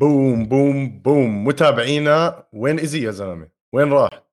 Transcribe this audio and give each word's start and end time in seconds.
بوم 0.00 0.46
بوم 0.46 0.98
بوم. 1.02 1.44
متابعينا؟ 1.44 2.46
وين 2.52 2.78
ايزي 2.78 3.02
يا 3.02 3.10
زلمة؟ 3.10 3.48
وين 3.72 3.92
راح؟ 3.92 4.24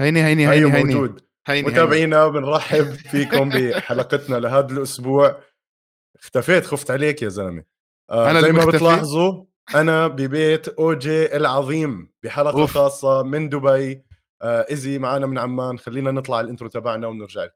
هيني 0.00 0.24
هيني 0.24 0.48
هيني 0.48 0.72
هيني. 0.74 0.94
موجود. 0.94 1.20
هيني 1.46 1.68
متابعينا 1.68 2.28
بنرحب 2.28 2.84
فيكم 2.84 3.48
بحلقتنا 3.48 4.36
لهذا 4.36 4.72
الأسبوع. 4.72 5.40
اختفيت 6.20 6.66
خفت 6.66 6.90
عليك 6.90 7.22
يا 7.22 7.28
زلمة. 7.28 7.64
آه 8.10 8.30
أنا 8.30 8.40
زي 8.40 8.52
ما؟ 8.52 8.64
بتلاحظوا 8.64 9.44
أنا 9.74 10.06
ببيت 10.06 10.68
اوجي 10.68 11.36
العظيم 11.36 12.12
بحلقة 12.22 12.60
أوف. 12.60 12.74
خاصة 12.74 13.22
من 13.22 13.48
دبي. 13.48 14.04
آه 14.42 14.66
ايزي 14.70 14.98
معنا 14.98 15.26
من 15.26 15.38
عمان. 15.38 15.78
خلينا 15.78 16.10
نطلع 16.10 16.40
ال 16.40 16.45
intro 16.45 16.68
تبعنا 16.68 17.06
ونرجع 17.06 17.44
لكم. 17.44 17.54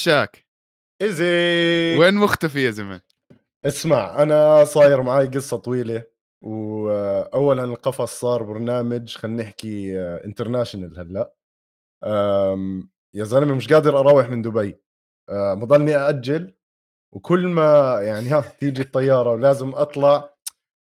شاك. 0.00 0.46
إيزي. 1.02 1.24
وين 1.98 2.14
مختفي 2.14 2.64
يا 2.64 2.70
زلمه 2.70 3.00
اسمع 3.66 4.22
أنا 4.22 4.64
صاير 4.64 5.02
معي 5.02 5.26
قصة 5.26 5.56
طويلة 5.56 6.02
واولا 6.44 7.64
القفص 7.64 8.20
صار 8.20 8.42
برنامج 8.42 9.16
خلينا 9.16 9.42
نحكي 9.42 10.00
international 10.00 10.98
هلأ. 11.00 11.34
أم، 12.04 12.90
يا 13.14 13.24
زلمة 13.24 13.54
مش 13.54 13.72
قادر 13.72 14.00
أروح 14.00 14.28
من 14.28 14.42
دبي. 14.42 14.80
بضلني 15.30 15.96
أأجل 15.96 16.54
وكل 17.14 17.48
ما 17.48 17.98
يعني 18.02 18.28
ها 18.28 18.40
تيجي 18.40 18.82
الطيارة 18.82 19.30
ولازم 19.32 19.74
أطلع 19.74 20.34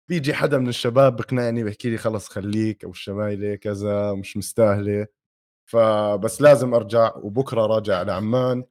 بيجي 0.09 0.33
حدا 0.33 0.57
من 0.57 0.69
الشباب 0.69 1.15
بقنعني 1.15 1.63
بحكي 1.63 1.89
لي 1.89 1.97
خلص 1.97 2.29
خليك 2.29 2.83
أو 2.83 2.91
الشمايلة 2.91 3.55
كذا 3.55 4.13
مش 4.13 4.37
مستاهلة. 4.37 5.07
فبس 5.71 6.41
لازم 6.41 6.73
أرجع 6.73 7.15
وبكرة 7.15 7.65
راجع 7.65 7.97
على 7.99 8.11
عمان 8.11 8.63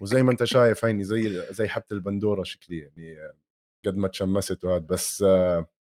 وزي 0.00 0.22
ما 0.22 0.30
انت 0.32 0.44
شايف 0.44 0.84
هيني 0.84 1.04
زي 1.04 1.42
زي 1.52 1.68
حبة 1.68 1.84
البندورة 1.92 2.42
شكلي 2.42 2.78
يعني 2.78 3.16
قد 3.86 3.96
ما 3.96 4.08
تشمست 4.08 4.64
وهذا 4.64 4.78
بس 4.90 5.24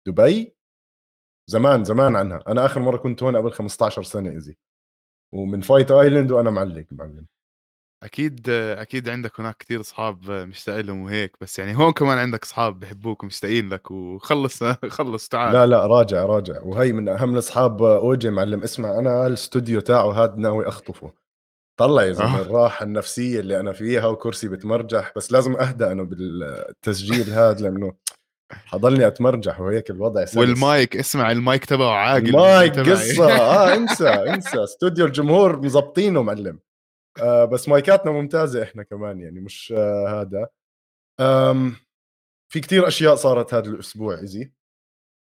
دبي؟ 0.08 0.54
زمان 1.50 1.84
زمان 1.84 2.16
عنها. 2.16 2.44
أنا 2.48 2.66
آخر 2.66 2.82
مرة 2.82 2.98
كنت 2.98 3.24
هون 3.24 3.36
قبل 3.38 3.52
15 3.52 4.04
سنة 4.04 4.30
ايزي 4.32 4.58
ومن 5.34 5.62
Fight 5.62 5.92
Island 5.92 6.32
وأنا 6.32 6.50
معلق 6.52 6.86
معلم. 6.92 7.26
أكيد 8.04 8.50
أكيد 8.50 9.10
عندك 9.10 9.40
هناك 9.40 9.58
كثير 9.58 9.82
اصحاب 9.82 10.32
مشتاق 10.32 10.80
لهم 10.82 11.02
وهيك 11.02 11.38
بس 11.42 11.60
يعني 11.60 11.78
هون 11.78 11.92
كمان 11.92 12.18
عندك 12.18 12.44
اصحاب 12.44 12.80
بحبوك 12.80 13.24
ومشتاقين 13.24 13.70
لك 13.70 13.92
وخلص 13.92 14.64
خلص 14.98 15.28
تعال. 15.28 15.54
لا 15.54 15.66
لا 15.68 15.88
راجع 15.88 16.26
راجع. 16.26 16.62
وهي 16.62 16.94
من 16.94 17.10
أهم 17.10 17.34
الأصحاب 17.34 17.84
أوجي 17.84 18.30
معلم. 18.30 18.64
اسمع 18.64 19.00
أنا 19.00 19.28
الاستوديو 19.28 19.80
تاعه 19.80 20.12
هاد 20.12 20.38
ناوي 20.38 20.68
أخطفه. 20.68 21.14
طلع 21.78 22.04
يا 22.04 22.12
زلمة 22.12 22.40
آه. 22.40 22.42
الراحة 22.42 22.84
النفسية 22.86 23.40
اللي 23.40 23.60
أنا 23.60 23.74
فيها 23.74 24.06
وكرسي 24.06 24.48
بتمرجح 24.48 25.14
بس 25.16 25.32
لازم 25.32 25.56
اهدى 25.56 25.86
أنا 25.86 26.04
بالتسجيل 26.04 27.30
هذا 27.30 27.62
لأنه 27.70 27.94
حضلني 28.52 29.08
أتمرجح 29.08 29.60
وهيك 29.60 29.90
الوضع 29.90 30.26
سلس 30.26 30.38
والمايك 30.38 30.98
اسمع 30.98 31.32
المايك 31.32 31.66
تبعه 31.66 31.92
عاقل 31.94 32.28
المايك 32.28 32.76
تبعي. 32.76 32.92
قصة 32.92 33.32
آه 33.32 33.74
انسى 33.74 34.10
انسى 34.10 34.64
استوديو 34.64 35.06
الجمهور 35.06 35.62
مزبطينه 35.62 36.22
معلم 36.24 36.60
آه 37.22 37.46
بس 37.46 37.70
مايكاتنا 37.70 38.12
ممتازة 38.12 38.64
إحنا 38.64 38.84
كمان 38.84 39.22
يعني 39.22 39.40
مش 39.40 39.74
آه 39.78 40.22
هذا 40.22 40.48
آم 41.20 41.76
في 42.54 42.60
كتير 42.60 42.88
أشياء 42.88 43.16
صارت 43.16 43.54
هذا 43.54 43.70
الأسبوع 43.70 44.20
easy 44.20 44.52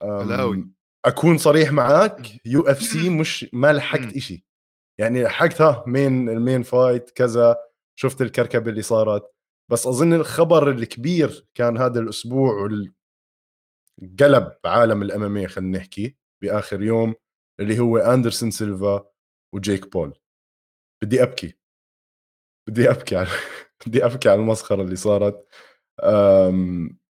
هلاوي. 0.04 0.70
أكون 1.06 1.38
صريح 1.38 1.72
معك 1.72 2.46
UFC 2.46 3.10
مش 3.10 3.50
ما 3.54 3.74
لحقت. 3.74 4.16
إشي 4.16 4.46
يعني 5.02 5.24
لحقت 5.24 5.62
ها 5.62 5.84
مين 5.88 6.30
المين 6.30 6.64
fight 6.64 7.10
كذا 7.10 7.58
شفت 8.00 8.22
الكركبة 8.22 8.70
اللي 8.72 8.82
صارت. 8.82 9.32
بس 9.72 9.88
أظن 9.88 10.14
الخبر 10.14 10.72
الكبير 10.72 11.48
كان 11.56 11.78
هذا 11.78 12.00
الأسبوع 12.00 12.54
وال- 12.64 12.94
قلب 14.20 14.52
عالم 14.66 15.02
ال 15.02 15.24
MM 15.24 15.48
خلينا 15.48 15.78
نحكي 15.80 16.18
بآخر 16.44 16.82
يوم 16.82 17.16
اللي 17.60 17.80
هو 17.80 17.98
أندرسون 17.98 18.52
سيلفا 18.52 19.06
وجيك 19.56 19.92
بول. 19.92 20.14
بدي 21.04 21.24
أبكي. 21.24 21.54
بدي 22.70 22.90
أبكي 22.90 23.16
على 23.16 23.28
بدي 23.88 24.06
أبكي 24.06 24.30
على 24.30 24.40
المسخرة 24.42 24.82
اللي 24.82 24.96
صارت. 24.96 25.48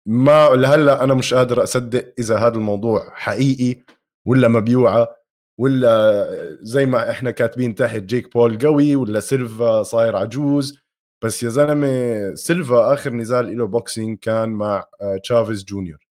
ما 0.09 0.49
لهلأ 0.55 1.05
أنا 1.05 1.15
مش 1.15 1.35
قادر 1.35 1.63
أصدق 1.63 2.15
إذا 2.19 2.39
هذا 2.39 2.55
الموضوع 2.55 3.11
حقيقي 3.15 3.83
ولا 4.27 4.49
مبيوعة. 4.49 5.17
ولا 5.61 6.59
زي 6.62 6.87
ما 6.87 7.11
إحنا 7.11 7.31
كاتبين 7.31 7.75
تحت 7.75 8.00
جيك 8.03 8.33
بول 8.34 8.59
قوي 8.59 8.97
ولا 8.97 9.21
سيلفا 9.21 9.83
صاير 9.83 10.17
عجوز. 10.17 10.78
بس 11.25 11.43
يا 11.43 11.49
زلمة 11.49 12.34
سيلفا 12.34 12.94
آخر 12.94 13.12
نزال 13.12 13.59
له 13.59 13.66
boxing 13.67 14.19
كان 14.19 14.49
مع 14.49 14.84
آه، 15.00 15.16
تشافيز 15.16 15.65
جونيور. 15.65 16.06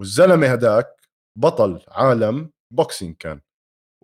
والزلمة 0.00 0.46
هداك 0.46 0.86
بطل 1.38 1.84
عالم 1.88 2.50
boxing 2.72 3.16
كان. 3.16 3.40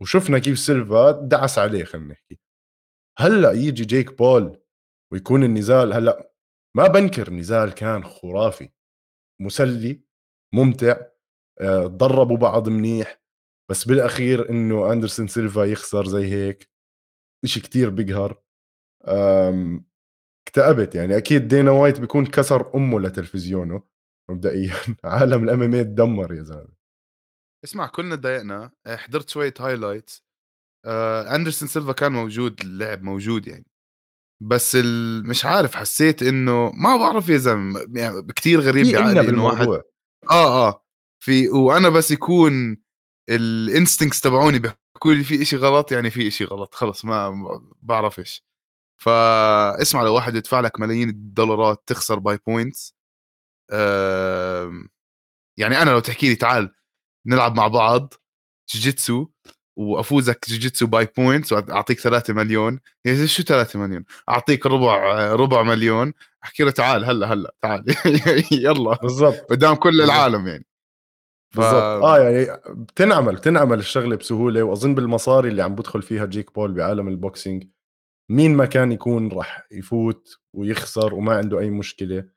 وشفنا 0.00 0.38
كيف 0.38 0.58
سيلفا 0.58 1.10
دعس 1.10 1.58
عليه 1.58 1.84
خلينا 1.84 2.08
نحكي. 2.12 2.38
هلأ 3.18 3.52
يجي 3.52 3.84
جيك 3.84 4.18
بول 4.18 4.60
ويكون 5.12 5.44
النزال 5.44 5.92
هلأ 5.92 6.32
ما 6.76 6.86
بنكر 6.88 7.28
النزال 7.28 7.74
كان 7.74 8.04
خرافي. 8.04 8.70
مسلي 9.40 10.02
ممتع 10.54 10.96
آه، 11.60 11.86
ضربوا 11.86 12.36
بعض 12.36 12.68
منيح. 12.68 13.20
بس 13.70 13.84
بالأخير 13.84 14.50
إنه 14.50 14.92
أندرسون 14.92 15.26
سيلفا 15.28 15.64
يخسر 15.64 16.04
زي 16.06 16.24
هيك 16.32 16.68
إشي 17.44 17.60
كتير 17.60 17.90
بيقهر. 17.90 18.42
آم، 19.08 19.86
اكتئبت 20.48 20.94
يعني. 20.94 21.16
أكيد 21.16 21.48
دينا 21.48 21.70
وايت 21.70 22.00
بيكون 22.00 22.26
كسر 22.26 22.74
أمه 22.74 23.00
لتلفزيونه 23.00 23.82
مبدئيا. 24.30 24.74
عالم 25.04 25.44
ال 25.44 25.62
MM 25.62 25.82
تدمر 25.82 26.34
يا 26.34 26.42
زلمة. 26.42 26.76
اسمع 27.64 27.86
كلنا 27.86 28.16
تضايقنا 28.16 28.70
آه، 28.86 28.96
حضرت 28.96 29.28
شوية 29.30 29.54
highlights 29.60 30.24
آه 30.86 31.34
أندرسون 31.36 31.68
سيلفا 31.68 31.92
كان 31.92 32.12
موجود 32.12 32.60
اللعب 32.60 33.02
موجود 33.02 33.46
يعني. 33.46 33.66
بس. 34.42 34.76
مش 35.24 35.44
عارف 35.44 35.74
حسيت 35.74 36.22
إنه 36.22 36.70
ما 36.74 36.96
بعرف 36.96 37.28
يا 37.28 37.36
زلمة 37.36 37.80
يعني 37.94 38.22
كثير 38.36 38.60
غريب 38.60 38.86
بعقلي 38.86 39.20
إنه 39.28 39.44
واحد 39.46 39.66
آه 39.68 39.82
آه. 40.68 40.84
في 41.24 41.48
وأنا 41.48 41.88
بس 41.88 42.10
يكون 42.10 42.76
ال 43.28 43.37
instincts 43.37 44.20
تبعوني 44.20 44.58
بيحكوا 44.58 45.14
لي 45.14 45.24
في 45.24 45.42
إشي 45.42 45.56
غلط 45.56 45.92
يعني 45.92 46.10
في 46.10 46.28
إشي 46.28 46.44
غلط 46.44 46.74
خلص 46.74 47.04
ما 47.04 47.30
ما 47.30 47.62
بعرفش 47.82 48.44
فاسمع 49.02 50.02
لو 50.02 50.14
واحد 50.14 50.36
يدفع 50.36 50.60
لك 50.60 50.80
ملايين 50.80 51.08
الدولارات 51.08 51.82
تخسر 51.86 52.18
by 52.18 52.38
points 52.46 52.94
يعني 55.58 55.82
أنا 55.82 55.90
لو 55.90 55.98
تحكي 56.00 56.28
لي 56.28 56.34
تعال 56.36 56.74
نلعب 57.26 57.56
مع 57.56 57.68
بعض 57.68 58.14
جوجيتسو 58.74 59.28
وأفوزك 59.76 60.46
جوجيتسو 60.50 60.86
by 60.86 61.08
points 61.18 61.52
وأعطيك 61.52 62.00
3 62.00 62.34
مليون. 62.34 62.80
يا 63.06 63.26
شو 63.26 63.42
3 63.42 63.78
مليون؟ 63.78 64.04
أعطيك 64.28 64.66
ربع 64.66 65.26
ربع 65.34 65.62
مليون. 65.62 66.12
أحكي 66.44 66.62
له 66.64 66.70
تعال 66.70 67.04
هلا 67.04 67.32
هلا 67.32 67.54
تعال. 67.62 67.84
يلا. 68.52 68.98
بالضبط. 69.02 69.46
قدام 69.50 69.74
كل. 69.74 70.02
العالم 70.02 70.48
يعني. 70.48 70.66
ف- 71.56 71.58
بالضبط 71.58 72.04
آه 72.04 72.18
يعني 72.18 72.60
بتنعمل 72.68 73.34
بتنعمل 73.36 73.78
الشغلة 73.78 74.16
بسهولة 74.16 74.62
وأظن 74.62 74.94
بالمصاري 74.94 75.48
اللي 75.48 75.62
عم 75.62 75.74
بدخل 75.74 76.02
فيها 76.02 76.26
جيك 76.26 76.54
بول 76.54 76.72
بعالم 76.72 77.08
ال 77.08 77.16
boxing 77.16 77.64
مين 78.30 78.56
ما 78.56 78.66
كان 78.66 78.92
يكون 78.92 79.32
راح 79.32 79.66
يفوت 79.72 80.38
ويخسر 80.56 81.14
وما 81.14 81.36
عنده 81.36 81.58
أي 81.60 81.70
مشكلة 81.70 82.28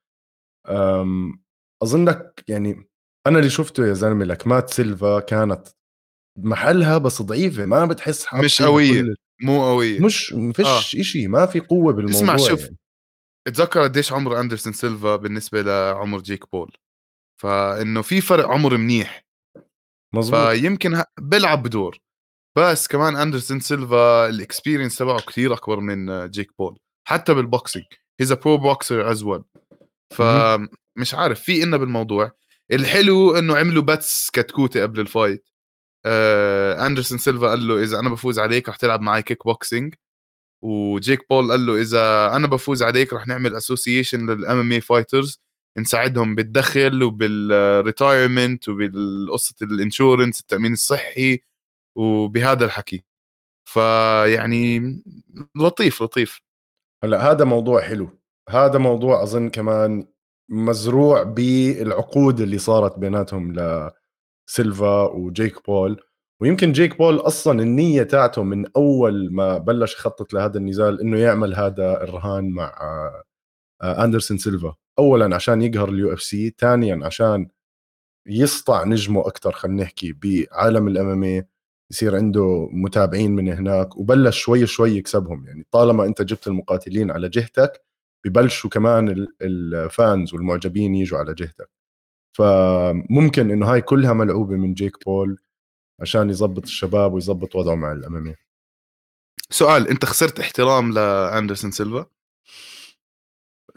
أم 0.69 1.43
أظنك 1.83 2.43
يعني 2.47 2.89
أنا 3.27 3.39
اللي 3.39 3.49
شفته 3.49 3.87
يا 3.87 3.93
زلمة 3.93 4.25
لكمات 4.25 4.69
سيلفا 4.69 5.19
كانت 5.19 5.67
محلها 6.37 6.97
بس 6.97 7.21
ضعيفة 7.21 7.65
ما 7.65 7.85
بتحس 7.85 8.33
مش 8.33 8.61
قوية. 8.61 9.01
كل- 9.01 9.15
مو 9.41 9.63
قوية 9.65 9.99
مش 9.99 10.35
فيش 10.53 10.65
آه. 10.65 10.79
إشي 11.01 11.27
ما 11.27 11.45
في 11.45 11.59
قوة 11.59 11.93
بالموضوع 11.93 12.19
اسمع 12.19 12.37
شوف 12.37 12.61
يعني. 12.61 12.77
اتذكر 13.47 13.83
قديش 13.83 14.13
عمر 14.13 14.39
أندرسون 14.39 14.73
سيلفا 14.73 15.15
بالنسبة 15.15 15.61
لعمر 15.61 16.19
جيك 16.19 16.51
بول 16.51 16.71
فإنه 17.41 18.01
في 18.01 18.21
فرق 18.21 18.47
عمر 18.47 18.77
منيح. 18.77 19.25
مزبوط 20.15 20.39
فيمكن 20.39 21.03
بيلعب 21.19 21.63
بدور. 21.63 21.99
بس 22.57 22.87
كمان 22.87 23.15
أندرسون 23.15 23.59
سيلفا 23.59 24.29
ال 24.29 24.35
experience 24.35 24.97
تبعه 24.97 25.21
كثير 25.21 25.53
أكبر 25.53 25.79
من 25.79 26.29
جيك 26.29 26.51
بول 26.59 26.79
حتى 27.07 27.33
بال 27.33 27.45
boxing. 27.45 27.85
he's 28.19 28.33
pro 28.33 28.57
boxer 28.57 29.11
as 29.11 29.23
well 29.23 29.43
فمش 30.13 31.13
عارف 31.13 31.41
في 31.41 31.63
إنّ 31.63 31.77
بالموضوع. 31.77 32.31
الحلو 32.71 33.37
إنه 33.37 33.57
عملوا 33.57 33.83
bets 33.83 34.29
كتكوتة 34.29 34.81
قبل 34.81 34.99
ال 34.99 35.06
fight. 35.06 35.49
آه 36.05 36.87
أندرسون 36.87 37.17
سيلفا 37.17 37.47
قال 37.47 37.67
له 37.67 37.83
إذا 37.83 37.99
أنا 37.99 38.09
بفوز 38.09 38.39
عليك 38.39 38.69
رح 38.69 38.75
تلعب 38.75 39.01
معي 39.01 39.23
كيك 39.23 39.45
بوكسينج 39.45 39.95
وجيك 40.63 41.29
بول 41.29 41.51
قال 41.51 41.65
له 41.65 41.81
إذا 41.81 42.35
أنا 42.35 42.47
بفوز 42.47 42.83
عليك 42.83 43.13
رح 43.13 43.27
نعمل 43.27 43.55
association 43.55 44.29
لل 44.29 44.59
MMA 44.59 44.71
fighters 44.71 45.41
نساعدهم 45.77 46.35
بالدخل 46.35 47.03
وبال 47.03 47.41
retirement 47.41 48.69
وبالقصة 48.69 49.55
ال 49.61 49.69
insurance 49.69 50.39
التأمين 50.39 50.73
الصحي 50.73 51.39
وبهذا 51.95 52.65
الحكي. 52.65 53.03
فيعني 53.65 54.79
لطيف 55.55 56.03
لطيف. 56.03 56.41
هلأ 57.03 57.31
هذا 57.31 57.45
موضوع 57.45 57.81
حلو. 57.81 58.19
هذا 58.49 58.79
موضوع 58.79 59.23
أظن 59.23 59.49
كمان 59.49 60.07
مزروع 60.49 61.23
بالعقود 61.23 62.41
اللي 62.41 62.57
صارت 62.57 62.99
بيناتهم 62.99 63.53
لسيلفا 63.53 65.03
وجيك 65.03 65.65
بول. 65.65 66.01
ويمكن 66.41 66.71
جيك 66.71 66.97
بول 66.97 67.15
أصلا 67.17 67.61
النية 67.61 68.03
تاعته 68.03 68.43
من 68.43 68.65
أول 68.75 69.33
ما 69.33 69.57
بلش 69.57 69.93
يخطط 69.93 70.33
لهذا 70.33 70.57
النزال 70.57 71.01
إنه 71.01 71.19
يعمل 71.19 71.55
هذا 71.55 72.03
الرهان 72.03 72.49
مع 72.49 72.77
آه، 73.81 74.03
أندرسون 74.03 74.37
سيلفا. 74.37 74.75
اولا 74.99 75.35
عشان 75.35 75.61
يقهر 75.61 75.89
ال 75.89 76.13
UFC 76.13 76.55
ثانيا 76.59 76.99
عشان 77.05 77.49
يسطع 78.27 78.83
نجمه 78.85 79.27
أكثر 79.27 79.51
خلينا 79.51 79.83
نحكي 79.83 80.13
بعالم 80.13 80.87
ال 80.87 81.16
M 81.16 81.45
يصير 81.91 82.15
عنده 82.15 82.69
متابعين 82.71 83.31
من 83.31 83.49
هناك 83.49 83.97
وبلش 83.97 84.39
شوي 84.39 84.67
شوي 84.67 84.91
يكسبهم. 84.91 85.47
يعني 85.47 85.65
طالما 85.71 86.05
أنت 86.05 86.21
جبت 86.21 86.47
المقاتلين 86.47 87.11
على 87.11 87.29
جهتك 87.29 87.83
ببلشوا 88.25 88.69
كمان 88.69 89.27
ال 89.41 89.59
fans 89.59 90.33
والمعجبين 90.33 90.95
يجوا 90.95 91.19
على 91.19 91.33
جهتك. 91.33 91.69
فممكن 92.37 93.51
إنه 93.51 93.73
هاي 93.73 93.81
كلها 93.81 94.13
ملعوبة 94.13 94.55
من 94.55 94.73
جيك 94.73 95.05
بول 95.05 95.39
عشان 96.01 96.29
يظبط 96.29 96.63
الشباب 96.63 97.13
ويظبط 97.13 97.55
وضعه 97.55 97.75
مع 97.75 97.91
ال 97.91 98.02
MMA 98.02 98.35
سؤال 99.49 99.87
أنت 99.87 100.05
خسرت 100.05 100.39
احترام 100.39 100.91
لاندرسون 100.93 101.71
سيلفا 101.71 102.05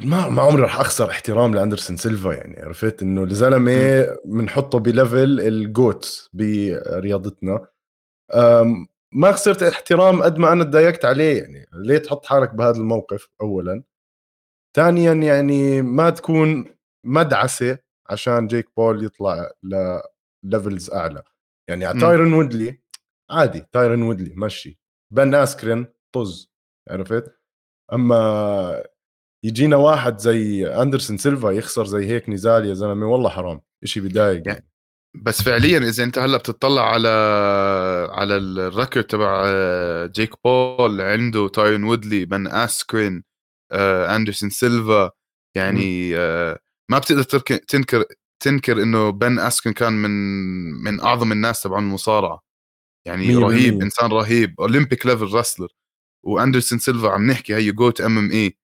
ما 0.05 0.29
ما 0.29 0.43
عمري 0.43 0.63
رح 0.63 0.81
أخسر 0.81 1.11
احترام 1.11 1.55
لأندرسون 1.55 1.97
سيلفا 1.97 2.33
يعني 2.33 2.63
عرفت؟ 2.63 3.03
إنه 3.03 3.25
الزلمه 3.25 4.07
بنحطه 4.25 4.79
ب 4.79 4.89
level 4.89 5.41
ال 5.41 5.59
GOAT 5.59 6.31
برياضتنا. 6.33 7.67
ما 9.13 9.33
خسرت 9.33 9.63
احترام 9.63 10.23
قد 10.23 10.39
ما 10.39 10.53
أنا 10.53 10.65
تضايقت 10.65 11.05
عليه 11.05 11.43
يعني. 11.43 11.67
ليه 11.73 11.99
تحط 11.99 12.27
حالك 12.27 12.55
بهذا 12.55 12.77
الموقف 12.77 13.29
اولا؟ 13.41 13.83
ثانيا 14.77 15.13
يعني 15.13 15.83
ما 15.83 16.11
تكون 16.11 16.75
مدعسة 17.05 17.79
عشان 18.11 18.47
جيك 18.47 18.69
بول 18.77 19.05
يطلع 19.05 19.51
لل 19.63 19.95
levels 19.95 20.91
أعلى. 20.91 21.23
يعني 21.69 21.85
على 21.85 22.01
تايرن 22.01 22.33
وودلي 22.33 22.81
عادي 23.31 23.67
تايرن 23.73 24.03
وودلي 24.03 24.35
مشي. 24.37 24.79
بن 25.13 25.35
آسكرين 25.35 25.87
طز 26.15 26.53
عرفت؟ 26.91 27.39
أما 27.93 28.83
يجينا 29.45 29.77
واحد 29.77 30.19
زي 30.19 30.67
أندرسون 30.67 31.17
سيلفا 31.19 31.51
يخسر 31.51 31.85
زي 31.85 32.07
هيك 32.07 32.29
نزال 32.29 32.67
يا 32.67 32.75
زلمة 32.75 33.07
والله 33.07 33.29
حرام 33.31 33.61
شيء 33.85 34.03
بضايق 34.03 34.49
يعني 34.49 34.69
بس 35.15 35.43
فعليا 35.43 35.79
إذا 35.79 36.05
أنت 36.05 36.19
هلأ 36.19 36.37
بتطلع 36.37 36.93
على 36.93 37.09
على 38.13 38.37
ال 38.37 38.46
record 38.46 39.05
تبع 39.05 39.43
آه، 39.47 40.07
جيك 40.07 40.31
بول 40.45 41.01
عنده 41.01 41.49
تايرن 41.49 41.85
وودلي 41.85 42.25
بن 42.25 42.47
اسكرين 42.47 43.25
آه، 43.73 44.17
أندرسون 44.17 44.51
سيلفا 44.51 45.11
يعني 45.57 46.17
آه، 46.17 46.59
ما 46.91 46.99
بتقدر 46.99 47.23
تنكر 47.23 48.05
تنكر 48.43 48.83
إنه 48.83 49.11
بن 49.11 49.39
اسكرين 49.39 49.75
كان 49.75 49.93
من 49.93 50.11
من 50.85 51.01
أعظم 51.01 51.33
الناس 51.33 51.63
تبع 51.63 51.79
المصارعة. 51.79 52.43
يعني 53.07 53.37
رهيب 53.37 53.83
إنسان 53.83 54.11
رهيب 54.13 54.61
Olympic 54.61 55.07
level 55.07 55.35
wrestler 55.35 55.69
وأندرسون 56.27 56.79
سيلفا 56.79 57.09
عم 57.11 57.27
نحكي 57.31 57.55
هي 57.55 57.73
GOAT 57.73 58.01
MMA. 58.01 58.59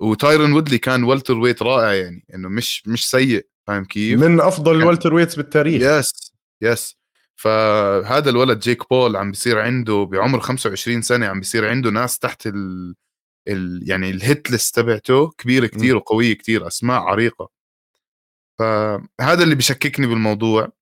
وتايرون 0.00 0.52
وودلي 0.52 0.78
كان 0.78 1.04
welterweight 1.04 1.62
رائع 1.62 1.94
يعني 1.94 2.24
إنه 2.34 2.48
مش 2.48 2.88
مش 2.88 3.10
سيء 3.10 3.46
فاهم 3.66 3.84
كيف؟ 3.84 4.20
من 4.20 4.40
أفضل 4.40 4.76
ال 4.76 5.14
welterweights 5.14 5.36
بالتاريخ. 5.36 5.82
yes 5.82 6.32
yes. 6.62 6.98
فهذا 7.36 8.30
الولد 8.30 8.58
جيك 8.58 8.88
بول 8.90 9.16
عم 9.16 9.30
بيصير 9.30 9.58
عنده 9.58 10.08
بعمر 10.12 10.40
25 10.40 11.02
سنة 11.02 11.26
عم 11.26 11.38
بيصير 11.38 11.68
عنده 11.68 11.90
ناس 11.90 12.18
تحت 12.18 12.46
ال, 12.46 12.94
ال 13.48 13.82
يعني 13.90 14.10
ال 14.10 14.20
hit 14.20 14.50
list 14.50 14.76
تبعته 14.76 15.30
كبيرة 15.38 15.66
كثير 15.66 15.96
وقوية 15.96 16.34
كثير 16.38 16.66
أسماء 16.66 17.00
عريقة. 17.00 17.50
فهذا 18.58 19.42
اللي 19.42 19.54
بشككني 19.54 20.06
بالموضوع. 20.06 20.72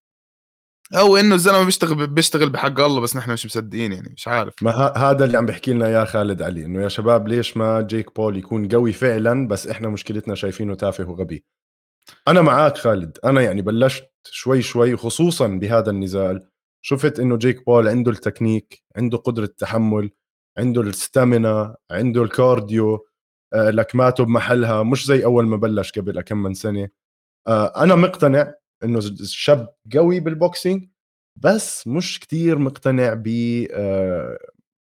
أو 0.94 1.16
إنه 1.16 1.34
الزلمة 1.34 1.64
بيشتغل 1.64 2.06
بيشتغل 2.06 2.50
بحق 2.50 2.80
الله 2.80 3.00
بس 3.00 3.16
نحن 3.16 3.32
مش 3.32 3.46
مصدقين 3.46 3.92
يعني 3.92 4.12
مش 4.16 4.28
عارف. 4.28 4.54
ما 4.62 4.70
هذا 4.96 5.24
اللي 5.24 5.38
عم 5.38 5.46
بحكي 5.46 5.72
لنا 5.72 5.86
إياه 5.86 6.04
خالد 6.04 6.42
علي 6.42 6.64
إنه 6.64 6.82
يا 6.82 6.88
شباب 6.88 7.28
ليش 7.28 7.56
ما 7.56 7.80
جيك 7.80 8.16
بول 8.16 8.36
يكون 8.36 8.68
قوي 8.68 8.92
فعلا 8.92 9.48
بس 9.48 9.66
إحنا 9.66 9.88
مشكلتنا 9.88 10.34
شايفينه 10.34 10.74
تافه 10.74 11.10
وغبي؟ 11.10 11.44
أنا 12.28 12.42
معك 12.42 12.78
خالد 12.78 13.18
أنا 13.24 13.40
يعني 13.40 13.62
بلشت 13.62 14.10
شوي 14.30 14.62
شوي 14.62 14.96
خصوصا 14.96 15.46
بهذا 15.46 15.90
النزال 15.90 16.48
شفت 16.82 17.20
إنه 17.20 17.36
جيك 17.36 17.66
بول 17.66 17.88
عنده 17.88 18.10
التكنيك 18.10 18.82
عنده 18.96 19.18
قدرة 19.18 19.46
تحمل 19.46 20.10
عنده 20.58 20.80
ال 20.82 20.94
stamina 20.94 21.76
عنده 21.90 22.22
ال 22.22 22.34
cardio 22.34 23.06
آه 23.54 23.70
لكماته 23.70 24.24
بمحلها 24.24 24.82
مش 24.82 25.06
زي 25.06 25.24
أول 25.24 25.46
ما 25.46 25.56
بلش 25.56 25.92
قبل 25.92 26.20
كم 26.20 26.42
من 26.42 26.54
سنة. 26.54 26.88
آه 27.48 27.82
أنا 27.82 27.94
مقتنع 27.94 28.54
إنه 28.84 29.00
شاب 29.24 29.74
قوي 29.94 30.20
بال 30.20 30.37
boxing 30.37 30.88
بس 31.36 31.86
مش 31.86 32.20
كتير 32.20 32.58
مقتنع 32.58 33.14
ب 33.14 33.28
آه 33.70 34.38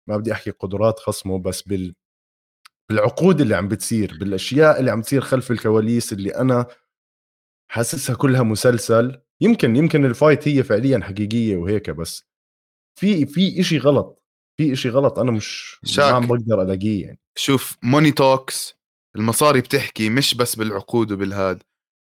ما 0.09 0.17
بدي 0.17 0.33
أحكي 0.33 0.51
قدرات 0.51 0.99
خصمه 0.99 1.39
بس 1.39 1.63
بال 1.63 1.95
بالعقود 2.91 3.41
اللي 3.41 3.55
عم 3.57 3.69
بتصير 3.69 4.17
بالأشياء 4.21 4.81
اللي 4.81 4.91
عم 4.91 5.03
تصير 5.03 5.21
خلف 5.21 5.51
الكواليس 5.51 6.13
اللي 6.13 6.37
أنا 6.37 6.67
حاسسها 7.71 8.17
كلها 8.17 8.43
مسلسل. 8.43 9.21
يمكن 9.41 9.77
يمكن 9.77 10.05
ال 10.05 10.12
fight 10.12 10.49
هي 10.49 10.63
فعليا 10.63 10.99
حقيقية 10.99 11.57
وهيك 11.57 11.91
بس 11.91 12.25
في 13.01 13.27
في 13.27 13.61
إشي 13.61 13.79
غلط 13.79 14.23
في 14.57 14.73
إشي 14.73 14.89
غلط 14.89 15.19
أنا 15.19 15.31
مش 15.31 15.81
ما 15.99 16.05
عم 16.05 16.27
بقدر 16.27 16.63
ألاقيه 16.63 17.03
يعني. 17.03 17.21
شوف 17.39 17.77
موني 17.83 18.13
توكس 18.13 18.75
المصاري 19.17 19.61
بتحكي 19.61 20.11
مش 20.11 20.35
بس 20.35 20.57
بالعقود 20.57 21.13
وبالهاد. 21.13 21.63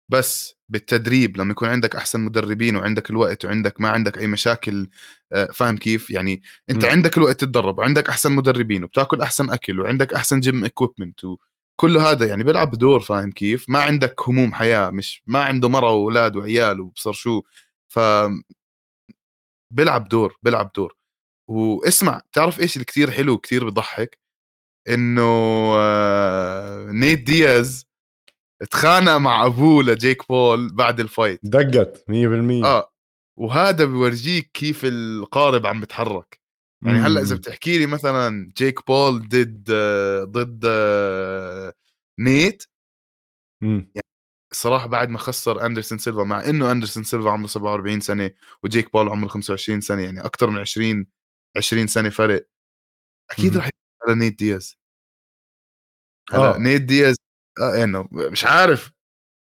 بس 0.10 0.56
بالتدريب 0.70 1.38
لما 1.38 1.52
يكون 1.52 1.70
عندك 1.70 1.96
أحسن 1.96 2.20
مدربين 2.20 2.76
وعندك 2.76 3.10
الوقت 3.10 3.46
وعندك 3.46 3.82
ما 3.82 3.90
عندك 3.90 4.18
أي 4.18 4.28
مشاكل 4.28 4.90
آه، 5.34 5.46
فاهم 5.46 5.78
كيف؟ 5.78 6.12
يعني 6.12 6.42
أنت 6.70 6.86
م. 6.86 6.90
عندك 6.90 7.18
الوقت 7.18 7.40
تتدرب 7.42 7.78
وعندك 7.80 8.10
أحسن 8.10 8.32
مدربين 8.32 8.84
وبتاكل 8.84 9.22
أحسن 9.22 9.50
أكل 9.50 9.80
وعندك 9.80 10.14
أحسن 10.14 10.40
gym 10.40 10.66
equipment 10.66 11.20
كل 11.80 11.98
هذا 11.98 12.28
يعني 12.28 12.44
بيلعب 12.44 12.72
دور 12.72 13.00
فاهم 13.00 13.32
كيف؟ 13.32 13.66
ما 13.70 13.80
عندك 13.80 14.30
هموم 14.30 14.54
حياة 14.54 14.90
مش 14.90 15.24
ما 15.28 15.44
عنده 15.44 15.70
مرة 15.70 15.92
وأولاد 15.92 16.36
وعيال 16.36 16.82
وبصر 16.82 17.14
شو. 17.14 17.42
ف 17.90 18.00
بيلعب 19.72 20.08
دور 20.10 20.38
بيلعب 20.44 20.72
دور. 20.76 20.96
واسمع 21.50 22.22
تعرف 22.34 22.60
إيش 22.60 22.78
الكثير 22.78 23.12
حلو 23.12 23.34
وكثير 23.34 23.70
بضحك 23.70 24.20
إنه 24.90 25.22
آه، 25.78 26.92
نيت 26.92 27.20
دياز 27.24 27.89
تخانق 28.72 29.18
مع 29.18 29.46
أبوه 29.46 29.84
لجيك 29.84 30.28
بول 30.28 30.74
بعد 30.74 31.00
ال 31.00 31.05
fight. 31.05 31.40
دقت 31.44 32.06
100% 32.08 32.66
آه 32.66 32.92
وهذا 33.38 33.86
بورجيك 33.86 34.52
كيف 34.54 34.86
القارب 34.86 35.66
عم 35.66 35.82
بتحرك. 35.82 36.40
يعني 36.86 36.98
هلأ 36.98 37.22
إذا 37.22 37.36
بتحكي 37.36 37.78
لي 37.78 37.86
مثلا 37.86 38.52
جيك 38.58 38.88
بول 38.88 39.28
ضد 39.30 39.72
ضد 40.24 40.66
نيت. 42.20 42.64
يعني 43.62 44.06
الصراحه 44.52 44.88
بعد 44.88 45.10
ما 45.10 45.18
خسر 45.18 45.66
أندرسون 45.66 45.98
سيلفا 45.98 46.24
مع 46.24 46.50
إنه 46.50 46.72
أندرسون 46.72 47.04
سيلفا 47.04 47.30
عمره 47.30 47.48
47 47.48 48.00
سنة 48.00 48.32
وجيك 48.64 48.94
بول 48.94 49.10
عمره 49.10 49.28
25 49.28 49.82
سنة 49.82 50.02
يعني 50.02 50.22
أكثر 50.22 50.50
من 50.50 50.58
20 50.60 51.06
20 51.58 51.88
سنة 51.88 52.10
فرق. 52.10 52.48
أكيد 53.32 53.58
رح 53.58 53.70
على 54.08 54.16
نيت 54.16 54.40
دياز. 54.40 54.78
هلأ 56.32 56.56
آه. 56.56 56.58
نيت 56.58 56.82
دياز 56.82 57.16
انه 57.62 58.08
مش 58.12 58.46
عارف. 58.46 58.92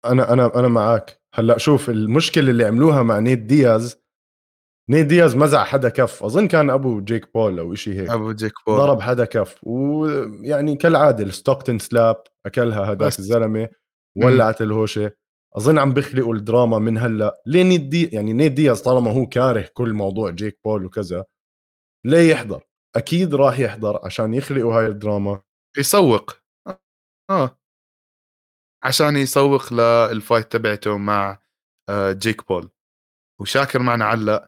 أنا 0.05 0.33
أنا 0.33 0.59
أنا 0.59 0.67
معك 0.67 1.21
هلأ 1.33 1.57
شوف 1.57 1.89
المشكلة 1.89 2.49
اللي 2.49 2.65
عملوها 2.65 3.03
مع 3.03 3.19
نيت 3.19 3.39
دياز 3.39 3.99
نيت 4.89 5.05
دياز 5.05 5.35
مزع 5.35 5.63
حدا 5.63 5.89
كف. 5.89 6.23
أظن 6.23 6.47
كان 6.47 6.69
أبو 6.69 7.01
جيك 7.01 7.33
بول 7.33 7.59
أو 7.59 7.75
شيء 7.75 7.93
هيك. 7.93 8.09
أبو 8.09 8.31
جيك 8.31 8.53
بول. 8.67 8.77
ضرب 8.77 9.01
حدا 9.01 9.25
كف. 9.25 9.59
ويعني 9.63 10.75
كالعادة 10.75 11.23
ال 11.23 11.30
Stockton 11.30 11.79
slap 11.79 12.23
أكلها 12.45 12.83
هذاك 12.83 13.19
الزلمة 13.19 13.69
ولعت 14.17 14.61
الهوشة. 14.61 15.11
أظن 15.57 15.77
عم 15.77 15.93
بيخلقوا 15.93 16.35
الدراما 16.35 16.79
من 16.79 16.97
هلأ. 16.97 17.41
ليه 17.45 17.63
نيت 17.63 17.81
دي 17.81 18.05
يعني 18.05 18.33
نيت 18.33 18.51
دياز 18.51 18.81
طالما 18.81 19.11
هو 19.11 19.25
كاره 19.25 19.69
كل 19.73 19.93
موضوع 19.93 20.29
جيك 20.29 20.59
بول 20.65 20.85
وكذا 20.85 21.25
ليه 22.05 22.31
يحضر؟ 22.31 22.63
أكيد 22.95 23.35
راح 23.35 23.59
يحضر 23.59 24.05
عشان 24.05 24.33
يخلقوا 24.33 24.73
هاي 24.73 24.87
الدراما. 24.87 25.41
يسوق. 25.77 26.37
آه. 27.29 27.58
عشان 28.83 29.15
يسوق 29.15 29.73
لل 29.73 29.96
fight 29.96 30.51
تبعته 30.51 30.97
مع 30.97 31.39
آه، 31.89 32.11
جيك 32.11 32.47
بول. 32.47 32.69
وشاكر 33.41 33.81
معنا 33.81 34.05
علق 34.05 34.45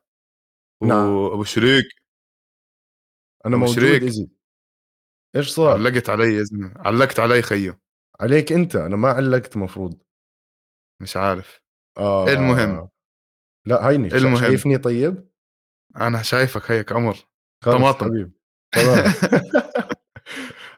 نعم. 0.83 1.09
وابو 1.09 1.43
شريك. 1.43 1.85
أنا 3.45 3.57
موجود 3.57 3.75
شريك. 3.75 4.03
إزي. 4.03 4.29
إيش 5.35 5.49
صار؟ 5.49 5.73
علقت 5.73 6.09
علي 6.09 6.35
يا 6.35 6.43
زلمة. 6.43 6.73
علقت 6.75 7.19
علي 7.19 7.41
خيو. 7.41 7.75
عليك 8.19 8.51
أنت؟ 8.51 8.75
أنا 8.75 8.95
ما 8.95 9.09
علقت 9.09 9.57
مفروض. 9.57 10.01
مش 11.01 11.17
عارف. 11.17 11.61
آه 11.97 12.27
المهم؟ 12.27 12.89
لا 13.65 13.89
هيني. 13.89 14.07
المهم. 14.07 14.39
شايفني 14.39 14.77
طيب؟ 14.77 15.31
أنا 15.95 16.21
شايفك 16.21 16.71
هيك 16.71 16.91
عمر 16.91 17.17
طماطم. 17.63 18.07
تمام. 18.07 18.31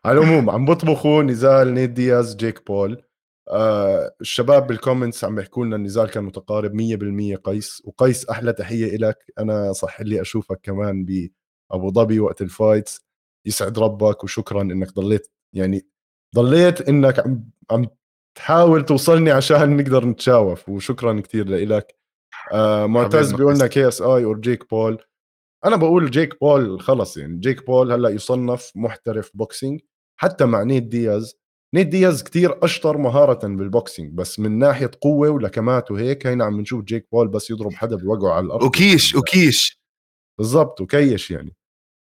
على 0.05 0.19
العموم 0.19 0.50
عم 0.50 0.65
بطبخوا 0.65 1.24
نزال 1.24 1.74
نيد 1.74 1.93
دياز 1.93 2.36
جيك 2.36 2.65
بول. 2.67 3.03
آه 3.50 4.15
الشباب 4.21 4.67
بال 4.67 4.79
comments 4.79 5.24
عم 5.23 5.35
بيحكوا 5.35 5.65
لنا 5.65 5.75
النزال 5.75 6.09
كان 6.09 6.23
متقارب 6.23 6.73
100% 6.73 7.35
قيس 7.35 7.81
وقيس 7.85 8.29
أحلى 8.29 8.53
تحية 8.53 8.97
لك 8.97 9.25
أنا 9.39 9.73
صح 9.73 10.01
لي 10.01 10.21
أشوفك 10.21 10.59
كمان 10.63 11.05
بابو 11.05 11.89
ظبي 11.91 12.19
وقت 12.19 12.41
ال 12.41 12.49
fights. 12.49 13.01
يسعد 13.47 13.79
ربك 13.79 14.23
وشكرا 14.23 14.62
إنك 14.62 14.93
ضليت 14.93 15.27
يعني 15.55 15.88
ضليت 16.35 16.81
إنك 16.89 17.19
عم 17.19 17.43
عم 17.71 17.85
تحاول 18.38 18.85
توصلني 18.85 19.31
عشان 19.31 19.77
نقدر 19.77 20.05
نتشاوف 20.05 20.69
وشكرا 20.69 21.21
كثير 21.21 21.47
لك 21.50 21.95
آه 22.53 22.85
معتز 22.85 23.33
بيقول 23.33 23.55
لنا. 23.55 23.67
KSI 23.67 24.01
or 24.01 24.38
جيك 24.38 24.69
بول 24.69 25.03
أنا 25.65 25.75
بقول 25.75 26.12
جيك 26.12 26.39
بول 26.41 26.81
خلص 26.81 27.17
يعني. 27.17 27.39
جيك 27.39 27.65
بول 27.65 27.91
هلأ 27.91 28.09
يصنف 28.09 28.71
محترف 28.75 29.31
boxing 29.33 29.81
حتى 30.19 30.45
مع 30.45 30.63
نيد 30.63 30.89
دياز 30.89 31.35
نيد 31.74 31.89
دياز 31.89 32.24
كتير 32.24 32.65
أشطر 32.65 32.98
مهارة 32.98 33.48
بال 33.48 33.64
boxing 33.64 34.13
بس 34.13 34.39
من 34.39 34.60
ناحية 34.60 34.92
قوة 35.01 35.30
ولكمات 35.30 35.92
وهيك 35.92 36.27
هينا 36.27 36.46
عم 36.46 36.62
نشوف 36.62 36.84
جيك 36.84 37.08
بول 37.12 37.27
بس 37.27 37.50
يضرب 37.51 37.72
حدا 37.74 37.96
بوقعه 37.96 38.34
على 38.34 38.46
الأرض. 38.46 38.63
و 38.63 38.74
cash 38.74 39.15
و 39.15 39.26
cash. 39.26 39.79
بالضبط 40.39 40.82
وكيش 40.82 41.32
يعني. 41.32 41.56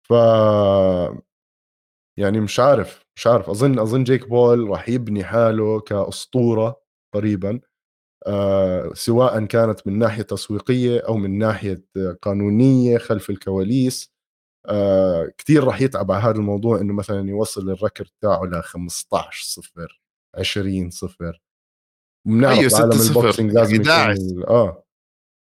ف 0.09 0.13
يعني 2.17 2.39
مش 2.39 2.59
عارف 2.59 3.05
مش 3.15 3.27
عارف. 3.27 3.49
أظن 3.49 3.79
أظن 3.79 4.03
جيك 4.03 4.27
بول 4.29 4.69
راح 4.69 4.89
يبني 4.89 5.23
حاله 5.23 5.79
كأسطورة 5.79 6.81
قريبا 7.13 7.59
آه 8.27 8.91
سواء 8.95 9.45
كانت 9.45 9.87
من 9.87 9.99
ناحية 9.99 10.23
تسويقية 10.23 10.99
أو 10.99 11.17
من 11.17 11.39
ناحية 11.39 11.83
قانونية 12.23 12.99
خلف 12.99 13.31
الكواليس. 13.31 14.10
آه 14.65 15.31
كثير 15.37 15.63
راح 15.63 15.81
يتعب 15.81 16.11
على 16.11 16.23
هذا 16.23 16.35
الموضوع 16.35 16.81
إنه 16.81 16.93
مثلا 16.93 17.29
يوصل 17.29 17.69
ال 17.69 17.75
record 17.75 18.07
تاعه 18.21 18.45
ل 18.45 18.63
15 18.63 19.43
صفر 19.43 20.01
20 20.35 20.89
صفر 20.89 21.41
بنعرف 22.27 22.59
أيوة، 22.59 22.71
بعالم 22.71 22.91
6-0. 22.91 23.07
ال 23.07 23.14
boxing 23.14 23.51
لازم 23.51 23.81
يعني 23.81 24.13
يكون 24.13 24.43
آه 24.47 24.83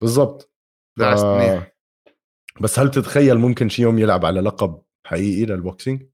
بالضبط 0.01 0.51
ف... 0.99 1.01
منيح. 1.01 1.77
بس 2.61 2.79
هل 2.79 2.91
تتخيل 2.91 3.37
ممكن 3.37 3.69
شي 3.69 3.81
يوم 3.81 3.99
يلعب 3.99 4.25
على 4.25 4.41
لقب 4.41 4.81
حقيقي 5.07 5.45
لل 5.45 5.59
boxing؟ 5.59 6.09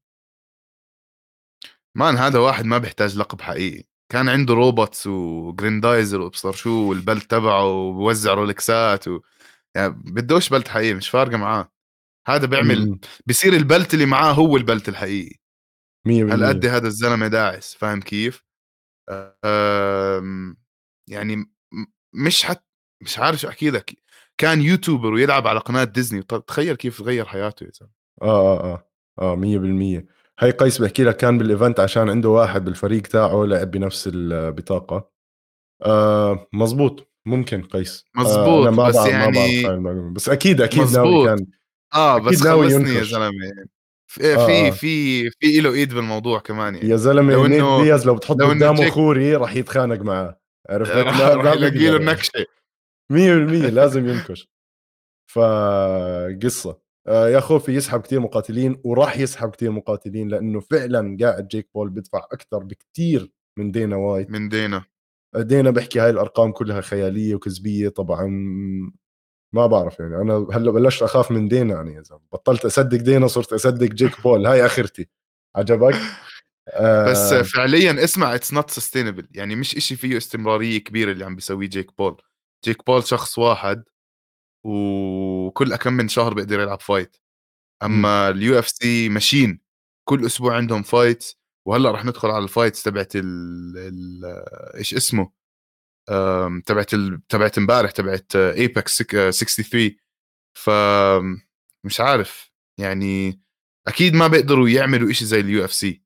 man 1.96 2.16
هذا 2.16 2.38
واحد 2.38 2.64
ما 2.64 2.78
بيحتاج 2.78 3.18
لقب 3.18 3.40
حقيقي 3.40 3.84
كان 4.12 4.28
عنده 4.28 4.54
robots 4.54 5.06
وجريندايزر 5.06 6.20
وابصر 6.20 6.52
شو 6.52 6.88
وال 6.88 7.02
belt 7.02 7.30
تبعه 7.30 7.66
وبوزع 7.66 8.34
رولكسات 8.34 9.08
و... 9.08 9.20
يعني 9.76 9.92
بدوش 9.92 10.48
belt 10.48 10.68
حقيقي 10.68 10.94
مش 10.94 11.08
فارقة 11.08 11.36
معاه 11.36 11.73
هذا 12.26 12.46
بيعمل 12.46 12.98
بصير 13.26 13.52
ال 13.52 13.60
belt 13.60 13.94
اللي 13.94 14.06
معاه 14.06 14.32
هو 14.32 14.56
ال 14.56 14.62
belt 14.62 14.88
الحقيقي. 14.88 15.36
100% 16.08 16.10
هالقد 16.10 16.66
هذا 16.66 16.86
الزلمة 16.86 17.28
داعس 17.28 17.74
فاهم 17.74 18.00
كيف؟ 18.00 18.44
يعني 21.10 21.46
مش 22.14 22.44
حت 22.44 22.64
مش 23.02 23.18
عارف 23.18 23.40
شو 23.40 23.48
أحكي 23.48 23.70
لك. 23.70 23.96
كان 24.38 24.62
YouTuber 24.62 25.12
ويلعب 25.12 25.46
على 25.46 25.60
قناة 25.60 25.84
ديزني 25.84 26.22
تخيل 26.22 26.76
كيف 26.76 27.02
غير 27.02 27.24
حياته 27.24 27.64
يا 27.64 27.70
زلمة. 27.74 27.92
آه 28.22 28.58
آه 28.58 28.86
آه 29.18 29.32
آه 29.32 29.36
100% 29.36 30.06
هي 30.38 30.50
قيس 30.50 30.78
بحكي 30.82 31.04
لك 31.04 31.16
كان 31.16 31.38
بال 31.38 31.50
event 31.50 31.80
عشان 31.80 32.10
عنده 32.10 32.28
واحد 32.28 32.64
بالفريق 32.64 33.02
تاعه 33.02 33.44
لعب 33.44 33.70
بنفس 33.70 34.10
البطاقه 34.12 35.10
آه 35.82 36.48
مزبوط. 36.52 37.10
ممكن 37.26 37.62
قيس. 37.62 38.04
آه 38.16 38.20
مزبوط، 38.20 38.68
ما 38.68 38.88
بس 38.88 38.96
يعني-. 38.96 40.12
بس 40.14 40.28
أكيد 40.28 40.60
أكيد 40.60 40.82
ناوي 40.82 41.08
مزبوط. 41.08 41.28
كان 41.28 41.46
آه 41.94 42.18
بس 42.18 42.42
خلصني 42.42 42.94
يا. 42.94 43.02
زلمة. 43.02 43.66
في 44.06 44.34
آه، 44.34 44.46
في 44.46 44.68
آه. 44.68 44.70
في 44.70 45.30
في 45.30 45.60
له 45.60 45.72
إيد 45.72 45.94
بالموضوع 45.94 46.38
كمان 46.38 46.74
يعني. 46.74 46.88
يا 46.88 46.96
زلمة 46.96 47.32
لو 47.32 47.44
إنه- 47.48 47.82
دياز 47.82 48.06
لو 48.06 48.14
بتحط 48.14 48.42
قدامه 48.42 48.80
جيك- 48.84 48.92
خوري 48.92 49.36
راح 49.36 49.56
يتخانق 49.56 50.00
معاه 50.00 50.40
عرفت؟ 50.70 50.90
راح 50.92 51.18
لا- 51.20 51.52
يلاقي 51.54 51.98
له. 51.98 52.12
نكشه 52.12 52.44
100% 53.12 53.68
لازم 53.78 54.08
ينكش 54.08 54.48
فقصة. 55.32 56.78
آه 57.06 57.28
يا 57.28 57.40
خوفي 57.40 57.72
يسحب 57.72 58.00
كتير 58.00 58.20
مقاتلين 58.20 58.80
وراح 58.84 59.18
يسحب 59.18 59.50
كتير 59.50 59.70
مقاتلين 59.70 60.28
لأنه 60.28 60.60
فعلا 60.60 61.16
قاعد 61.20 61.48
جيك 61.48 61.68
بول 61.74 61.90
بدفع 61.90 62.18
أكثر 62.32 62.58
بكتير 62.58 63.32
من 63.58 63.70
دينا 63.70 63.96
وايت 63.96 64.30
من 64.30 64.48
دينا. 64.48 64.84
دينا 65.36 65.70
بحكي 65.70 66.00
هاي 66.00 66.10
الأرقام 66.10 66.52
كلها 66.52 66.80
خيالية 66.80 67.34
وكذبية 67.34 67.88
طبعا. 67.88 68.26
ما 69.54 69.66
بعرف 69.66 70.00
يعني 70.00 70.16
أنا 70.16 70.46
هلأ 70.52 70.70
بلشت 70.72 71.02
أخاف 71.02 71.30
من 71.30 71.48
دينا 71.48 71.74
يعني 71.74 71.94
يا 71.94 72.02
زلمه 72.02 72.20
بطلت 72.32 72.64
أصدق 72.64 72.98
دينا 72.98 73.26
صرت 73.26 73.52
أصدق 73.52 73.86
جيك 73.86 74.20
بول 74.22 74.46
هاي 74.46 74.66
آخرتي. 74.66 75.08
عجبك؟ 75.56 75.94
آه. 76.68 77.10
بس 77.10 77.34
فعليا 77.34 78.04
اسمع 78.04 78.34
it's 78.34 78.52
not 78.52 78.70
sustainable 78.70 79.28
يعني 79.30 79.56
مش 79.56 79.76
إشي 79.76 79.96
فيه 79.96 80.16
استمرارية 80.16 80.78
كبيرة 80.78 81.12
اللي 81.12 81.24
عم 81.24 81.34
بيسويه 81.34 81.68
جيك 81.68 81.98
بول. 81.98 82.22
جيك 82.64 82.86
بول 82.86 83.04
شخص 83.04 83.38
واحد 83.38 83.84
وكل 84.64 85.76
كم 85.76 85.92
من 85.92 86.08
شهر 86.08 86.34
بيقدر 86.34 86.60
يلعب 86.60 86.80
fight 86.80 87.16
أما 87.82 88.28
ال 88.28 88.58
UFC 88.58 89.08
ماشين 89.08 89.60
كل 90.08 90.26
أسبوع 90.26 90.56
عندهم 90.56 90.82
fight 90.82 91.24
وهلأ 91.66 91.90
رح 91.90 92.04
ندخل 92.04 92.28
على 92.28 92.44
ال 92.44 92.49
fights 92.49 92.82
تبعت 92.82 93.12
ال 93.16 94.24
إيش 94.76 94.94
اسمه؟ 94.94 95.43
تبعت 96.66 96.94
ال... 96.94 97.26
تبعت 97.28 97.58
امبارح 97.58 97.90
تبعت 97.90 98.36
Apex 98.36 99.02
63 99.02 99.96
ف 100.54 100.70
مش 101.86 102.00
عارف 102.00 102.52
يعني 102.80 103.40
أكيد 103.88 104.14
ما 104.14 104.26
بيقدروا 104.26 104.68
يعملوا 104.68 105.10
إشي 105.10 105.24
زي 105.24 105.40
ال 105.40 105.64
UFC. 105.64 105.72
ال 105.72 106.02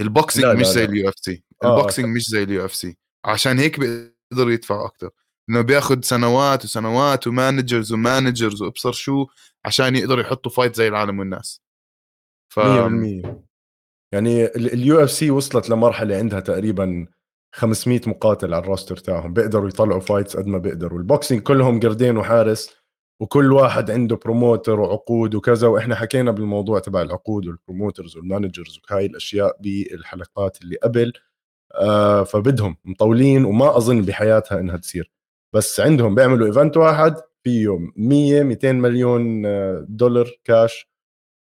boxing 0.00 0.60
مش 0.60 0.66
زي. 0.66 0.84
ال 0.84 1.08
UFC. 1.08 1.44
آه، 1.64 1.76
ال 1.76 1.82
boxing 1.82 2.16
مش 2.16 2.28
زي 2.28 2.42
ال 2.42 2.64
UFC. 2.64 2.96
عشان 3.24 3.58
هيك 3.58 3.80
بيقدروا 3.80 4.52
يدفعوا 4.52 4.86
أكثر 4.86 5.10
إنه 5.50 5.60
بياخذ 5.60 6.00
سنوات 6.00 6.64
وسنوات 6.64 7.26
و 7.26 7.33
managers 7.33 7.92
و 7.92 8.00
managers 8.00 8.62
وأبصر 8.62 8.92
شو 8.92 9.26
عشان 9.64 9.96
يقدروا 9.96 10.22
يحطوا 10.22 10.52
fight 10.52 10.74
زي 10.76 10.88
العالم 10.88 11.18
والناس. 11.18 11.62
ف 12.52 12.60
100% 12.60 12.62
يعني 14.14 14.44
ال 14.46 15.04
UFC 15.04 15.30
وصلت 15.30 15.70
لمرحلة 15.70 16.16
عندها 16.16 16.40
تقريبا 16.40 17.06
500 17.52 18.00
مقاتل 18.06 18.54
على 18.54 18.62
ال 18.62 18.67
roster 18.67 18.96
تاعهم 18.96 19.32
بيقدروا 19.32 19.68
يطلعوا 19.68 20.00
fights 20.00 20.36
قد 20.36 20.46
ما 20.46 20.58
بيقدروا. 20.58 20.98
ال 20.98 21.04
boxing 21.04 21.42
كلهم 21.42 21.80
قردين 21.80 22.16
وحارس 22.16 22.70
وكل 23.20 23.52
واحد 23.52 23.90
عنده 23.90 24.16
promoter 24.16 24.80
وعقود 24.80 25.34
وكذا 25.34 25.68
وإحنا 25.68 25.94
حكينا 25.96 26.30
بالموضوع 26.30 26.78
تبع 26.78 27.02
العقود 27.02 27.46
وال 27.46 27.59
promoters 27.59 28.16
وال 28.16 28.29
managers 28.29 28.80
وهاي 28.90 29.06
الأشياء 29.06 29.56
بالحلقات 29.60 30.62
اللي 30.62 30.76
قبل. 30.76 31.12
آه 31.74 32.24
فبدهم 32.24 32.76
مطولين 32.84 33.44
وما 33.44 33.76
أظن 33.76 34.02
بحياتها 34.02 34.60
إنها 34.60 34.76
تصير. 34.76 35.10
بس 35.54 35.80
عندهم 35.80 36.14
بيعملوا 36.14 36.46
event 36.46 36.76
واحد 36.76 37.14
فيه 37.44 37.78
100 37.96 38.42
200 38.42 38.72
مليون 38.72 39.46
آه، 39.46 39.86
دولار 39.88 40.30
كاش 40.44 40.90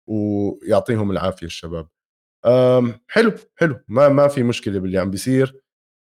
ويعطيهم 0.08 1.10
العافية 1.10 1.46
الشباب. 1.46 1.88
حلو 3.08 3.32
حلو. 3.56 3.80
ما 3.88 4.08
ما 4.08 4.28
في 4.28 4.42
مشكلة 4.42 4.80
باللي 4.80 4.98
عم 4.98 5.10
بيصير. 5.10 5.56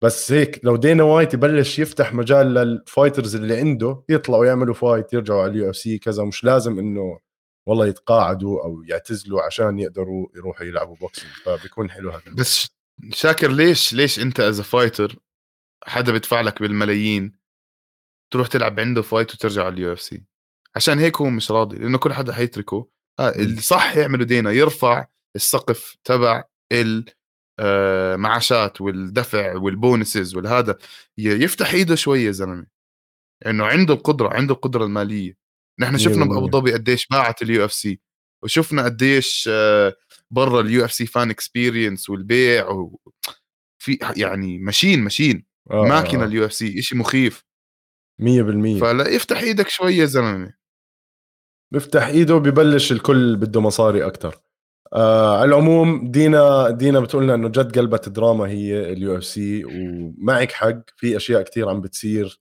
بس 0.05 0.33
هيك 0.33 0.65
لو 0.65 0.77
دينا 0.77 1.03
وايت 1.03 1.35
يبلش 1.35 1.79
يفتح 1.79 2.15
مجال 2.15 2.55
لل 2.55 2.71
fighters 2.71 3.37
اللي 3.37 3.57
عنده 3.57 4.03
يطلعوا 4.09 4.47
يعملوا 4.47 4.75
fight 4.75 5.13
يرجعوا 5.13 5.43
على 5.43 5.51
ال 5.51 5.71
UFC 5.71 5.99
كذا 5.99 6.25
مش 6.25 6.45
لازم 6.45 6.79
إنه 6.79 7.19
والله 7.67 7.87
يتقاعدوا 7.87 8.65
أو 8.65 8.83
يعتزلوا 8.83 9.43
عشان 9.43 9.79
يقدروا 9.79 10.27
يروحوا 10.37 10.67
يلعبوا 10.67 10.97
boxing 10.97 11.33
فبيكون 11.45 11.91
حلو 11.91 12.11
هذا 12.11 12.23
بس 12.39 12.69
شاكر 13.13 13.51
ليش 13.51 13.95
ليش 13.95 14.21
أنت 14.21 14.41
as 14.41 14.61
fighter 14.61 15.17
حدا 15.85 16.13
بدفع 16.13 16.41
لك 16.41 16.63
بالملايين 16.63 17.39
تروح 18.33 18.49
تلعب 18.49 18.81
عنده 18.81 19.03
fight 19.03 19.35
وترجع 19.35 19.65
على 19.65 19.75
ال 19.75 19.93
UFC؟ 19.93 20.25
عشان 20.77 20.99
هيك 20.99 21.17
هو 21.17 21.31
مش 21.31 21.51
راضي 21.51 21.79
لأنه 21.79 21.99
كل 21.99 22.13
حدا 22.13 22.33
حيتركه. 22.33 22.89
آه. 23.21 23.33
الصح 23.37 23.97
يعملوا 23.97 24.27
دينا 24.27 24.51
يرفع 24.51 25.07
السقف 25.37 25.97
تبع 26.05 26.45
المعاشات 27.61 28.81
والدفع 28.81 29.57
وال 29.57 29.74
bonuses 29.74 30.37
والهذا 30.37 30.79
يفتح 31.19 31.73
إيده 31.73 31.95
شوية 31.95 32.27
يا 32.27 32.31
زلمة. 32.31 32.67
إنه 33.47 33.65
عنده 33.65 33.95
القدرة 33.95 34.29
عنده 34.29 34.55
القدرة 34.55 34.85
المالية. 34.85 35.37
نحن 35.81 35.99
شفنا 35.99 36.25
100%. 36.25 36.29
بابو 36.29 36.51
ظبي 36.51 36.73
قديش 36.73 37.07
باعت 37.07 37.43
ال 37.43 37.65
UFC 37.65 38.01
وشفنا 38.43 38.85
قديش 38.85 39.49
آه، 39.53 39.97
برا 40.31 40.61
ال 40.61 40.85
UFC 40.85 41.07
fan 41.07 41.31
experience 41.31 42.11
والبيع 42.11 42.69
و... 42.69 43.01
في 43.79 43.99
يعني 44.17 44.59
ماشين 44.59 45.01
ماشين 45.01 45.45
آه 45.71 45.85
ماكينة 45.85 46.23
آه. 46.23 46.27
ال 46.27 46.45
UFC 46.45 46.83
شيء 46.83 46.99
مخيف 46.99 47.45
100% 48.23 48.25
فلا 48.81 49.09
يفتح 49.09 49.41
إيدك 49.41 49.69
شوية 49.69 49.95
يا 49.97 50.05
زلمة. 50.05 50.55
بيفتح 51.73 52.07
إيده 52.07 52.35
ببلش 52.35 52.93
الكل 52.93 53.37
بده 53.37 53.61
مصاري 53.61 54.07
أكثر 54.07 54.41
آه 54.93 55.37
على 55.39 55.45
العموم 55.45 56.11
دينا 56.11 56.71
دينا 56.71 57.01
بتقول 57.01 57.25
لنا 57.25 57.35
إنه 57.35 57.49
جد 57.49 57.79
قلبت 57.79 58.09
دراما 58.09 58.49
هي 58.49 58.93
ال 58.93 59.17
UFC 59.17 59.65
ومعك 59.65 60.53
حق 60.53 60.91
في 60.97 61.17
أشياء 61.17 61.43
كثير 61.43 61.69
عم 61.69 61.81
بتصير 61.81 62.41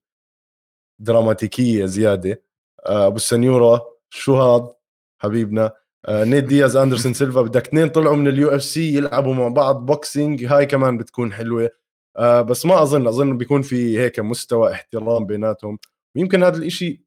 دراماتيكية 1.00 1.86
زيادة. 1.86 2.44
آه 2.86 3.08
أبو 3.08 3.16
السنيورة 3.16 3.86
شو 4.10 4.36
هذا 4.42 4.74
حبيبنا؟ 5.20 5.72
آه 6.06 6.24
نيت 6.24 6.44
دياز 6.44 6.76
أندرسون 6.76 7.14
سيلفا 7.14 7.42
بدك 7.42 7.68
اثنين 7.68 7.90
طلعوا 7.90 8.16
من 8.16 8.28
ال 8.28 8.50
UFC 8.50 8.96
يلعبوا 8.98 9.34
مع 9.34 9.48
بعض 9.48 9.86
boxing 9.86 10.46
هاي 10.46 10.66
كمان 10.66 10.98
بتكون 10.98 11.34
حلوة. 11.34 11.70
آه 12.18 12.42
بس 12.42 12.66
ما 12.66 12.82
أظن 12.82 13.08
أظن 13.08 13.38
بيكون 13.38 13.62
في 13.62 14.00
هيك 14.00 14.20
مستوى 14.20 14.72
احترام 14.74 15.26
بيناتهم. 15.26 15.80
ويمكن 16.16 16.44
هذا 16.44 16.58
الإشي 16.58 17.04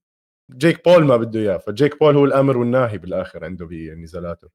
جيك 0.57 0.85
بول 0.85 1.05
ما 1.05 1.17
بده 1.17 1.41
إياه 1.41 1.59
فجيك 1.59 2.01
بول 2.01 2.17
هو 2.17 2.25
الأمر 2.25 2.59
والناهي 2.59 2.99
بالآخر 2.99 3.45
عنده 3.45 3.67
بنزالاته 3.67 4.49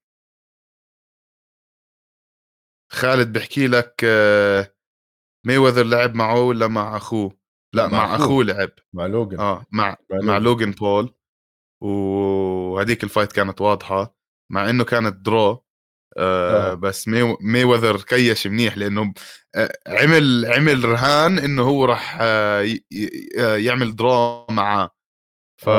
خالد 2.96 3.34
بحكي 3.34 3.68
لك 3.68 4.06
مي 5.46 5.58
وذر 5.58 5.84
لعب 5.84 6.16
معه 6.16 6.42
ولا 6.42 6.68
مع 6.68 6.98
أخوه؟ 6.98 7.38
لا 7.76 7.88
مع, 7.88 7.98
مع 7.98 8.16
أخوه. 8.16 8.44
لعب. 8.44 8.70
مع 8.94 9.06
لوجن. 9.06 9.40
آه 9.40 9.66
مع 9.72 9.98
مع, 10.12 10.20
مع 10.22 10.38
لوجن 10.38 10.72
بول. 10.72 11.14
وهذيك 11.84 13.04
ال 13.04 13.08
fight 13.08 13.32
كانت 13.32 13.62
واضحة 13.62 14.16
مع 14.52 14.70
إنه 14.70 14.84
كانت 14.84 15.16
draw 15.16 15.66
آه, 16.18 16.72
آه. 16.72 16.74
بس 16.74 17.08
مي 17.08 17.38
مي 17.42 17.64
وذر 17.64 18.02
كيش 18.02 18.48
منيح 18.48 18.78
لأنه 18.78 19.14
آه، 19.56 19.78
عمل 19.88 20.46
عمل 20.46 20.86
رهان 20.86 21.40
إنه 21.40 21.62
هو 21.62 21.86
راح 21.86 22.18
آه، 22.22 22.66
يعمل 23.38 23.96
draw 23.96 24.46
معاه. 24.50 24.90
ف 25.62 25.70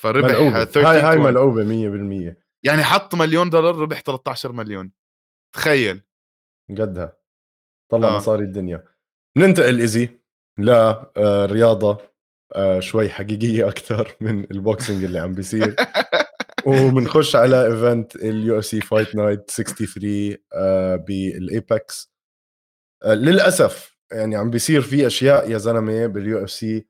فربح 0.00 0.30
هاي 0.76 1.00
هاي 1.00 1.18
ملعوبة 1.18 1.64
100% 1.64 2.36
يعني 2.64 2.84
حط 2.84 3.14
مليون 3.14 3.50
دولار 3.50 3.76
ربح 3.76 4.00
13 4.00 4.52
مليون. 4.52 4.92
تخيل. 5.52 6.02
قدها 6.70 7.16
طلع 7.92 8.08
آه. 8.08 8.16
مصاري 8.16 8.44
الدنيا. 8.44 8.84
ننتقل 9.36 9.80
easy 9.80 10.08
لرياضه 10.58 11.98
آه 12.54 12.80
شوي 12.80 13.08
حقيقية 13.08 13.68
أكثر 13.68 14.16
من 14.20 14.44
ال 14.50 14.58
boxing 14.58 15.04
اللي 15.04 15.18
عم 15.18 15.34
بيصير. 15.34 15.76
وبنخش 16.66 17.36
على 17.36 17.66
event 17.66 18.16
ال 18.16 18.58
UFC 18.58 18.80
fight 18.80 19.14
night 19.14 19.50
63 19.50 20.36
آه 20.52 20.96
بال 20.96 21.35
Apex 21.35 22.12
آه 23.04 23.14
للأسف 23.14 23.96
يعني 24.12 24.36
عم 24.36 24.50
بيصير 24.50 24.80
في 24.82 25.06
أشياء 25.06 25.50
يا 25.50 25.58
زلمة 25.58 26.06
بال 26.06 26.44
UFC 26.44 26.86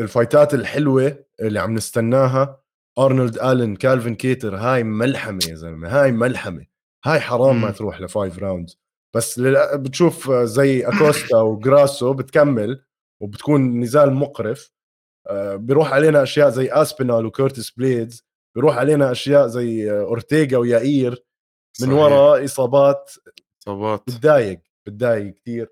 الفايتات 0.00 0.54
الحلوة 0.54 1.24
اللي 1.40 1.60
عم 1.60 1.74
نستناها. 1.74 2.62
أرنولد 2.98 3.38
آلن 3.38 3.76
كالفن 3.76 4.14
كيتر 4.14 4.56
هاي 4.56 4.84
ملحمة 4.84 5.40
يا 5.48 5.54
زلمة 5.54 5.88
هاي 5.88 6.12
ملحمة. 6.12 6.66
هاي 7.08 7.20
حرام 7.20 7.60
ما 7.60 7.70
تروح 7.70 8.00
ل 8.00 8.08
five 8.08 8.38
rounds 8.38 8.78
بس 9.16 9.40
بتشوف 9.74 10.30
زي 10.30 10.86
اكوستا 10.86 11.36
وجراسو 11.48 12.12
بتكمل 12.12 12.84
وبتكون 13.22 13.80
نزال 13.80 14.14
مقرف. 14.14 14.72
آه، 15.30 15.56
بيروح 15.56 15.92
علينا 15.92 16.22
أشياء 16.22 16.50
زي 16.50 16.72
اسبينال 16.72 17.26
وكورتس 17.26 17.70
بليدز 17.70 18.24
بيروح 18.56 18.76
علينا 18.78 19.10
أشياء 19.12 19.46
زي 19.46 19.90
اورتيغا 19.92 20.58
ويائير 20.58 21.24
من 21.82 21.92
وراء 21.92 22.44
إصابات 22.44 23.10
إصابات. 23.62 24.02
بتضايق 24.06 24.60
بتضايق 24.86 25.34
كثير 25.34 25.68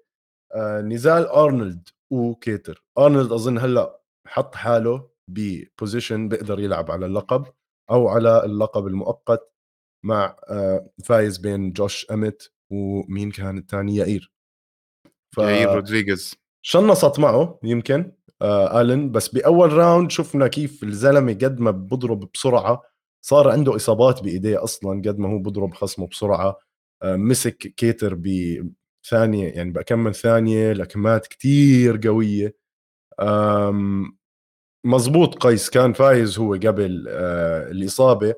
آه، 0.54 0.80
نزال 0.80 1.26
ارنولد 1.26 1.88
وكيتر 2.12 2.84
ارنولد 2.98 3.32
أظن 3.32 3.58
هلأ 3.58 4.00
حط 4.26 4.54
حاله 4.54 5.10
ب 5.30 5.41
position 5.41 6.28
بيقدر 6.28 6.60
يلعب 6.60 6.90
على 6.90 7.06
اللقب 7.06 7.46
أو 7.90 8.08
على 8.08 8.44
اللقب 8.44 8.86
المؤقت. 8.86 9.55
مع 10.06 10.36
آه، 10.50 10.90
فايز 11.04 11.38
بين 11.38 11.72
جوش 11.72 12.06
أميت 12.10 12.42
ومين 12.70 13.30
كان 13.30 13.58
الثاني 13.58 13.96
يائير. 13.96 14.32
ف... 15.34 15.38
يائير 15.38 15.74
رودريغيز. 15.74 16.34
شنصت 16.62 17.18
معه 17.18 17.58
يمكن 17.62 18.12
آه 18.42 18.80
آلن 18.80 19.10
بس 19.12 19.28
بأول 19.28 19.72
round 19.72 20.10
شفنا 20.10 20.48
كيف 20.48 20.82
الزلمة 20.82 21.32
قد 21.32 21.60
ما 21.60 21.70
بضرب 21.70 22.28
بسرعة 22.34 22.82
صار 23.26 23.50
عنده 23.50 23.76
إصابات 23.76 24.22
بإيديه 24.22 24.64
أصلا 24.64 25.00
قد 25.00 25.18
ما 25.18 25.28
هو 25.28 25.38
بضرب 25.38 25.74
خصمه 25.74 26.06
بسرعة 26.06 26.58
آه 27.02 27.16
مسك 27.16 27.56
كيتر 27.56 28.14
بثانية 28.14 29.48
يعني 29.48 29.70
بكمل 29.70 30.14
ثانية 30.14 30.72
لكمات 30.72 31.26
كتير 31.26 32.00
قوية. 32.04 32.56
مزبوط 34.84 35.34
قيس 35.34 35.70
كان 35.70 35.92
فايز 35.92 36.38
هو 36.38 36.54
قبل 36.54 37.06
آه 37.08 37.70
الإصابة. 37.70 38.34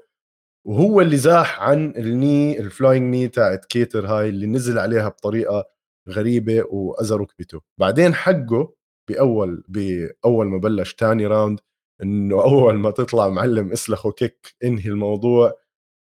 وهو 0.68 1.00
اللي 1.00 1.16
زاح 1.16 1.60
عن 1.62 1.90
ال 1.96 2.09
knee 2.09 2.60
ال 2.60 2.66
flying 2.66 3.02
knee 3.14 3.28
تاعت 3.28 3.64
كيتر 3.64 4.06
هاي 4.06 4.28
اللي 4.28 4.46
نزل 4.46 4.78
عليها 4.78 5.08
بطريقة 5.08 5.64
غريبة 6.08 6.64
وأذى 6.70 7.14
ركبته. 7.14 7.60
بعدين 7.78 8.14
حقه 8.14 8.74
بأول 9.08 9.64
بأول 9.68 10.46
ما 10.46 10.58
بلش 10.58 10.94
ثاني 10.98 11.26
round 11.26 11.60
إنه 12.02 12.42
أول 12.44 12.74
ما 12.74 12.90
تطلع 12.90 13.28
معلم 13.28 13.72
اسلخه 13.72 14.12
kick 14.12 14.56
إنهي 14.64 14.88
الموضوع 14.90 15.54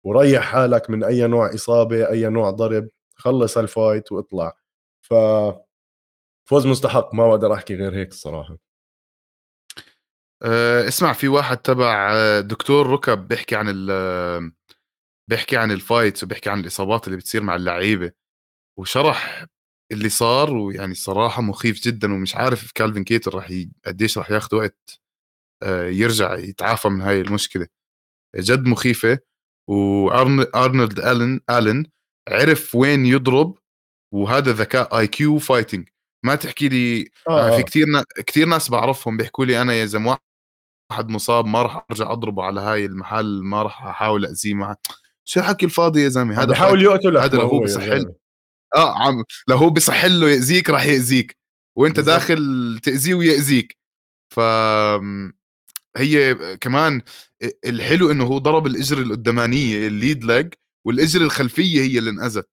وريح 0.05 0.43
حالك 0.43 0.91
من 0.91 1.05
أي 1.05 1.27
نوع 1.27 1.55
إصابة 1.55 2.09
أي 2.11 2.29
نوع 2.29 2.51
ضرب 2.51 2.89
خلص 3.17 3.59
ال 3.59 3.68
fight 3.68 4.13
وإطلع. 4.13 4.57
ف 5.03 5.15
فوز 6.49 6.67
مستحق 6.67 7.15
ما 7.15 7.29
بقدر 7.29 7.53
أحكي 7.55 7.75
غير 7.75 7.95
هيك 7.97 8.09
الصراحة. 8.13 8.59
أه 10.43 10.89
اسمع 10.89 11.13
في 11.13 11.29
واحد 11.29 11.57
تبع 11.57 12.13
آه، 12.15 12.41
دكتور 12.41 12.87
ركب 12.87 13.29
بيحكي 13.29 13.57
عن 13.57 13.67
ال 13.69 14.53
بيحكي 15.31 15.57
عن 15.57 15.73
ال 15.73 15.80
fights 15.80 16.25
وبيحكي 16.25 16.51
عن 16.51 16.61
الإصابات 16.61 17.07
اللي 17.07 17.17
بتصير 17.19 17.43
مع 17.43 17.57
اللعيبة. 17.57 18.13
وشرح 18.79 19.47
اللي 19.93 20.09
صار 20.09 20.55
ويعني 20.55 20.93
الصراحه 20.93 21.43
مخيف 21.43 21.83
جدا 21.85 22.15
ومش 22.15 22.37
عارف 22.37 22.73
كالفين 22.73 23.05
كيتر 23.05 23.35
راح 23.35 23.51
ي... 23.51 23.71
قديش 23.87 24.19
راح 24.19 24.31
ياخذ 24.31 24.57
وقت 24.57 25.01
آه، 25.63 25.85
يرجع 25.89 26.35
يتعافى 26.35 26.89
من 26.89 27.01
هاي 27.03 27.21
المشكلة. 27.21 27.67
جد 28.37 28.67
مخيفة. 28.67 29.19
وارنولد 29.71 31.01
الن 31.01 31.41
ألن 31.51 31.87
عرف 32.29 32.75
وين 32.75 33.07
يضرب 33.07 33.59
وهذا 34.15 34.53
ذكاء 34.53 34.99
IQ 34.99 35.39
fighting 35.39 35.89
ما 36.27 36.35
تحكي 36.35 36.69
لي 36.69 37.11
آه. 37.29 37.51
في 37.51 37.57
آه. 37.57 37.61
كثير 37.61 37.87
نا... 37.87 38.05
كثير 38.27 38.47
ناس 38.47 38.69
بعرفهم 38.69 39.17
بيحكوا 39.17 39.45
لي 39.45 39.63
أنا 39.63 39.75
يا 39.75 39.87
زلمة 39.87 40.19
واحد 40.91 41.09
مصاب 41.09 41.47
ما 41.47 41.63
راح 41.63 41.87
أرجع 41.91 42.13
أضربه 42.13 42.43
على 42.43 42.61
هاي 42.61 42.85
المحل 42.85 43.43
ما 43.43 43.63
راح 43.63 43.87
أحاول 43.87 44.27
اذيه 44.27 44.55
معه 44.55 44.77
شو 45.25 45.41
الحكي 45.41 45.67
الفاضي 45.67 46.03
يا 46.03 46.09
زلمة 46.09 46.43
هذا 46.43 46.51
بحاول 46.51 46.83
يقتل 46.83 47.19
هذا 47.19 47.39
لو 47.39 47.47
هو 47.47 47.61
بصح 47.61 47.93
له 47.93 48.15
آه 48.77 49.07
عم 49.07 49.25
لو 49.49 49.57
هو 49.57 49.71
بصح 49.71 50.05
له 50.05 50.31
يأذيك 50.31 50.71
راح 50.71 50.87
يأذيك 50.87 51.37
وأنت 51.79 51.97
بالزبط. 51.97 52.15
داخل 52.15 52.81
تأذيه 52.83 53.15
ويأذيك 53.15 53.77
ف 54.35 54.41
هي 55.97 56.35
كمان 56.61 57.03
الحلو 57.67 58.11
إنه 58.11 58.25
هو 58.25 58.39
ضرب 58.39 58.67
الإجر 58.67 58.99
القدامانيه 58.99 59.87
الليد 59.87 60.25
لج 60.25 60.55
والإجر 60.87 61.21
الخلفية 61.21 61.81
هي 61.81 61.99
اللي 61.99 62.11
انأذت 62.11 62.49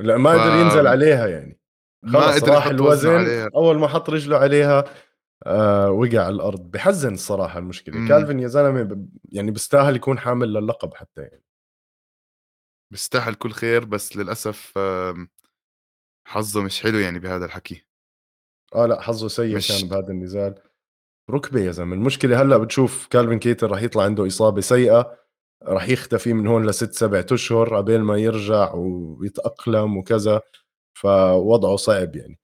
لا 0.00 0.16
ما 0.16 0.30
قدر 0.30 0.50
ف... 0.50 0.54
ينزل 0.54 0.86
عليها 0.86 1.26
يعني 1.26 1.57
ما 2.02 2.26
قدر 2.26 2.48
راح 2.48 2.66
الوزن 2.66 3.10
عليها. 3.10 3.50
أول 3.54 3.78
ما 3.78 3.88
حط 3.88 4.10
رجله 4.10 4.36
عليها 4.36 4.84
آه 5.46 5.90
وقع 5.90 6.20
على 6.20 6.34
الأرض. 6.34 6.60
بحزن 6.60 7.14
الصراحه 7.14 7.58
المشكلة. 7.58 7.96
مم. 7.96 8.08
كالفن 8.08 8.40
يا 8.40 8.48
زلمه 8.48 9.08
يعني 9.24 9.50
بيستاهل 9.50 9.96
يكون 9.96 10.18
حامل 10.18 10.52
للقب 10.52 10.94
حتى 10.94 11.20
يعني. 11.20 11.44
بيستاهل 12.92 13.34
كل 13.34 13.50
خير 13.50 13.84
بس 13.84 14.16
للأسف 14.16 14.78
حظه 16.26 16.62
مش 16.62 16.82
حلو 16.82 16.98
يعني 16.98 17.18
بهذا 17.18 17.44
الحكي. 17.44 17.86
آه 18.74 18.86
لا 18.86 19.00
حظه 19.00 19.28
سيء 19.28 19.56
مش... 19.56 19.68
كان 19.68 19.88
بهذا 19.88 20.08
النزال. 20.08 20.54
ركبة 21.30 21.60
يا 21.60 21.70
زلمة. 21.70 21.94
المشكلة 21.94 22.42
هلأ 22.42 22.56
بتشوف 22.56 23.06
كالفين 23.06 23.38
كيتر 23.38 23.70
راح 23.70 23.82
يطلع 23.82 24.02
عنده 24.02 24.26
إصابة 24.26 24.60
سيئة 24.60 25.18
راح 25.62 25.88
يختفي 25.88 26.32
من 26.32 26.46
هون 26.46 26.66
لست 26.66 26.92
سبع 26.92 27.24
أشهر 27.32 27.76
قبل 27.76 27.98
ما 27.98 28.16
يرجع 28.16 28.74
ويتأقلم 28.74 29.96
وكذا. 29.96 30.40
فوضعه 31.00 31.76
صعب 31.76 32.16
يعني. 32.16 32.38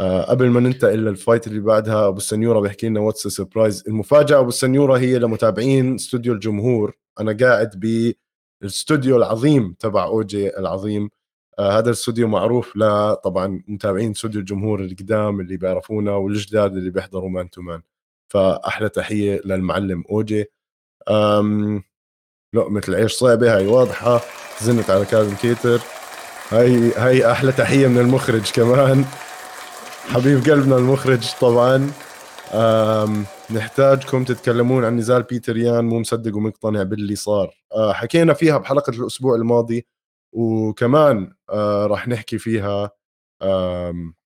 آه 0.00 0.22
قبل 0.22 0.50
ما 0.50 0.60
ننتقل 0.60 0.98
لل 0.98 1.12
fight 1.12 1.46
اللي 1.46 1.60
بعدها 1.60 2.08
أبو 2.08 2.16
السنيورة 2.16 2.60
بيحكي 2.60 2.88
لنا 2.88 3.00
what's 3.00 3.26
surprise 3.28 3.84
المفاجأة 3.88 4.38
أبو 4.38 4.48
السنيورة 4.48 4.98
هي 4.98 5.18
لمتابعين 5.18 5.94
استوديو 5.94 6.32
الجمهور. 6.32 6.96
أنا 7.20 7.36
قاعد 7.40 7.80
بالاستوديو 8.60 9.16
العظيم 9.16 9.76
تبع 9.80 10.04
اوجي 10.04 10.58
العظيم. 10.58 11.10
آه 11.58 11.78
هذا 11.78 11.86
الاستوديو 11.86 12.28
معروف 12.28 12.76
ل 12.76 13.14
طبعا 13.16 13.62
متابعين 13.68 14.10
استوديو 14.10 14.40
الجمهور 14.40 14.80
القدام 14.80 15.40
اللي 15.40 15.56
بيعرفونا 15.56 16.14
والجداد 16.14 16.76
اللي 16.76 16.90
بيحضروا 16.90 17.30
man 17.30 17.50
to 17.50 17.62
man 17.62 17.82
فأحلى 18.32 18.88
تحية 18.88 19.40
للمعلم 19.44 20.04
اوجي 20.10 20.44
لقمة 22.54 22.82
العيش 22.88 23.12
صعبة 23.12 23.56
هاي 23.56 23.66
واضحة. 23.66 24.20
زنت 24.62 24.90
على 24.90 25.04
كالفن 25.04 25.36
كيتر. 25.36 25.93
هاي 26.50 26.92
هاي 26.92 27.30
أحلى 27.32 27.52
تحية 27.52 27.86
من 27.86 27.98
المخرج 27.98 28.52
كمان. 28.52 29.04
حبيب 30.08 30.44
قلبنا 30.44 30.76
المخرج 30.76 31.32
طبعا. 31.40 31.90
نحتاجكم 33.50 34.24
تتكلمون 34.24 34.84
عن 34.84 34.96
نزال 34.96 35.22
بيتر 35.22 35.56
يان 35.56 35.84
مو 35.84 36.00
مصدق 36.00 36.36
ومقتنع 36.36 36.82
باللي 36.82 37.16
صار. 37.16 37.54
آه، 37.74 37.92
حكينا 37.92 38.34
فيها 38.34 38.58
بحلقة 38.58 38.90
الأسبوع 38.90 39.34
الماضي 39.36 39.86
وكمان 40.32 41.32
آه، 41.50 41.86
راح 41.86 42.08
نحكي 42.08 42.38
فيها 42.38 42.90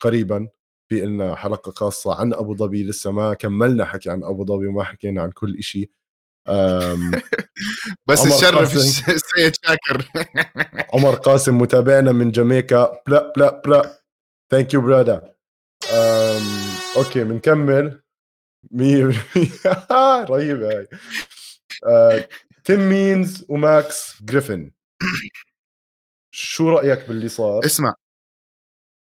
قريبا 0.01 0.49
في 0.89 1.01
لنا 1.01 1.35
حلقة 1.35 1.73
خاصة 1.73 2.15
عن 2.15 2.35
أبو 2.35 2.57
ظبي 2.57 2.85
لسه 2.85 3.11
ما 3.11 3.35
كملنا 3.35 3.85
حكي 3.85 4.11
عن 4.11 4.25
أبو 4.25 4.45
ظبي 4.45 4.67
وما 4.67 4.85
حكينا 4.85 5.23
عن 5.23 5.31
كل 5.31 5.63
شيء 5.63 5.91
بس 8.09 8.23
تشرف 8.23 8.75
السيد 8.77 9.55
شاكر. 9.65 10.09
عمر 10.95 11.15
قاسم 11.15 11.59
متابعنا 11.59 12.13
من 12.13 12.31
جامايكا 12.31 13.03
blah 13.07 13.33
blah 13.37 13.61
blah. 13.65 14.03
Thank 14.51 14.75
you 14.75 14.81
brother 14.81 15.35
okay 16.97 17.25
بنكمل 17.25 18.03
100% 18.73 18.73
رهيبة 20.31 20.69
هاي. 21.87 22.29
تيم 22.65 22.81
مينز 22.81 23.45
وماكس 23.49 24.23
جريفن 24.23 24.71
شو 26.35 26.69
رأيك 26.69 27.09
باللي 27.09 27.29
صار؟ 27.29 27.65
اسمع. 27.67 27.95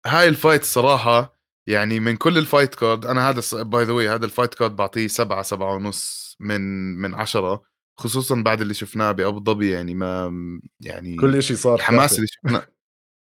هاي 0.05 0.27
ال 0.27 0.33
fight 0.33 0.61
الصراحه 0.61 1.36
يعني 1.67 1.99
من 1.99 2.17
كل 2.17 2.37
ال 2.37 2.43
fight 2.43 2.75
card 2.75 3.05
أنا 3.05 3.29
هذا 3.29 3.63
by 3.63 3.83
the 3.83 3.93
way 3.93 4.09
هذا 4.09 4.25
ال 4.25 4.30
fight 4.30 4.53
card 4.53 4.75
بعطيه 4.75 5.07
سبعة 5.07 5.41
سبعة 5.41 5.75
ونص 5.75 6.37
من 6.39 6.61
من 6.95 7.15
عشرة 7.15 7.63
خصوصا 7.99 8.35
بعد 8.35 8.61
اللي 8.61 8.73
شفناه 8.73 9.11
بأبو 9.11 9.43
ظبي 9.43 9.71
يعني 9.71 9.93
ما 9.95 10.31
يعني 10.79 11.15
كل 11.15 11.43
شيء 11.43 11.55
صار 11.55 11.75
الحماس 11.75 12.15
اللي 12.15 12.27
شفناه. 12.27 12.67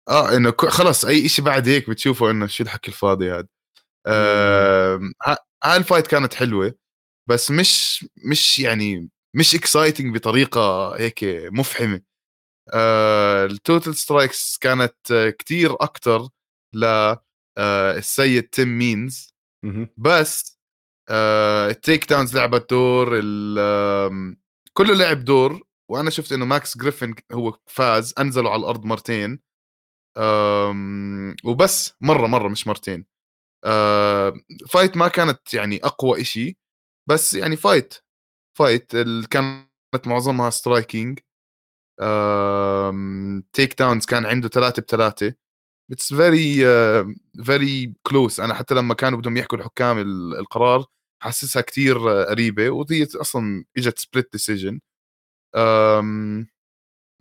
آه 0.10 0.38
إنه 0.38 0.54
خلص 0.60 1.06
أي 1.06 1.30
شيء 1.30 1.46
بعد 1.46 1.68
هيك 1.68 1.90
بتشوفه 1.90 2.32
إنه 2.32 2.48
شو 2.48 2.64
الحكي 2.64 2.88
الفاضي 2.88 3.32
هذا. 3.32 3.48
آه 4.08 5.00
هاي 5.64 5.78
ال 5.78 5.83
fight 5.83 6.08
كانت 6.08 6.34
حلوة 6.34 6.74
بس 7.30 7.52
مش 7.52 8.06
مش 8.26 8.60
يعني 8.60 9.10
مش 9.34 9.56
exciting 9.56 10.16
بطريقة 10.16 10.96
هيك 10.96 11.20
مفحمة. 11.52 12.02
آه 12.74 13.46
ال 13.46 13.54
total 13.54 13.96
strikes 13.96 14.58
كانت 14.58 14.96
كتير 15.40 15.74
أكثر 15.74 16.30
ل 16.74 16.84
آه 16.84 17.25
السيد 17.58 18.44
تيم 18.44 18.78
مينز. 18.78 19.34
بس 19.98 20.60
آه 21.10 21.70
ال 21.70 22.10
takedowns 22.10 22.38
لعبت 22.38 22.70
دور 22.70 23.10
كله 24.74 24.96
لعب 24.96 25.26
دور 25.26 25.62
وأنا 25.92 26.10
شفت 26.10 26.32
إنه 26.32 26.46
ماكس 26.46 26.78
جريفن 26.78 27.16
هو 27.32 27.60
فاز 27.66 28.14
انزله 28.20 28.50
على 28.50 28.60
الأرض 28.60 28.86
مرتين. 28.86 29.40
وبس 31.46 31.94
مرة 32.02 32.28
مرة 32.28 32.48
مش 32.48 32.68
مرتين. 32.68 33.06
آه 33.66 34.34
fight 34.70 34.98
ما 34.98 35.08
كانت 35.08 35.54
يعني 35.54 35.80
أقوى 35.84 36.22
إشي 36.22 36.58
بس 37.10 37.34
يعني 37.34 37.56
fight 37.56 37.94
fight 38.58 38.92
كانت 39.30 40.08
معظمها 40.08 40.50
striking. 40.50 41.20
Takedowns 43.54 44.06
كان 44.06 44.26
عنده 44.26 44.50
ثلاثة 44.50 44.82
بثلاثة. 44.82 45.36
it's 45.92 46.14
very 46.14 46.56
very 47.44 47.94
close 48.04 48.40
أنا 48.40 48.54
حتى 48.54 48.76
لما 48.76 48.94
كانوا 48.94 49.20
بدهم 49.20 49.38
يحكوا 49.38 49.58
الحكام 49.58 49.98
القرار 50.40 50.86
حاسسها 51.24 51.62
كتير 51.62 52.10
قريبة 52.10 52.70
وهي 52.70 53.08
أصلا 53.16 53.66
إجت 53.78 54.00
split 54.00 54.32
decision 54.32 54.80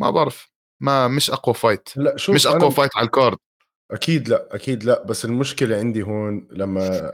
ما 0.01 0.11
بعرف. 0.11 0.55
ما 0.83 1.09
مش 1.09 1.31
أقوى 1.31 1.55
fight 1.55 1.97
لا 1.97 2.17
شوف 2.17 2.35
مش 2.35 2.47
أقوى 2.47 2.71
fight 2.71 2.97
على 2.97 3.07
ال 3.07 3.13
card 3.13 3.39
أكيد 3.91 4.29
لأ 4.29 4.55
أكيد 4.55 4.85
لأ. 4.85 5.03
بس 5.05 5.25
المشكلة 5.25 5.77
عندي 5.77 6.03
هون 6.03 6.49
لما 6.51 7.13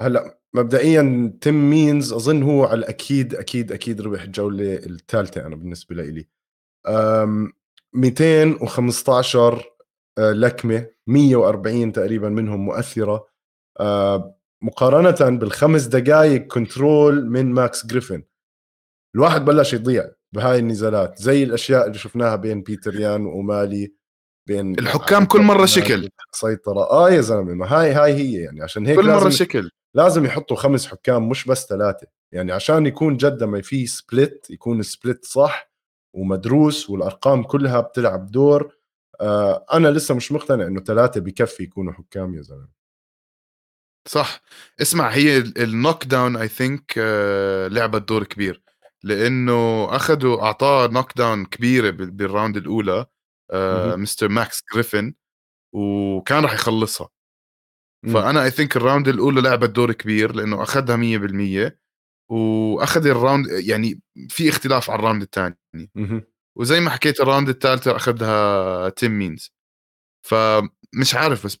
هلأ 0.00 0.38
مبدئيا 0.54 1.32
تيم 1.40 1.70
مينز 1.70 2.12
أظن 2.12 2.42
هو 2.42 2.64
على 2.64 2.78
الأكيد 2.78 3.34
أكيد 3.34 3.72
أكيد 3.72 4.00
ربح 4.00 4.22
الجولة 4.22 4.74
الثالثة 4.74 5.46
أنا 5.46 5.56
بالنسبة 5.56 5.96
لي 5.96 6.26
215 7.94 9.58
آه، 9.58 9.64
لكمة 10.18 10.86
140 11.06 11.92
تقريبا 11.92 12.28
منهم 12.28 12.64
مؤثرة. 12.64 13.26
آه، 13.80 14.38
مقارنة 14.62 15.38
بالخمس 15.38 15.84
دقائق 15.84 16.46
control 16.46 17.30
من 17.30 17.52
ماكس 17.52 17.86
جريفن 17.86 18.22
الواحد 19.14 19.44
بلش 19.44 19.72
يضيع 19.74 20.10
بهاي 20.34 20.58
النزالات 20.58 21.18
زي 21.18 21.42
الأشياء 21.42 21.86
اللي 21.86 21.98
شفناها 21.98 22.36
بين 22.36 22.62
بيتر 22.62 23.00
يان 23.00 23.26
ومالي 23.26 23.94
بين 24.48 24.78
الحكام 24.78 25.24
كل 25.24 25.40
مرة 25.40 25.66
شكل. 25.66 26.08
سيطرة. 26.32 26.90
آه 26.90 27.10
يا 27.10 27.20
زلمة 27.20 27.54
ما 27.54 27.66
هاي 27.66 27.92
هاي 27.92 28.14
هي 28.14 28.32
يعني 28.42 28.62
عشان 28.62 28.86
هيك 28.86 28.96
كل 28.96 29.06
مرة 29.06 29.28
شكل. 29.28 29.70
لازم 29.94 30.24
يحطوا 30.24 30.56
خمس 30.56 30.86
حكام 30.86 31.28
مش 31.28 31.44
بس 31.46 31.66
ثلاثة. 31.66 32.06
يعني 32.34 32.52
عشان 32.52 32.86
يكون 32.86 33.16
جد 33.16 33.44
ما 33.44 33.60
في 33.62 33.86
split 33.86 34.46
يكون 34.50 34.82
split 34.82 35.24
صح 35.24 35.72
ومدروس 36.16 36.90
والأرقام 36.90 37.42
كلها 37.42 37.80
بتلعب 37.80 38.30
دور 38.30 38.62
آه 38.64 38.81
أنا 39.72 39.88
لسه 39.88 40.14
مش 40.14 40.32
مقتنع 40.32 40.66
إنه 40.66 40.80
ثلاثة 40.80 41.20
بكفي 41.20 41.62
يكونوا 41.62 41.92
حكام 41.92 42.34
يا 42.34 42.42
زلمة. 42.42 42.68
صح. 44.08 44.42
اسمع 44.82 45.08
هي 45.08 45.38
ال 45.38 46.04
knockdown 46.04 46.36
I 46.36 46.48
think 46.48 46.98
لعبت 47.70 48.08
دور 48.08 48.24
كبير. 48.24 48.62
لأنه 49.02 49.84
اخذوا 49.96 50.42
أعطاه 50.42 50.86
knockdown 50.86 51.44
كبيرة 51.44 51.90
بال 51.90 52.09
round 52.09 52.56
الأولى 52.56 53.06
آه 53.50 53.96
مستر 53.96 54.28
ماكس 54.28 54.62
جريفن 54.74 55.14
وكان 55.74 56.42
راح 56.42 56.54
يخلصها. 56.54 57.08
فأنا 58.14 58.44
I 58.44 58.50
think 58.50 58.76
ال 58.76 58.81
round 58.81 59.08
الأولى 59.08 59.40
لعبت 59.40 59.70
دور 59.70 59.92
كبير 59.92 60.32
لأنه 60.32 60.62
اخذها 60.62 60.96
100% 60.96 61.78
وأخذ 62.30 63.06
ال 63.06 63.13
round 63.13 63.46
يعني 63.50 64.00
في 64.28 64.48
اختلاف 64.48 64.90
على 64.90 64.98
ال 64.98 65.02
round 65.02 65.22
الثاني 65.22 65.58
وزي 66.56 66.80
ما 66.80 66.90
حكيت 66.90 67.20
ال 67.20 67.25
round 67.25 67.48
الثالثه 67.48 67.96
أخذها 67.96 68.88
تيم 68.88 69.18
مينز. 69.18 69.52
فمش 70.22 71.14
عارف 71.14 71.46
بس 71.46 71.58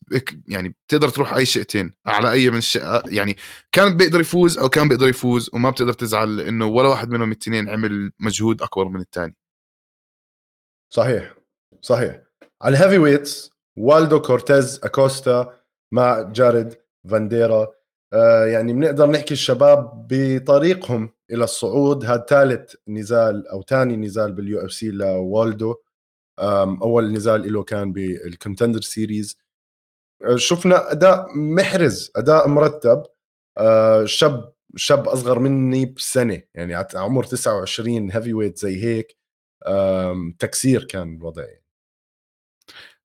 يعني 0.48 0.68
بتقدر 0.68 1.08
تروح 1.08 1.34
أي 1.34 1.46
شئتين 1.46 1.94
على 2.06 2.32
أي 2.32 2.50
من 2.50 2.58
الشيء 2.58 2.82
يعني 3.06 3.36
كان 3.72 3.96
بيقدر 3.96 4.20
يفوز 4.20 4.58
أو 4.58 4.68
كان 4.68 4.88
بيقدر 4.88 5.08
يفوز 5.08 5.50
وما 5.52 5.70
بتقدر 5.70 5.92
تزعل 5.92 6.40
إنه 6.40 6.66
ولا 6.66 6.88
واحد 6.88 7.10
منهم 7.10 7.32
الاثنين 7.32 7.68
عمل 7.68 8.12
مجهود 8.20 8.62
اكبر 8.62 8.88
من 8.88 9.00
الثاني 9.00 9.36
صحيح 10.92 11.34
صحيح. 11.80 12.22
على 12.62 12.76
ال 12.76 12.98
heavyweights 12.98 13.50
والدو 13.78 14.20
كورتيز 14.22 14.80
أكوستا 14.84 15.60
مع 15.92 16.22
جارد 16.22 16.78
فانديرا. 17.10 17.68
آه 18.12 18.46
يعني 18.46 18.72
بنقدر 18.72 19.06
نحكي 19.06 19.34
الشباب 19.34 20.06
بطريقهم. 20.10 21.10
إلى 21.32 21.44
الصعود. 21.44 22.04
هذا 22.04 22.24
ثالث 22.28 22.74
نزال 22.88 23.48
أو 23.48 23.62
ثاني 23.62 23.96
نزال 23.96 24.32
بال 24.32 24.64
UFC 24.64 24.90
لوالدو. 24.90 25.74
أول 26.82 27.12
نزال 27.12 27.52
له 27.52 27.62
كان 27.62 27.92
بال 27.92 28.08
Contender 28.08 28.80
Series 28.80 29.38
شفنا 30.36 30.92
أداء 30.92 31.26
محرز 31.36 32.12
أداء 32.16 32.48
مرتب. 32.48 33.02
آه، 33.58 34.04
شاب 34.04 34.52
شاب 34.76 35.08
أصغر 35.08 35.38
مني 35.38 35.86
بسنة 35.86 36.42
يعني 36.54 36.74
عمر 36.94 37.24
29 37.24 38.10
heavyweight 38.12 38.58
زي 38.58 38.84
هيك. 38.84 39.16
تكسير 40.38 40.84
كان 40.84 41.16
الوضع 41.16 41.42
يعني. 41.44 41.64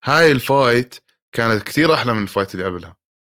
هاي 0.03 0.31
ال 0.31 0.42
fight 0.42 0.95
كانت 1.31 1.63
كثير 1.63 1.93
أحلى 1.93 2.13
من 2.13 2.23
ال 2.23 2.29
fight 2.29 2.55
اللي 2.55 2.65
قبلها. 2.65 2.95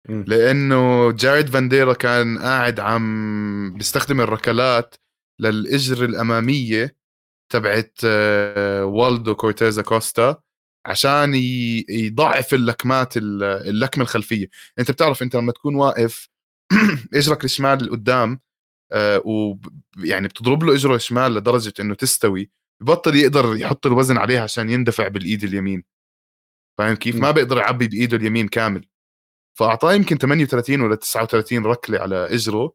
لأنه 0.10 1.12
جاريد 1.12 1.50
فانديرا 1.50 1.94
كان 1.94 2.38
قاعد 2.38 2.80
عم 2.80 3.74
بيستخدم 3.74 4.22
الركلات 4.22 4.96
للاجر 5.40 6.06
الأمامية 6.06 6.96
تبعت 7.52 7.98
آه، 8.06 8.86
والدو 8.86 9.36
كورتيز 9.36 9.82
أكوستا 9.82 10.42
عشان 10.86 11.36
يضعف 11.90 12.54
اللكمات 12.54 13.14
اللكمة 13.18 14.04
الخلفية. 14.04 14.50
أنت 14.80 14.92
بتعرف 14.92 15.24
أنت 15.24 15.36
لما 15.36 15.52
تكون 15.52 15.76
واقف 15.76 16.30
إجرك 17.14 17.44
الشمال 17.46 17.86
لقدام 17.86 18.40
آه، 18.92 19.22
ويعني 19.26 20.28
بتضرب 20.28 20.64
له 20.64 20.76
إجره 20.76 20.96
الشمال 20.96 21.34
لدرجة 21.34 21.74
إنه 21.80 21.96
تستوي 21.96 22.52
ببطل 22.82 23.16
يقدر 23.16 23.56
يحط 23.56 23.86
الوزن 23.86 24.18
عليها 24.18 24.42
عشان 24.42 24.70
يندفع 24.70 25.08
بالإيد 25.08 25.44
اليمين. 25.44 25.84
فاهم 26.78 26.96
كيف؟ 26.96 27.16
ما 27.16 27.32
بيقدر 27.32 27.58
يعبي 27.58 27.88
بإيده 27.88 28.18
اليمين 28.18 28.48
كامل. 28.48 28.86
فأعطاه 29.58 29.94
يمكن 29.94 30.18
38 30.18 30.82
ولا 30.82 30.96
39 30.96 31.66
ركلة 31.66 32.00
على 32.00 32.16
إجره 32.36 32.74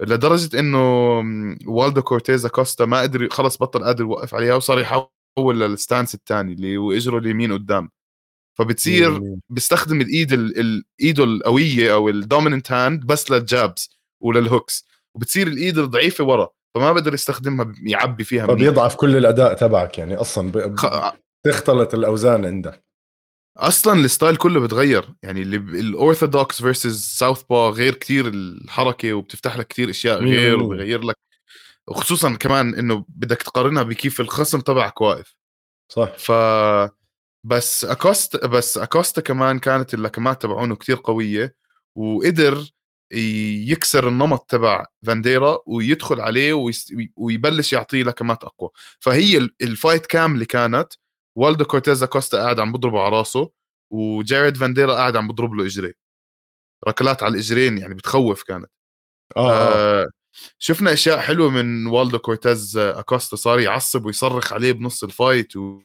لدرجة 0.00 0.58
إنه 0.58 1.18
والدو 1.66 2.02
كورتيز 2.02 2.48
أكوستا 2.48 2.84
ما 2.84 3.00
قدر 3.00 3.28
خلص 3.28 3.56
بطل 3.58 3.84
قادر 3.84 4.04
يوقف 4.04 4.34
عليها 4.34 4.54
وصار 4.54 4.78
يحول 4.78 5.60
لل 5.60 5.74
stance 5.74 6.14
الثاني 6.14 6.52
اللي 6.52 6.76
هو 6.76 6.92
إجره 6.92 7.18
اليمين 7.18 7.52
قدام. 7.52 7.90
فبتصير 8.58 9.20
بيستخدم 9.48 10.00
الإيد 10.00 10.32
الايده 10.32 11.24
القوية 11.24 11.94
أو 11.94 12.08
ال 12.08 12.15
dominant 12.15 12.72
hand 12.72 13.06
بس 13.06 13.30
لل 13.30 13.50
jabs 13.50 13.90
ولل 14.22 14.46
hooks 14.46 14.86
وبتصير 15.14 15.46
الإيد 15.46 15.78
الضعيفة 15.78 16.24
ورا 16.24 16.48
فما 16.74 16.92
بقدر 16.92 17.14
يستخدمها 17.14 17.72
يعبي 17.82 18.24
فيها 18.24 18.46
فبيضعف 18.46 18.96
كل 18.96 19.16
الأداء 19.16 19.54
تبعك 19.54 19.98
يعني 19.98 20.16
أصلا 20.16 20.50
ب... 20.50 20.76
خ... 20.76 21.12
تختلط 21.46 21.94
الأوزان 21.94 22.44
عندك. 22.44 22.89
أصلا 23.56 24.04
ال 24.04 24.09
style 24.09 24.36
كله 24.36 24.60
بتغير. 24.60 25.08
يعني 25.22 25.42
ال 25.42 26.62
orthodox 26.62 27.04
versus 27.04 27.42
southpaw 27.42 27.70
غير 27.70 27.94
كتير 27.94 28.28
الحركة 28.28 29.12
وبتفتح 29.12 29.56
لك 29.56 29.66
كتير 29.66 29.90
أشياء 29.90 30.24
غير 30.24 30.62
وبغير 30.62 31.02
لك. 31.02 31.16
وخصوصا 31.88 32.34
كمان 32.34 32.74
إنه 32.74 33.04
بدك 33.08 33.42
تقارنها 33.42 33.82
بكيف 33.82 34.20
الخصم 34.20 34.60
تبعك 34.60 35.00
واقف. 35.00 35.36
صح. 35.88 36.16
ف 36.16 36.32
بس 37.44 37.84
أكوستا 37.84 38.46
بس 38.46 38.78
أكوستا 38.78 39.20
كمان 39.20 39.58
كانت 39.58 39.94
اللكمات 39.94 40.42
تبعونه 40.42 40.76
كتير 40.76 41.00
قوية 41.04 41.54
وقدر 41.94 42.70
يكسر 43.12 44.08
النمط 44.08 44.50
تبع 44.50 44.86
فانديرا 45.06 45.58
ويدخل 45.66 46.20
عليه. 46.20 46.72
ويبلش 47.16 47.72
يعطيه 47.72 48.02
لكمات 48.02 48.44
أقوى. 48.44 48.70
فهي 49.00 49.48
ال 49.62 49.69
fight 49.69 50.06
كاملة 50.06 50.44
كانت 50.44 50.92
والدو 51.40 51.64
كورتيز 51.64 52.02
أكوستا 52.02 52.38
قاعد 52.42 52.60
عم 52.60 52.72
بضربه 52.72 53.00
على 53.02 53.16
راسه 53.18 53.50
وجاريد 53.92 54.56
فانديرا 54.56 54.94
قاعد 54.94 55.16
عم 55.16 55.28
بضرب 55.28 55.54
له 55.54 55.66
اجريه 55.66 55.94
ركلات 56.88 57.22
على 57.22 57.34
الإجرين 57.34 57.78
يعني 57.78 57.94
بتخوف 57.94 58.42
كانت. 58.42 58.70
آه, 59.36 59.50
آه. 59.52 60.02
آه 60.02 60.10
شفنا 60.58 60.92
أشياء 60.92 61.18
حلوة 61.20 61.50
من 61.50 61.86
والدو 61.86 62.18
كورتيز 62.18 62.76
أكوستا 62.76 63.36
صار 63.36 63.60
يعصب 63.60 64.06
ويصرخ 64.06 64.52
عليه 64.52 64.72
بنص 64.72 65.04
ال 65.04 65.13
fight 65.13 65.56
و... 65.56 65.82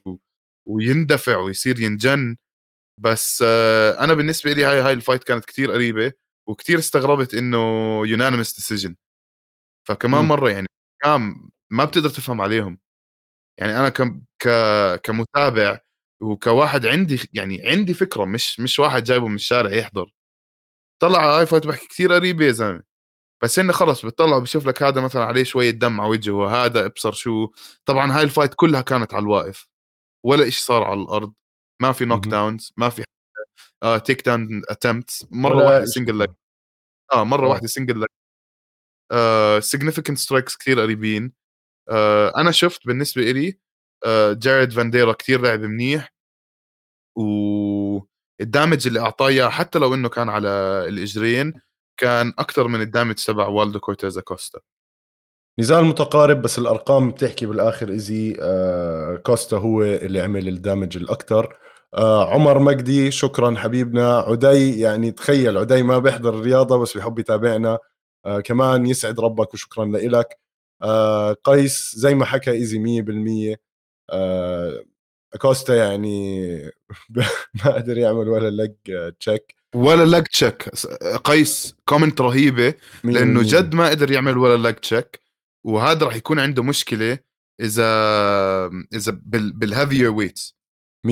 ويندفع 0.67 1.37
ويصير 1.37 1.79
ينجن. 1.79 2.37
بس 3.01 3.43
آه 3.47 4.03
أنا 4.03 4.13
بالنسبة 4.13 4.53
لي 4.53 4.63
هاي 4.65 4.81
هاي 4.81 4.93
ال 4.93 4.98
fight 4.98 5.23
كانت 5.23 5.45
كتير 5.45 5.71
قريبة 5.71 6.13
وكتير 6.49 6.79
استغربت 6.79 7.33
إنه 7.33 7.57
unanimous 8.07 8.55
decision 8.55 8.95
فكمان 9.87 10.25
م. 10.25 10.27
مرة 10.27 10.49
يعني 10.49 10.67
كمان 11.03 11.49
ما 11.71 11.85
بتقدر 11.85 12.09
تفهم 12.09 12.41
عليهم. 12.41 12.79
يعني 13.59 13.79
أنا 13.79 13.89
ك... 13.89 14.01
ك... 14.45 14.49
كمتابع 15.03 15.79
وكواحد 16.21 16.85
عندي 16.85 17.29
يعني 17.33 17.67
عندي 17.69 17.93
فكرة 17.93 18.25
مش 18.25 18.59
مش 18.59 18.79
واحد 18.79 19.03
جايبه 19.03 19.27
من 19.27 19.35
الشارع 19.35 19.71
يحضر. 19.71 20.11
طلع 21.01 21.39
هاي 21.39 21.45
fight 21.45 21.67
بحكي 21.67 21.87
كثير 21.87 22.13
قريبه 22.13 22.45
يا 22.45 22.51
زلمة. 22.51 22.83
بس 23.43 23.59
إنه 23.59 23.73
خلص 23.73 24.05
بتطلع 24.05 24.39
بشوف 24.39 24.67
لك 24.67 24.83
هذا 24.83 25.01
مثلا 25.01 25.25
عليه 25.25 25.43
شوية 25.43 25.71
دم 25.71 26.01
على 26.01 26.09
وجهه 26.09 26.33
وهذا 26.33 26.85
أبصر 26.85 27.11
شو 27.13 27.47
طبعا 27.85 28.11
هاي 28.17 28.23
ال 28.23 28.28
fight 28.28 28.53
كلها 28.55 28.81
كانت 28.81 29.13
على 29.13 29.23
الواقف. 29.23 29.67
ولا 30.25 30.43
شيء 30.49 30.63
صار 30.63 30.83
على 30.83 31.01
الأرض. 31.01 31.33
ما 31.81 31.91
في 31.91 32.05
knockdowns 32.05 32.73
ما 32.77 32.89
في 32.89 33.03
آه 33.83 33.97
takedown 33.97 34.61
attempts 34.69 35.27
مرة 35.31 35.55
واحدة 35.65 35.85
single 35.85 36.19
leg 36.19 36.35
آه 37.13 37.23
مرة 37.23 37.47
آه. 37.47 37.49
واحدة 37.49 37.67
single 37.67 38.01
leg 38.01 38.09
significant 39.63 40.17
strikes 40.17 40.57
كثير 40.57 40.79
قريبين. 40.81 41.33
آه 41.89 42.33
أنا 42.37 42.51
شفت 42.51 42.87
بالنسبة 42.87 43.21
لي 43.31 43.59
جاريد 44.33 44.71
فانديرا 44.73 45.13
كثير 45.13 45.41
لعب 45.41 45.59
منيح. 45.61 46.13
وال 47.15 47.58
damage 47.58 48.87
اللي 48.87 48.99
أعطاه 48.99 49.27
إياه 49.27 49.49
حتى 49.49 49.79
لو 49.79 49.93
إنه 49.93 50.09
كان 50.09 50.29
على 50.29 50.49
الإجرين 50.87 51.53
كان 51.99 52.33
أكثر 52.39 52.67
من 52.67 52.81
ال 52.81 52.86
damage 52.86 53.15
تبع 53.15 53.47
والدو 53.47 53.79
كورتيز 53.79 54.21
أكوستا. 54.21 54.59
نزال 55.59 55.85
متقارب 55.85 56.41
بس 56.41 56.59
الأرقام 56.59 57.11
بتحكي 57.11 57.45
بالآخر 57.45 57.89
ايزي 57.89 58.37
أكوستا 58.41 59.57
هو 59.57 59.83
اللي 59.83 60.21
عمل 60.21 60.47
ال 60.47 60.55
damage 60.55 60.97
الاكثر 60.97 61.57
آه 61.93 62.33
عمر 62.33 62.59
مجدي 62.59 63.11
شكرا 63.11 63.55
حبيبنا. 63.55 64.17
عدي 64.19 64.79
يعني 64.79 65.11
تخيل 65.11 65.57
عدي 65.57 65.83
ما 65.83 65.99
بيحضر 65.99 66.33
الرياضة 66.33 66.77
بس 66.77 66.97
بحب 66.97 67.19
يتابعنا. 67.19 67.79
آه 68.25 68.39
كمان 68.41 68.85
يسعد 68.85 69.19
ربك 69.19 69.53
وشكرا 69.53 69.85
لك 69.85 70.39
آه 70.81 71.33
قيس 71.43 71.95
زي 71.97 72.15
ما 72.15 72.25
حكى 72.25 72.51
ايزي 72.51 72.79
100% 72.79 73.64
أكوستا 74.09 75.75
يعني 75.75 76.57
ما 77.65 77.71
قدر 77.75 77.97
يعمل 77.97 78.29
ولا 78.29 78.63
leg 78.63 78.73
check. 79.19 79.55
ولا 79.75 80.17
leg 80.17 80.23
check. 80.23 80.69
قيس 81.23 81.75
comment 81.85 82.21
رهيبة 82.21 82.73
لأنه 83.03 83.41
جد 83.43 83.75
ما 83.75 83.89
قدر 83.89 84.11
يعمل 84.11 84.37
ولا 84.37 84.69
leg 84.69 84.73
check 84.75 85.19
وهذا 85.65 86.05
راح 86.05 86.15
يكون 86.15 86.39
عنده 86.39 86.63
مشكلة 86.63 87.19
إذا 87.61 87.85
إذا 88.93 89.19
بال 89.25 90.09
heavyweights 90.11 90.55
100% 91.07 91.09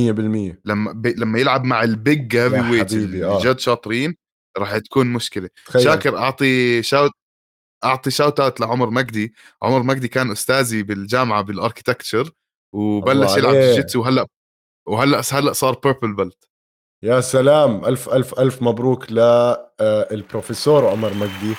لما. 0.65 1.01
لما 1.17 1.39
يلعب 1.39 1.63
مع 1.63 1.83
ال 1.83 2.35
big 2.37 2.69
heavyweight 2.71 2.93
اللي 2.93 3.25
آه. 3.25 3.41
جد 3.43 3.59
شاطرين 3.59 4.15
راح 4.57 4.77
تكون 4.77 5.07
مشكلة. 5.07 5.49
تخيل. 5.65 5.83
شاكر 5.83 6.17
أعطي 6.17 6.83
shout 6.83 7.11
أعطي 7.83 8.11
shout 8.11 8.39
out 8.39 8.59
لعمر 8.59 8.89
مجدي. 8.89 9.33
عمر 9.63 9.83
مجدي 9.83 10.07
كان 10.07 10.31
أستاذي 10.31 10.83
بالجامعة 10.83 11.41
بال 11.41 11.54
architecture 11.54 12.31
وبلش 12.73 13.37
يلعب 13.37 13.53
jitsu 13.55 13.99
وهلأ 14.01 14.27
وهلأ 14.87 15.21
هلأ 15.31 15.53
صار 15.53 15.73
purple 15.83 16.13
belt 16.15 16.49
يا 17.03 17.21
سلام. 17.21 17.85
ألف 17.85 18.09
ألف 18.09 18.39
ألف 18.39 18.61
مبروك 18.61 19.11
للبروفيسور 19.11 20.87
آه، 20.87 20.91
عمر 20.91 21.13
مجدي. 21.13 21.55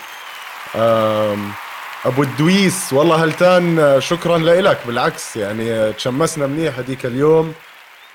أبو 2.07 2.22
الدويس 2.22 2.92
والله 2.92 3.24
هلتان 3.24 4.00
شكرا 4.00 4.38
لك 4.38 4.87
بالعكس 4.87 5.37
يعني 5.37 5.92
تشمسنا 5.92 6.46
منيح 6.46 6.79
هذيك 6.79 7.07
اليوم 7.07 7.53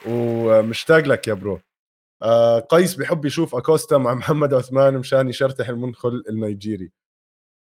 ومشتاق 0.07 0.99
لك 0.99 1.27
يا 1.27 1.33
برو. 1.33 1.59
آه 2.21 2.59
قيس 2.59 2.95
بحب 2.95 3.25
يشوف 3.25 3.55
أكوستا 3.55 3.97
مع 3.97 4.13
محمد 4.19 4.53
عثمان 4.53 4.93
مشان 4.97 5.29
يشرتح 5.29 5.69
المنخل 5.69 6.23
النيجيري. 6.29 6.91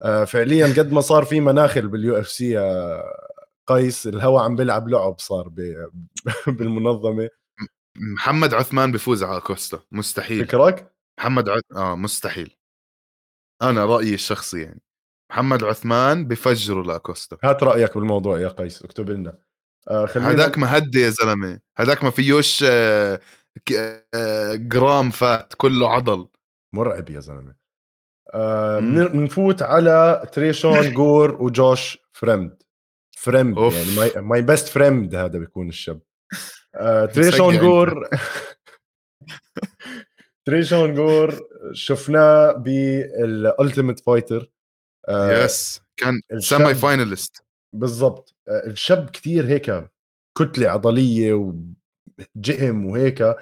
آه 0.01 0.23
فعليا 0.25 0.67
قد 0.67 0.91
ما 0.91 1.01
صار 1.01 1.25
في 1.25 1.39
مناخل 1.39 1.87
باليو 1.87 2.19
إف 2.19 2.27
سي 2.29 2.57
قيس 3.67 4.07
الهوا 4.07 4.41
عم 4.41 4.55
بيلعب 4.55 4.87
لعب 4.89 5.19
صار 5.19 5.47
بالمنظمة. 6.47 7.29
محمد 7.97 8.53
عثمان 8.53 8.91
بفوز 8.91 9.23
على 9.23 9.37
اكوستا 9.37 9.79
مستحيل. 9.91 10.45
فكرك؟ 10.45 10.93
محمد 11.19 11.49
عث... 11.49 11.61
آه 11.75 11.95
مستحيل. 11.95 12.55
أنا 13.61 13.85
رأيي 13.85 14.13
الشخصي 14.13 14.61
يعني. 14.61 14.81
محمد 15.31 15.63
عثمان 15.63 16.27
بفجروا 16.27 16.83
لاكوستا 16.83 17.37
هات 17.43 17.63
رأيك 17.63 17.97
بالموضوع 17.97 18.39
يا 18.39 18.47
قيس 18.47 18.83
اكتب 18.83 19.09
لنا. 19.09 19.37
آه 19.89 20.05
هذاك 20.15 20.57
ما 20.57 20.77
هدي 20.77 21.01
يا 21.01 21.09
زلمة. 21.09 21.59
هذاك 21.77 22.03
ما 22.03 22.09
فيوش 22.09 22.63
آه 22.67 23.19
آه 24.13 24.55
جرام 24.55 25.09
فات 25.09 25.53
كله 25.57 25.89
عضل. 25.89 26.27
مرعب 26.75 27.09
يا 27.09 27.19
زلمة. 27.19 27.55
بنفوت 29.09 29.61
آه 29.61 29.65
على 29.65 30.27
تريشون 30.33 30.93
جور 30.93 31.41
وجوش 31.41 31.97
فريمد. 32.13 32.63
فريمد 33.17 33.73
يعني 33.73 33.95
my 33.95 34.11
my 34.15 34.41
best 34.41 34.67
فريمد 34.67 35.15
هذا 35.15 35.39
بيكون 35.39 35.69
الشاب. 35.69 36.01
آه 36.75 37.05
تريشون 37.15 37.57
جور. 37.57 38.09
تريشون 40.45 40.95
جور 40.95 41.47
شفناه 41.73 42.51
بال 42.51 42.81
Ultimate 42.81 43.99
Fighter 43.99 44.51
yes 45.09 45.81
كان 45.97 46.21
semi-finalist 46.39 47.43
بالضبط. 47.73 48.35
آه، 48.47 48.67
الشاب 48.67 49.09
كثير 49.09 49.47
هيك 49.47 49.89
كتلة 50.37 50.69
عضلية 50.69 51.33
وجهم 51.33 52.85
وهيك. 52.85 53.35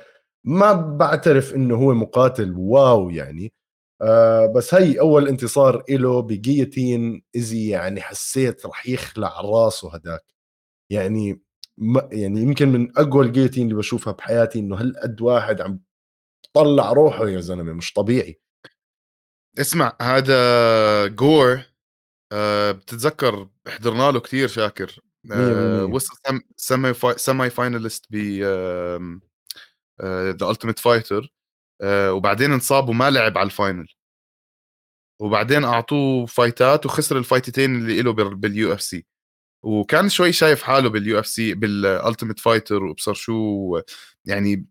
ما 0.44 0.74
بعترف 0.74 1.56
إنه 1.56 1.76
هو 1.76 1.94
مقاتل 1.94 2.54
wow 2.58 3.10
يعني. 3.10 3.54
آه 4.02 4.54
بس 4.56 4.74
هي 4.74 5.00
أول 5.00 5.28
انتصار 5.28 5.84
له 5.90 6.22
ب 6.22 6.31
guillotine 6.31 7.24
ايزي 7.36 7.70
يعني 7.70 8.02
حسيت 8.02 8.66
رح 8.66 8.88
يخلع 8.88 9.42
راسه 9.42 9.96
هداك. 9.96 10.26
يعني 10.92 11.42
ما 11.78 12.10
يعني 12.12 12.42
يمكن 12.42 12.70
من 12.70 12.98
أقوى 13.00 13.26
ال 13.26 13.29
guillotine 13.29 13.64
اللي 13.64 13.76
بشوفها 13.76 14.14
بحياتي 14.14 14.60
إنه 14.60 14.76
هالقد 14.82 15.22
واحد 15.22 15.62
عم 15.62 15.80
طلع 16.54 16.94
روحه 16.94 17.30
يا 17.30 17.42
زلمة 17.42 17.74
مش 17.74 17.94
طبيعي. 17.94 18.42
اسمع 19.60 19.98
هذا 20.02 21.08
جور 21.08 21.62
آه 22.34 22.72
بتتذكر 22.72 23.50
حضرنا 23.68 24.12
له 24.12 24.20
كثير 24.20 24.48
شاكر. 24.48 25.00
آه 25.34 25.86
وصل 25.86 26.16
semi-fi 26.58 27.16
semi-finalist 27.18 28.06
ب 28.12 28.16
The 30.04 30.50
Ultimate 30.52 30.80
Fighter 30.80 31.34
وبعدين 31.84 32.52
انصاب 32.52 32.90
وما 32.90 33.10
لعب 33.10 33.38
على 33.38 33.46
ال 33.46 33.52
final. 33.52 33.88
وبعدين 35.22 35.64
أعطوه 35.64 36.26
fight 36.26 36.76
ات 36.76 36.86
وخسر 36.86 37.18
ال 37.18 37.24
fight 37.24 37.56
تين 37.56 37.76
اللي 37.76 38.02
له 38.02 38.14
بال 38.14 38.74
UFC 38.74 39.06
وكان 39.64 40.10
شوي 40.10 40.34
شايف 40.34 40.64
حاله 40.64 40.90
بال 40.90 41.20
UFC 41.20 41.54
بال 41.54 41.71
Ultimate 41.71 42.40
Fighter 42.40 42.84
وابصر 42.84 43.14
شو 43.14 43.82
يعني 44.26 44.68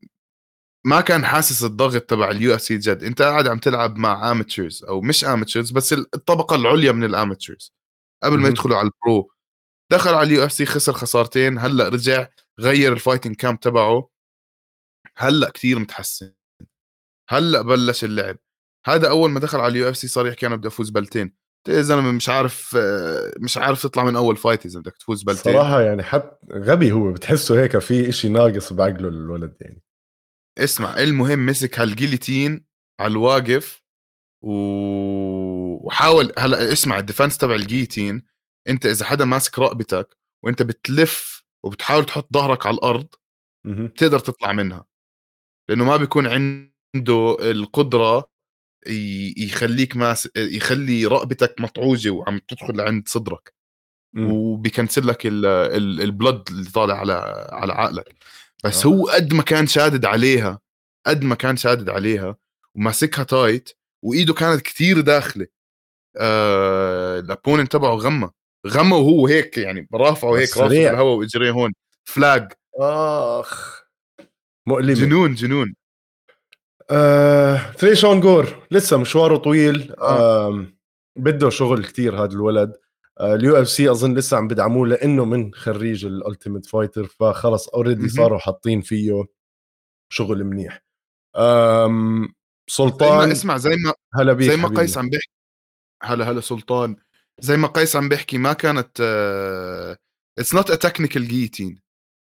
ما 0.86 1.00
كان 1.00 1.24
حاسس 1.26 1.64
الضغط 1.64 2.02
تبع 2.02 2.30
ال 2.30 2.54
UFC 2.54 2.78
جد. 2.78 3.04
أنت 3.04 3.22
قاعد 3.22 3.48
عم 3.48 3.58
تلعب 3.58 3.96
مع 3.98 4.30
amateurs 4.30 4.84
أو 4.84 5.00
مش 5.00 5.24
amateurs 5.24 5.70
بس 5.72 5.92
الطبقة 5.92 6.56
العليا 6.56 6.92
من 6.92 7.04
ال 7.04 7.12
amateurs 7.12 7.74
قبل 8.22 8.38
ما 8.40 8.48
يدخلوا 8.48 8.76
على 8.76 8.90
ال 8.90 9.00
pro 9.00 9.30
دخل 9.92 10.14
على 10.14 10.22
ال 10.28 10.44
UFC 10.44 10.66
خسر 10.66 10.92
خسارتين. 10.92 11.58
هلأ 11.58 11.88
رجع 11.88 12.28
غير 12.60 12.92
ال 12.92 12.97
fighting 12.97 13.36
camp 13.36 13.60
تبعه. 13.60 14.10
هلأ 15.16 15.50
كثير 15.50 15.78
متحسن. 15.78 16.34
هلأ 17.28 17.62
بلش 17.62 18.04
اللعب. 18.04 18.36
هذا 18.86 19.08
أول 19.08 19.30
ما 19.30 19.40
دخل 19.40 19.58
على 19.60 19.68
ال 19.68 19.88
UFC 19.88 20.08
صار 20.08 20.26
يحكي 20.26 20.46
أنا 20.46 20.56
بدي 20.56 20.68
أفوز 20.68 20.90
ب 20.90 20.96
belt 20.96 21.19
ين. 21.19 21.36
يا 21.68 21.82
زلمة 21.82 22.12
مش 22.12 22.28
عارف 22.28 22.76
مش 23.38 23.58
عارف 23.58 23.82
تطلع 23.82 24.04
من 24.04 24.16
أول 24.16 24.36
fight 24.36 24.66
إذا 24.66 24.80
بدك 24.80 24.96
تفوز 24.96 25.22
ب 25.22 25.25
guillotine. 25.25 25.52
صراحة 25.52 25.80
يعني 25.80 26.02
حتى 26.02 26.36
غبي 26.52 26.92
هو 26.92 27.12
بتحسه 27.12 27.62
هيك 27.62 27.78
في 27.78 28.08
إشي 28.08 28.28
ناقص 28.28 28.72
بعقله 28.72 29.08
الولد 29.08 29.56
يعني. 29.60 29.82
اسمع 30.58 30.98
المهم 30.98 31.46
مسك 31.46 31.80
هال 31.80 31.95
guillotine 31.95 32.66
على 33.00 33.10
الواقف 33.10 33.82
و... 34.42 34.52
وحاول 35.86 36.32
هلأ 36.38 36.72
اسمع 36.72 36.98
ال 36.98 37.03
defense 37.03 37.38
تبع 37.38 37.54
ال 37.54 37.61
guillotine 37.61 38.22
أنت 38.68 38.86
إذا 38.86 39.04
حدا 39.04 39.24
ماسك 39.24 39.58
رقبتك 39.58 40.16
وأنت 40.44 40.62
بتلف 40.62 41.44
وبتحاول 41.64 42.04
تحط 42.04 42.28
ظهرك 42.34 42.66
على 42.66 42.74
الأرض. 42.74 43.06
بتقدر 43.66 44.18
تطلع 44.18 44.52
منها. 44.52 44.86
لأنه 45.68 45.84
ما 45.84 45.96
بيكون 45.96 46.26
عنده 46.98 47.36
القدرة 47.40 48.28
يخليك 49.36 49.96
ماس 49.96 50.28
يخلي 50.36 51.06
رقبتك 51.06 51.54
مطعوجة 51.60 52.10
وعم 52.10 52.38
تدخل 52.48 52.76
لعند 52.76 53.08
صدرك 53.08 53.54
مم. 54.12 54.32
وبي 54.32 54.57
cancel 54.57 55.06
لك 55.06 55.26
ال- 55.26 55.46
ال- 55.46 56.00
ال 56.00 56.07
blood 56.07 56.42
اللي 56.50 56.70
طالع 56.70 56.94
على 56.98 57.12
على 57.52 57.72
عقلك. 57.72 58.14
بس 58.64 58.86
آه. 58.86 58.88
هو 58.90 59.06
قد 59.08 59.34
ما 59.34 59.42
كان 59.42 59.66
شادد 59.66 60.04
عليها 60.04 60.58
قد 61.06 61.22
ما 61.24 61.34
كان 61.34 61.56
شادد 61.56 61.88
عليها 61.88 62.36
وماسكها 62.74 63.22
tight 63.24 63.70
وإيده 64.04 64.34
كانت 64.34 64.62
كتير 64.62 65.00
داخلة 65.00 65.46
آه 66.16 67.18
ال 67.20 67.26
opponent 67.26 67.72
تبعه 67.72 67.94
غمى. 67.94 68.30
غمى 68.66 68.92
وهو 68.96 69.26
هيك 69.26 69.58
يعني 69.58 69.88
رافعه 69.94 70.36
هيك 70.38 70.48
سريع. 70.48 70.90
بالهواء 70.90 71.14
وإجريه 71.16 71.50
هون. 71.50 71.72
فلاج 72.04 72.52
آخ. 72.80 73.82
مؤلمة. 74.66 74.94
جنون 74.94 75.34
جنون. 75.34 75.74
آه، 76.90 77.72
تريشون 77.72 78.20
غور 78.20 78.66
لسه 78.70 78.96
مشواره 78.96 79.36
طويل. 79.36 79.94
آه. 79.98 80.66
بده 81.16 81.50
شغل 81.50 81.84
كتير 81.84 82.24
هذا 82.24 82.32
الولد. 82.32 82.72
آه، 83.20 83.34
ال 83.34 83.56
UFC 83.56 83.90
أظن 83.90 84.14
لسه 84.14 84.36
عم 84.36 84.48
بدعموه 84.48 84.88
لأنه 84.88 85.24
من 85.24 85.54
خريج 85.54 86.04
ال 86.04 86.11
Ultimate 86.11 86.66
Fighter 86.66 87.06
فخلص 87.06 87.68
already. 87.68 88.08
صاروا 88.08 88.38
حاطين 88.38 88.80
فيه 88.80 89.24
شغل 90.12 90.44
منيح. 90.44 90.84
آم 91.36 92.22
زي 92.22 92.84
ما 92.84 92.90
سلطان 92.90 93.30
اسمع 93.30 93.56
زي 93.56 93.70
ما 93.70 93.94
هلا 94.14 94.32
بيك 94.32 94.50
زي 94.50 94.56
ما 94.56 94.66
حبيبي. 94.66 94.80
قيس 94.80 94.98
عم 94.98 95.08
بيحكي 95.10 95.30
هلا 96.02 96.30
هلا 96.30 96.40
سلطان. 96.40 96.96
زي 97.40 97.56
ما 97.56 97.68
قيس 97.68 97.96
عم 97.96 98.08
بيحكي 98.08 98.38
ما 98.38 98.52
كانت 98.52 99.00
it's 100.38 100.54
not 100.54 100.70
a 100.70 100.74
technical 100.74 101.28
guillotine 101.28 101.80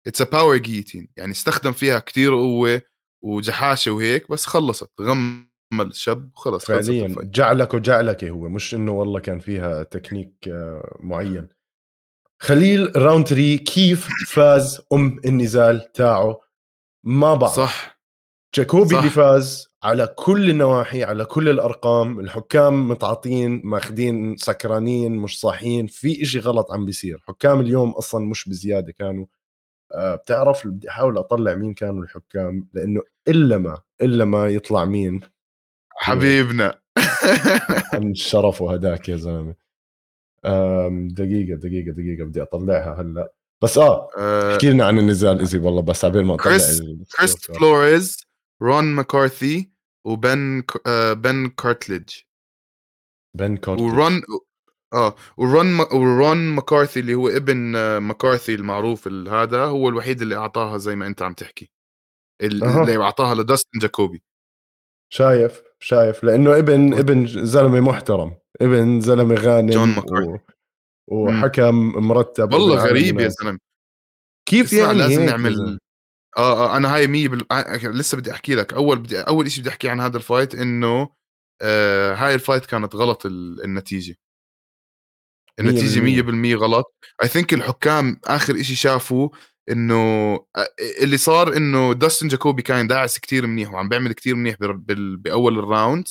it's 0.08 0.22
a 0.22 0.26
power 0.26 0.58
guillotine 0.58 1.08
يعني 1.18 1.32
استخدم 1.32 1.72
فيها 1.72 2.00
كتير 2.00 2.34
قوة. 2.34 2.82
وجحاشة 3.24 3.92
وهيك 3.92 4.32
بس 4.32 4.46
خلصت 4.46 4.92
غم 5.02 5.48
الشاب 5.82 6.30
وخلص 6.36 6.66
فعليا. 6.66 7.16
جعلك 7.22 7.74
وجعلك 7.74 8.24
هو 8.24 8.50
مش 8.50 8.76
إنه 8.76 8.92
والله 8.92 9.20
كان 9.20 9.40
فيها 9.40 9.84
تكنيك 9.84 10.34
آه، 10.48 10.98
معين. 11.00 11.48
خليل 12.40 12.98
راونتري 12.98 13.56
كيف 13.58 14.08
فاز 14.28 14.82
أم 14.94 15.20
النزال 15.26 15.92
تاعه؟ 15.92 16.40
ما 17.04 17.34
بعرف. 17.36 17.56
صح. 17.56 18.00
جاكوبي. 18.56 18.98
اللي 18.98 19.10
فاز 19.10 19.68
على 19.84 20.08
كل 20.08 20.50
النواحي 20.50 21.04
على 21.04 21.26
كل 21.26 21.50
الأرقام 21.50 22.20
الحكام 22.20 22.90
متعاطين 22.90 23.62
ماخذين 23.64 24.38
سكرانين 24.38 25.16
مش 25.16 25.40
صاحيين 25.40 25.88
في 25.88 26.22
إشي 26.22 26.40
غلط 26.40 26.72
عم 26.72 26.86
بيصير. 26.86 27.24
حكام 27.28 27.60
اليوم 27.60 27.90
أصلا 27.92 28.26
مش 28.26 28.50
بزيادة 28.50 28.92
كانوا. 28.92 29.26
بتعرف 29.96 30.68
بدي 30.68 30.90
أحاول 30.90 31.18
أطلع 31.18 31.56
مين 31.56 31.74
كانوا 31.74 32.04
الحكام 32.04 32.68
لأنه 32.74 33.02
إلا 33.28 33.58
ما 33.58 33.82
إلا 34.02 34.26
ما 34.26 34.48
يطلع 34.48 34.86
مين؟ 34.86 35.20
حبيبنا. 35.96 36.80
عن 37.94 38.12
الشرف 38.12 38.62
وهداك 38.62 39.10
يا 39.10 39.16
زلمة. 39.16 39.56
آم، 40.46 41.08
دقيقة 41.08 41.56
دقيقة 41.56 41.92
دقيقة 41.92 42.24
بدي 42.26 42.42
أطلعها 42.42 43.02
هلأ. 43.02 43.34
بس 43.64 43.78
آه 43.78 44.10
آه، 44.18 44.54
احكي 44.54 44.70
لنا 44.70 44.86
عن 44.86 45.00
النزال 45.00 45.40
easy 45.40 45.58
والله 45.60 45.82
بس 45.82 46.06
عبين 46.06 46.26
ما 46.26 46.34
أطلع 46.34 46.44
كريس- 46.46 46.82
كريس 47.18 47.36
فلوريز 47.52 48.18
رون 48.62 48.84
ماكارثي 48.84 49.72
وبن 50.06 50.64
آه، 50.88 51.14
بن 51.14 51.50
كارتليج 51.50 52.10
بن 53.38 53.58
كورتيج 53.58 53.86
ورون 53.86 54.22
آه. 54.94 55.16
ورون 55.38 55.66
ما- 55.66 55.94
ورون 55.94 56.38
ماكارثي 56.38 57.00
اللي 57.00 57.14
هو 57.14 57.28
ابن 57.30 57.76
آه، 57.76 58.00
ماكارثي 58.00 58.56
المعروف 58.56 59.08
ال- 59.08 59.30
هذا 59.30 59.66
هو 59.66 59.90
الوحيد 59.90 60.22
اللي 60.22 60.36
أعطاها 60.36 60.78
زي 60.78 60.96
ما 60.96 61.08
أنت 61.08 61.22
عم 61.22 61.34
تحكي. 61.34 61.70
ال- 62.42 62.64
أها. 62.64 62.82
اللي 62.82 63.04
أعطاها 63.04 63.36
لداستن 63.36 63.80
جاكوبي. 63.80 64.24
شايف 65.14 65.62
شايف. 65.80 66.24
لأنه 66.24 66.58
ابن 66.58 66.94
و- 66.94 66.98
ابن 66.98 67.28
زلمة 67.28 67.80
محترم. 67.80 68.36
ابن 68.62 69.00
زلمة 69.02 69.36
غانم 69.36 69.70
جون 69.70 69.90
و... 69.90 69.94
ماكارثي. 69.96 70.40
وحكم 71.08 71.76
مرتب 72.08 72.54
والله 72.54 72.86
غريب 72.86 73.20
يا. 73.20 73.28
زلمة. 73.28 73.60
كيف 74.50 74.66
اسمع 74.68 74.80
يعني 74.80 74.98
لازم 74.98 75.22
هيك 75.22 75.30
نعمل؟ 75.30 75.80
آه 76.38 76.74
آه 76.74 76.78
أنا 76.78 76.96
هاي 76.96 77.08
100 77.08 77.28
بال... 77.28 77.52
آه، 77.52 77.78
لسه 77.88 78.18
بدي 78.18 78.32
أحكي 78.32 78.56
لك. 78.56 78.74
أول 78.74 79.00
بدي 79.00 79.20
أول 79.22 79.52
شيء 79.52 79.62
بدي 79.62 79.70
أحكي 79.70 79.90
عن 79.90 80.00
هذا 80.02 80.18
ال 80.18 80.24
fight 80.24 80.56
إنه 80.56 81.10
آه 81.62 82.14
هاي 82.16 82.34
ال 82.36 82.41
fight 82.41 82.66
كانت 82.66 82.96
غلط 82.96 83.26
ال... 83.26 83.64
النتيجة. 83.64 84.16
النتيجه 85.60 86.00
100% 86.56 86.56
غلط. 86.56 86.96
I 87.24 87.28
think 87.28 87.54
الحكام 87.54 88.20
آخر 88.26 88.62
شيء 88.64 88.76
شافوا 88.76 89.30
إنه 89.72 90.40
اللي 91.02 91.18
صار 91.18 91.58
إنه 91.58 91.94
داستن 91.94 92.28
جاكوبي 92.28 92.62
كان 92.62 92.88
داعس 92.88 93.20
كتير 93.20 93.48
منيح 93.48 93.74
وعم 93.74 93.90
بيعمل 93.90 94.14
كتير 94.14 94.36
منيح. 94.36 94.56
بأول 94.60 95.60
ال 95.60 95.68
round 95.68 96.08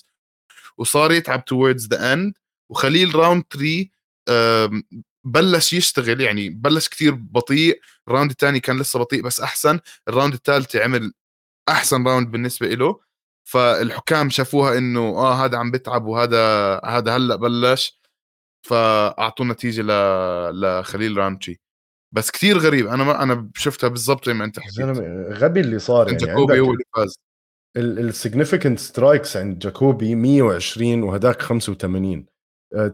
وصار 0.78 1.12
يتعب 1.12 1.40
towards 1.54 1.88
the 1.90 2.12
end 2.12 2.34
وخليل 2.70 3.14
راونتري 3.14 3.88
آم، 4.28 4.82
بلش 5.24 5.72
يشتغل 5.72 6.20
يعني 6.20 6.48
بلش 6.48 6.88
كتير 6.88 7.14
بطيء. 7.14 7.80
ال 8.08 8.12
round 8.12 8.30
الثاني 8.30 8.60
كان 8.60 8.78
لسه 8.80 8.98
بطيء 8.98 9.22
بس 9.22 9.40
أحسن. 9.40 9.80
ال 10.08 10.12
round 10.12 10.34
الثالث 10.34 10.76
عمل 10.76 11.12
أحسن 11.68 12.06
round 12.06 12.30
بالنسبة 12.30 12.66
له 12.68 13.00
فالحكام 13.44 14.30
شافوها 14.30 14.78
إنه 14.78 15.00
آه 15.00 15.44
هذا 15.44 15.58
عم 15.58 15.70
بتعب 15.70 16.04
وهذا 16.06 16.74
هذا 16.84 17.16
هلأ 17.16 17.36
بلش. 17.36 18.01
فأعطوا 18.62 19.44
نتيجة 19.46 19.82
ل... 19.82 19.90
لخليل 20.60 21.16
راونتري. 21.16 21.60
بس 22.14 22.30
كتير 22.30 22.58
غريب. 22.58 22.86
أنا 22.86 23.04
ما 23.04 23.22
أنا 23.22 23.50
شفتها 23.54 23.88
بالضبط 23.88 24.26
زي 24.26 24.34
ما 24.34 24.44
أنت 24.44 24.60
حكيت. 24.60 24.80
غبي 25.32 25.60
اللي 25.60 25.78
صار 25.78 26.06
يعني 26.06 26.18
جاكوبي 26.18 26.60
هو 26.60 26.72
اللي 26.72 26.84
فاز. 26.96 27.18
ال 27.76 27.85
significant 27.85 28.78
strikes 28.78 29.36
عند 29.36 29.58
جاكوبي 29.58 30.14
120 30.14 31.02
وهداك 31.02 31.42
85 31.42 32.26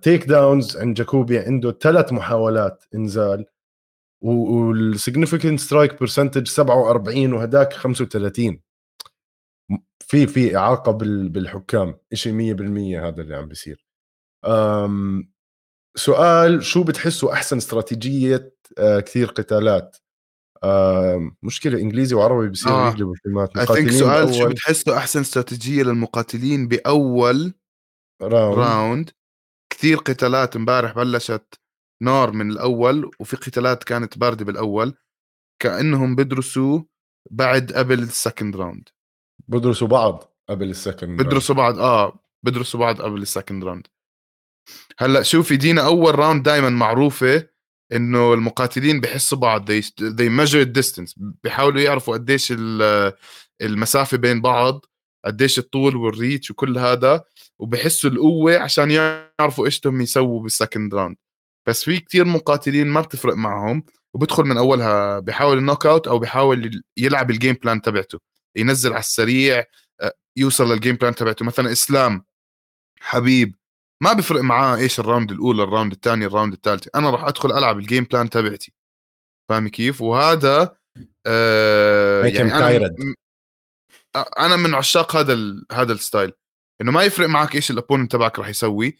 takedowns 0.02 0.76
عند 0.76 0.96
جاكوبي 0.96 1.38
عنده 1.38 1.72
ثلاث 1.72 2.12
محاولات 2.12 2.84
إنزال. 2.94 3.46
وال 4.24 4.45
significant 4.45 5.60
strike 5.60 6.00
percentage 6.00 6.46
47 6.48 7.32
وهداك 7.32 7.72
35 7.72 8.60
م- 9.70 9.76
في 10.00 10.26
في 10.26 10.56
إعاقة 10.56 10.92
بال- 10.92 11.28
بالحكام. 11.28 11.98
شيء 12.14 12.32
100% 12.32 13.00
هذا 13.06 13.22
اللي 13.22 13.36
عم 13.36 13.48
بيصير. 13.48 13.86
سؤال 15.96 16.64
شو 16.64 16.82
بتحسوا 16.82 17.32
أحسن 17.32 17.56
استراتيجية 17.56 18.52
آه، 18.78 19.00
كثير 19.00 19.26
قتالات؟ 19.26 19.96
مشكلة 21.42 21.80
إنجليزي 21.80 22.14
وعربي 22.14 22.48
بصير 22.48 22.72
آه. 22.72 22.88
يقلبوا 22.88 23.14
I 23.58 23.66
think 23.66 23.90
سؤال 23.90 24.34
شو 24.34 24.48
بتحسه 24.48 24.96
أحسن 24.96 25.20
استراتيجية 25.20 25.82
للمقاتلين 25.82 26.68
بأول 26.68 27.54
round. 28.22 28.58
round؟ 28.58 29.10
كثير 29.72 29.96
قتالات 29.96 30.56
امبارح 30.56 30.92
بلشت 30.92 31.54
نار 32.02 32.32
من 32.32 32.50
الأول 32.50 33.10
وفي 33.20 33.36
قتالات 33.36 33.84
كانت 33.84 34.18
باردة 34.18 34.44
بالأول. 34.44 34.94
كأنهم 35.62 36.16
بدرسوا 36.16 36.82
بعد 37.30 37.72
قبل 37.72 37.98
ال 37.98 38.07
second 38.07 38.56
round 38.56 38.88
بدرسوا 39.48 39.88
بعض 39.88 40.34
قبل 40.48 40.70
ال 40.70 40.78
second 40.78 41.22
بدرسوا 41.22 41.54
بعض 41.54 41.78
آه 41.78 42.20
بدرسوا 42.42 42.80
بعض 42.80 43.02
قبل 43.02 43.22
ال 43.22 43.28
second 43.28 43.64
round 43.64 43.86
هلأ 44.98 45.22
شوفي 45.22 45.56
دينا 45.56 45.86
أول 45.86 46.18
round 46.18 46.42
دائما 46.42 46.70
معروفة 46.70 47.48
إنه 47.92 48.34
المقاتلين 48.34 49.00
بحسوا 49.00 49.38
بعض. 49.38 49.70
They, 49.72 49.84
they 50.00 50.28
measure 50.40 50.66
distance. 50.80 51.14
بيحاولوا 51.16 51.80
يعرفوا 51.80 52.14
قديش 52.14 52.52
ال- 52.56 53.12
المسافة 53.60 54.16
بين 54.16 54.40
بعض 54.40 54.84
قديش 55.24 55.58
الطول 55.58 55.96
وال 55.96 56.12
reach 56.12 56.50
وكل 56.50 56.78
هذا 56.78 57.24
وبحسوا 57.58 58.10
القوة 58.10 58.58
عشان 58.58 58.90
يعرفوا 58.90 59.66
إيش 59.66 59.80
بدهم 59.80 60.00
يسووا 60.00 60.42
بال 60.42 60.55
second 60.55 60.94
round 60.94 61.16
بس 61.68 61.84
في 61.84 62.00
كتير 62.00 62.24
مقاتلين 62.24 62.86
ما 62.86 63.00
بتفرق 63.00 63.34
معهم 63.34 63.82
وبدخل 64.14 64.44
من 64.44 64.58
أولها. 64.58 65.18
بحاول 65.18 65.58
ال 65.58 65.86
knockout 65.86 66.08
أو 66.08 66.18
بحاول 66.18 66.82
يلعب 66.96 67.30
ال 67.30 67.35
game 67.35 67.54
plan 67.54 67.82
تبعته. 67.82 68.18
ينزل 68.56 68.90
على 68.92 69.00
السريع 69.00 69.64
يوصل 70.36 70.72
لل 70.72 70.80
game 70.80 70.96
plan 70.96 71.14
تبعته. 71.14 71.44
مثلا 71.44 71.72
إسلام 71.72 72.24
حبيب 73.00 73.54
ما 74.02 74.12
بيفرق 74.12 74.40
معاه 74.40 74.76
إيش 74.76 75.00
ال 75.00 75.06
round 75.06 75.32
الأولى 75.32 75.62
ال 75.62 75.67
round 75.67 75.92
الثاني 75.92 76.26
ال 76.26 76.31
round 76.31 76.52
الثالث 76.52 76.88
أنا 76.94 77.10
راح 77.10 77.24
أدخل 77.24 77.52
ألعب 77.52 77.78
ال 77.78 77.83
game 77.83 78.04
plan 78.04 78.30
تبعتي. 78.30 78.72
فاهم 79.48 79.68
كيف؟ 79.68 80.00
وهذا 80.00 80.76
آه 81.26 82.24
يعني 82.24 82.54
أنا 82.54 82.94
أنا 84.38 84.56
من 84.56 84.74
عشاق 84.74 85.16
هذا 85.16 85.32
ال... 85.32 85.66
هذا 85.72 85.92
ال 85.92 85.98
style. 85.98 86.32
إنه 86.80 86.92
ما 86.92 87.02
يفرق 87.02 87.28
معك 87.28 87.54
إيش 87.54 87.70
ال 87.70 87.75
opponent 87.75 88.12
تبعك 88.12 88.38
راح 88.38 88.48
يسوي. 88.48 88.98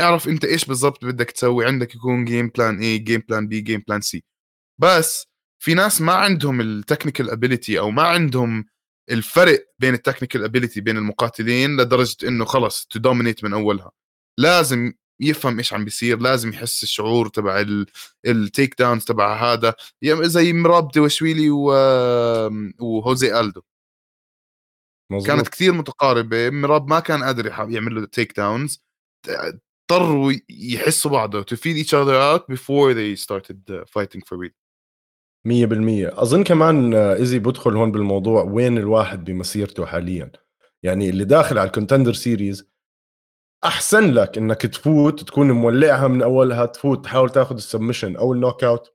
اعرف 0.00 0.28
أنت 0.28 0.44
إيش 0.44 0.64
بالضبط 0.64 1.04
بدك 1.04 1.30
تسوي. 1.30 1.66
عندك 1.66 1.94
يكون 1.94 2.24
game 2.24 2.48
plan 2.48 2.78
A 2.80 2.98
game 2.98 3.22
plan 3.28 3.48
B 3.48 3.60
game 3.60 3.84
plan 3.88 4.00
C 4.00 4.24
بس 4.78 5.26
في 5.62 5.74
ناس 5.74 6.00
ما 6.00 6.12
عندهم 6.12 6.60
ال 6.60 6.67
technical 6.67 7.30
ability 7.30 7.78
أو 7.78 7.90
ما 7.90 8.02
عندهم 8.02 8.64
الفرق 9.10 9.66
بين 9.78 9.94
ال 9.94 9.99
technical 9.99 10.44
ability 10.44 10.80
بين 10.80 10.96
المقاتلين 10.96 11.80
لدرجة 11.80 12.28
إنه 12.28 12.44
خلص 12.44 12.86
ت 12.86 12.92
dominate 12.92 13.44
من 13.44 13.52
أولها. 13.52 13.90
لازم 14.40 14.92
يفهم 15.20 15.58
إيش 15.58 15.74
عم 15.74 15.84
بيصير 15.84 16.18
لازم 16.18 16.48
يحس 16.48 16.82
الشعور 16.82 17.28
تبع 17.28 17.64
ال 18.26 18.74
takedowns 18.78 19.04
تبع 19.04 19.52
هذا. 19.52 19.74
زي 20.04 20.52
مراب 20.52 20.88
دوشويلي 20.88 21.50
وهوزي 22.80 23.40
ألدو. 23.40 23.62
مزبوط. 25.12 25.26
كانت 25.26 25.48
كثير 25.48 25.72
متقاربة. 25.72 26.50
مراب 26.50 26.88
ما 26.88 27.00
كان 27.00 27.24
قادر 27.24 27.46
يعمل 27.46 27.94
له 27.94 28.06
takedowns 28.06 28.82
اضطروا 29.28 30.32
يحسوا 30.48 31.10
بعض 31.10 31.42
to 31.42 31.56
feel 31.56 31.76
each 31.84 31.92
other 31.92 32.16
out 32.16 32.46
before 32.54 32.94
they 32.94 33.16
started 33.16 33.58
fighting 33.86 34.20
for 34.20 34.36
real. 34.36 34.52
100% 35.48 36.18
أظن 36.18 36.44
كمان 36.44 36.94
easy 36.94 37.38
بدخل 37.38 37.76
هون 37.76 37.92
بالموضوع 37.92 38.42
وين 38.42 38.78
الواحد 38.78 39.24
بمسيرته 39.24 39.86
حاليا. 39.86 40.32
يعني 40.82 41.10
اللي 41.10 41.24
داخل 41.24 41.58
على 41.58 41.66
ال 41.66 41.71
contender 41.71 42.12
series 42.12 42.71
أحسن 43.64 44.12
لك 44.12 44.38
إنك 44.38 44.62
تفوت 44.62 45.22
تكون 45.22 45.50
مولعها 45.52 46.08
من 46.08 46.22
أولها 46.22 46.66
تفوت 46.66 47.04
تحاول 47.04 47.30
تاخذ 47.30 47.54
ال 47.54 47.60
submission 47.60 48.16
أو 48.16 48.32
ال 48.32 48.64
knockout 48.64 48.94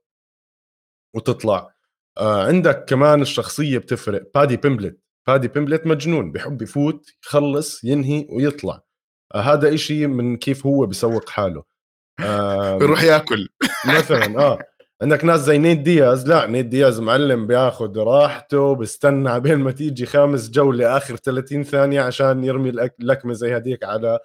وتطلع. 1.14 1.74
آه 2.18 2.46
عندك 2.46 2.84
كمان 2.88 3.22
الشخصية 3.22 3.78
بتفرق. 3.78 4.30
بادي 4.34 4.56
بيمبلت. 4.56 4.98
بادي 5.26 5.48
بيمبلت 5.48 5.86
مجنون 5.86 6.32
بحب 6.32 6.62
يفوت 6.62 7.06
يخلص 7.24 7.84
ينهي 7.84 8.26
ويطلع. 8.30 8.80
آه 9.34 9.40
هذا 9.40 9.74
إشي 9.74 10.06
من 10.06 10.36
كيف 10.36 10.66
هو 10.66 10.86
بيسوق 10.86 11.28
حاله. 11.28 11.64
آه 12.20 12.78
بيروح 12.78 13.02
ياكل. 13.12 13.48
مثلا 13.86 14.40
آه. 14.40 14.58
عندك 15.02 15.24
ناس 15.24 15.40
زي 15.40 15.58
نيت 15.58 15.82
دياز. 15.82 16.28
لا 16.28 16.46
نيت 16.46 16.70
دياز 16.70 17.00
معلم 17.00 17.46
بياخذ 17.46 17.98
راحته 17.98 18.74
بستنى 18.74 19.30
عبين 19.30 19.58
ما 19.64 19.72
تيجي 19.72 20.06
خامس 20.06 20.50
جولة 20.50 20.96
آخر 20.96 21.16
30 21.16 21.62
ثانية 21.64 22.00
عشان 22.02 22.44
يرمي 22.44 22.68
اللكمه 22.70 23.32
زي 23.32 23.56
هديك 23.56 23.84
على 23.84 24.18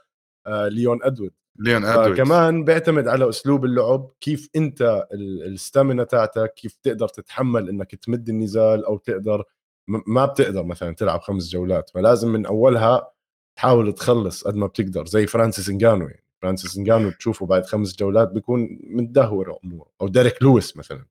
ليون 0.47 1.03
ادواردز 1.03 1.31
ليون 1.59 1.85
ادواردز 1.85 2.17
كمان 2.17 2.63
بيعتمد 2.63 3.07
على 3.07 3.29
أسلوب 3.29 3.65
اللعب 3.65 4.11
كيف 4.21 4.49
أنت 4.55 5.07
ال 5.13 5.24
stamina 5.24 6.03
تاعتك 6.03 6.53
كيف 6.53 6.77
تقدر 6.83 7.07
تتحمل 7.07 7.69
إنك 7.69 7.95
تمد 7.95 8.29
النزال 8.29 8.85
أو 8.85 8.97
تقدر 8.97 9.43
ما 9.87 10.25
بتقدر 10.25 10.63
مثلا 10.63 10.95
تلعب 10.95 11.21
خمس 11.21 11.49
جولات. 11.49 11.89
فلازم 11.89 12.29
من 12.29 12.45
أولها 12.45 13.11
تحاول 13.55 13.93
تخلص 13.93 14.43
قد 14.43 14.55
ما 14.55 14.67
بتقدر 14.67 15.05
زي 15.05 15.27
فرانسيس 15.27 15.69
إنجانو 15.69 16.07
يعني. 16.07 16.23
فرانسيس 16.41 16.77
إنجانو 16.77 17.11
تشوفه 17.11 17.45
بعد 17.45 17.65
خمس 17.65 17.95
جولات 17.95 18.31
بيكون 18.31 18.79
متدهور 18.83 19.57
أموره 19.63 19.89
أو 20.01 20.07
ديريك 20.07 20.43
لويس 20.43 20.77
مثلا. 20.77 21.05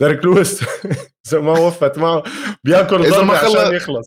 ديريك 0.00 0.24
لويس. 0.24 0.64
اذا 1.26 1.40
ما 1.40 1.58
وفت 1.58 1.98
معه. 1.98 2.22
بياكل 2.64 3.06
إذا 3.06 3.22
ما 3.22 3.36
خلص 3.36 3.56
عشان 3.56 3.74
يخلص. 3.74 4.06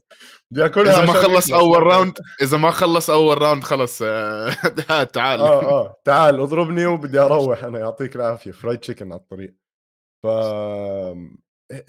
بياكل 0.51 0.87
إذا 0.87 1.05
ما 1.05 1.13
خلص 1.13 1.53
أول 1.53 1.83
round 1.83 2.17
إذا 2.41 2.57
ما 2.57 2.71
خلص 2.71 3.09
أول 3.09 3.41
round 3.41 3.63
خلص 3.63 4.01
آه، 4.01 4.49
تعال. 5.03 5.39
آه 5.39 5.63
آه. 5.63 6.01
تعال 6.05 6.39
اضربني 6.39 6.85
وبدي 6.85 7.19
أروح 7.19 7.63
أنا. 7.63 7.79
يعطيك 7.79 8.15
العافية. 8.15 8.51
fried 8.51 8.79
chicken 8.79 9.11
على 9.11 9.21
الطريق. 9.21 9.55
ف 10.23 10.27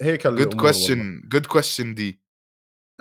هيك 0.01 0.27
good 0.27 0.53
question 0.53 1.21
good 1.25 1.45
question 1.45 1.93
دي. 1.93 2.21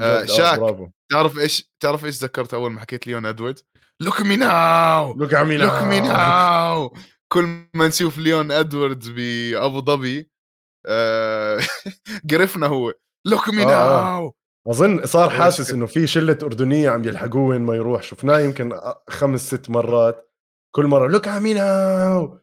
آه 0.01 0.24
شاك 0.24 0.90
تعرف 1.11 1.38
إيش 1.38 1.72
تعرف 1.82 2.05
إيش 2.05 2.22
ذكرت 2.22 2.55
أول 2.55 2.70
ما 2.72 2.80
حكيت 2.80 3.07
ليون 3.07 3.26
ادواردز 3.26 3.64
look 4.03 4.20
at 4.20 4.28
me 4.28 4.37
now 4.37 5.14
look 5.14 5.35
at 5.35 5.68
me 5.68 6.01
now 6.01 6.95
كل 7.32 7.42
ما 7.74 7.88
نشوف 7.88 8.18
ليون 8.18 8.51
ادواردز 8.51 9.09
بأبو 9.09 9.80
ظبي 9.80 10.20
آه 10.20 10.39
قرفنا 12.31 12.66
هو. 12.66 12.93
look 13.26 13.49
at 13.49 13.57
me 13.57 13.64
now 13.64 14.35
أظن 14.66 15.07
صار 15.07 15.31
حاسس 15.31 15.70
إنه 15.70 15.87
في 15.87 16.07
شلة 16.07 16.39
أردنية 16.43 16.91
عم 16.91 17.05
يلحقوه 17.05 17.43
وين 17.43 17.61
ما 17.61 17.74
يروح. 17.74 18.03
شفناه 18.03 18.39
يمكن 18.41 18.81
خمس 19.09 19.47
ست 19.47 19.70
مرات. 19.70 20.31
كل 20.74 20.87
مرة 20.87 21.09
look 21.09 21.28
at 21.28 21.41
me 21.41 21.55
now 21.55 22.39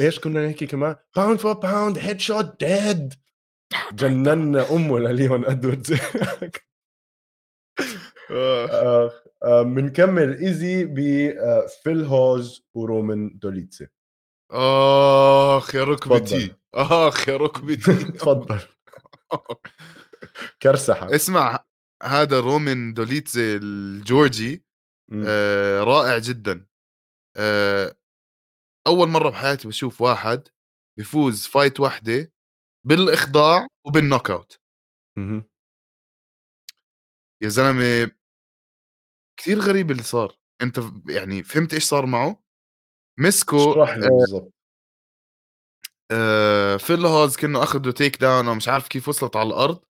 إيش 0.00 0.20
كنا 0.20 0.46
نحكي 0.46 0.66
كمان؟ 0.66 0.96
pound 1.16 1.38
for 1.38 1.52
pound 1.52 1.98
headshot 1.98 2.64
dead 2.64 3.14
جننا 3.92 4.70
امه 4.70 4.98
لليون 4.98 5.44
ادواردز 5.44 5.94
بنكمل. 9.44 10.38
easy 10.38 10.84
بفيل 10.84 12.04
هوز 12.04 12.66
ورومان 12.74 13.38
دوليدزي. 13.38 13.86
آخ 14.50 15.74
يا 15.74 15.84
ركبتي. 15.84 16.54
آخ 16.74 17.28
يا 17.28 17.36
ركبتي. 17.36 17.94
تفضل 18.18 18.60
كرسحة. 20.62 21.14
اسمع 21.14 21.64
هذا 22.02 22.40
رومان 22.40 22.94
دوليدزي 22.94 23.56
الجورجي 23.56 24.64
آه 25.26 25.80
رائع 25.84 26.18
جدا. 26.18 26.66
آه 27.36 27.96
أول 28.86 29.08
مرة 29.08 29.30
بحياتي 29.30 29.68
بشوف 29.68 30.00
واحد 30.00 30.48
بيفوز 30.98 31.46
fight 31.46 31.80
واحدة 31.80 32.32
بالإخضاع 32.86 33.66
وبال 33.86 34.30
knockout 34.30 34.60
يا 37.42 37.48
زلمة 37.48 38.10
كثير 39.40 39.58
غريب 39.58 39.90
اللي 39.90 40.02
صار. 40.02 40.36
أنت 40.62 40.80
يعني 41.08 41.42
فهمت 41.42 41.74
إيش 41.74 41.84
صار 41.84 42.06
معه؟ 42.06 42.42
مسكو 43.20 43.72
اشرح 43.72 43.96
لي 43.96 44.08
بالضبط. 44.08 44.52
آه 46.10 46.76
فيل 46.76 47.06
هوز 47.06 47.36
كأنه 47.36 47.62
اخذ 47.62 47.92
takedown 47.92 48.48
ومش 48.48 48.68
عارف 48.68 48.88
كيف 48.88 49.08
وصلت 49.08 49.36
على 49.36 49.48
الأرض. 49.48 49.80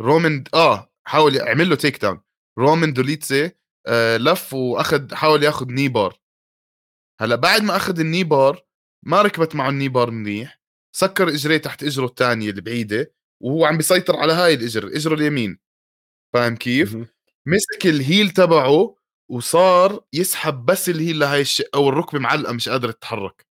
رومان 0.00 0.44
آه 0.54 0.92
حاول 1.06 1.36
يعمل 1.36 1.70
له 1.70 1.76
takedown 1.76 2.20
رومان 2.58 2.92
دوليدزي 2.92 3.50
آه 3.86 4.16
لف 4.16 4.54
واخذ 4.54 5.14
حاول 5.14 5.42
ياخذ 5.42 5.66
knee 5.72 5.88
bar 5.88 6.18
هلأ 7.20 7.36
بعد 7.36 7.62
ما 7.62 7.76
اخذ 7.76 8.00
ال 8.00 8.05
knee 8.05 8.24
bar 8.24 8.64
ما 9.06 9.22
ركبت 9.22 9.54
معه 9.54 9.68
ال 9.68 9.72
knee 9.72 9.88
bar 9.88 10.10
منيح. 10.10 10.60
سكر 10.96 11.28
إجريه 11.28 11.56
تحت 11.56 11.82
إجره 11.84 12.06
الثانية 12.06 12.50
البعيده 12.50 13.14
وهو 13.42 13.64
عم 13.64 13.76
بيسيطر 13.76 14.16
على 14.16 14.32
هاي 14.32 14.54
الإجر 14.54 14.86
إجره 14.86 15.14
اليمين. 15.14 15.58
فاهم 16.34 16.56
كيف؟ 16.56 16.96
مسك 17.46 17.86
ال 17.86 17.95
heel 17.95 18.30
تبعه 18.30 18.96
وصار 19.32 20.04
يسحب 20.12 20.66
بس 20.66 20.88
ال 20.88 20.94
heel 20.94 21.18
لهي 21.18 21.40
الشقه 21.40 21.80
والركبه 21.80 22.18
معلقة 22.18 22.52
مش 22.52 22.68
قادره 22.68 22.90
تتحرك 22.90 23.46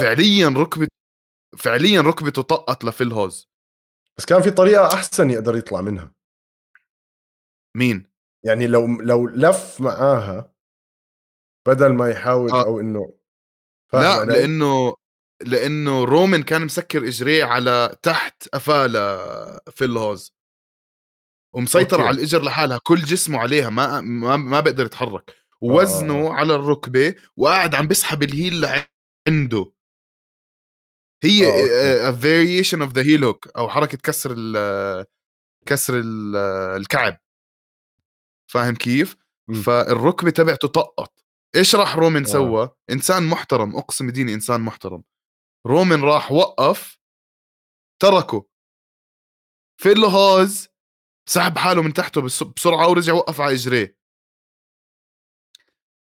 فعليا 0.00 0.48
ركبه 0.48 0.88
فعليا 1.58 2.00
ركبته 2.00 2.42
طقت 2.42 2.84
لفيل 2.84 3.12
هوز 3.12 3.48
بس 4.18 4.24
كان 4.24 4.42
في 4.42 4.50
طريقة 4.50 4.94
أحسن 4.94 5.30
يقدر 5.30 5.56
يطلع 5.56 5.80
منها. 5.80 6.12
مين؟ 7.76 8.10
يعني 8.44 8.66
لو 8.66 8.86
لو 8.86 9.28
لف 9.28 9.80
معاها 9.80 10.54
بدل 11.68 11.92
ما 11.92 12.10
يحاول 12.10 12.50
آه. 12.50 12.64
أو 12.64 12.80
إنه 12.80 13.14
لا 13.92 14.12
علي؟ 14.12 14.32
لأنه 14.32 14.96
لأنه 15.46 16.04
رومان 16.04 16.42
كان 16.42 16.64
مسكر 16.64 17.08
اجريه 17.08 17.44
على 17.44 17.96
تحت 18.02 18.48
قفاه 18.48 18.86
لفيل 18.86 19.96
هوز 19.96 20.33
ومسيطر 21.54 21.96
okay. 21.96 22.08
على 22.08 22.16
الاجر 22.16 22.42
لحالها 22.42 22.78
كل 22.78 23.00
جسمه 23.00 23.38
عليها 23.38 23.70
ما 23.70 24.00
ما, 24.00 24.36
ما 24.36 24.60
بيقدر 24.60 24.86
يتحرك 24.86 25.34
ووزنه 25.60 26.26
آه. 26.26 26.32
على 26.32 26.54
الركبة 26.54 27.14
وقاعد 27.36 27.74
عم 27.74 27.88
بيسحب 27.88 28.22
ال 28.22 28.31
heel 28.31 28.68
عنده 29.28 29.72
هي 31.22 31.48
آه. 32.08 32.10
variation 32.10 32.82
of 32.82 32.92
the 32.92 33.02
heel 33.02 33.24
hook 33.24 33.48
أو 33.56 33.68
حركة 33.68 33.98
كسر 33.98 34.34
ال 34.36 35.06
كسر 35.66 36.00
ال 36.00 36.36
الكعب 36.80 37.20
فاهم 38.50 38.74
كيف؟ 38.74 39.16
م. 39.48 39.54
فالركبة 39.54 40.30
تبعته 40.30 40.68
طقت 40.68 41.24
إيش 41.56 41.74
راح 41.74 41.96
رومان 41.96 42.22
آه. 42.22 42.26
سوى؟ 42.26 42.70
إنسان 42.90 43.22
محترم 43.22 43.76
أقسم 43.76 44.10
ديني 44.10 44.34
إنسان 44.34 44.60
محترم 44.60 45.02
رومان 45.66 46.02
راح 46.02 46.32
وقف 46.32 46.98
تركه 48.02 48.46
فيل 49.80 50.04
هوز 50.04 50.68
سحب 51.26 51.58
حاله 51.58 51.82
من 51.82 51.92
تحته 51.92 52.22
بسرعة 52.56 52.88
ورجع 52.88 53.12
وقف 53.12 53.40
على 53.40 53.54
إجريه. 53.54 53.96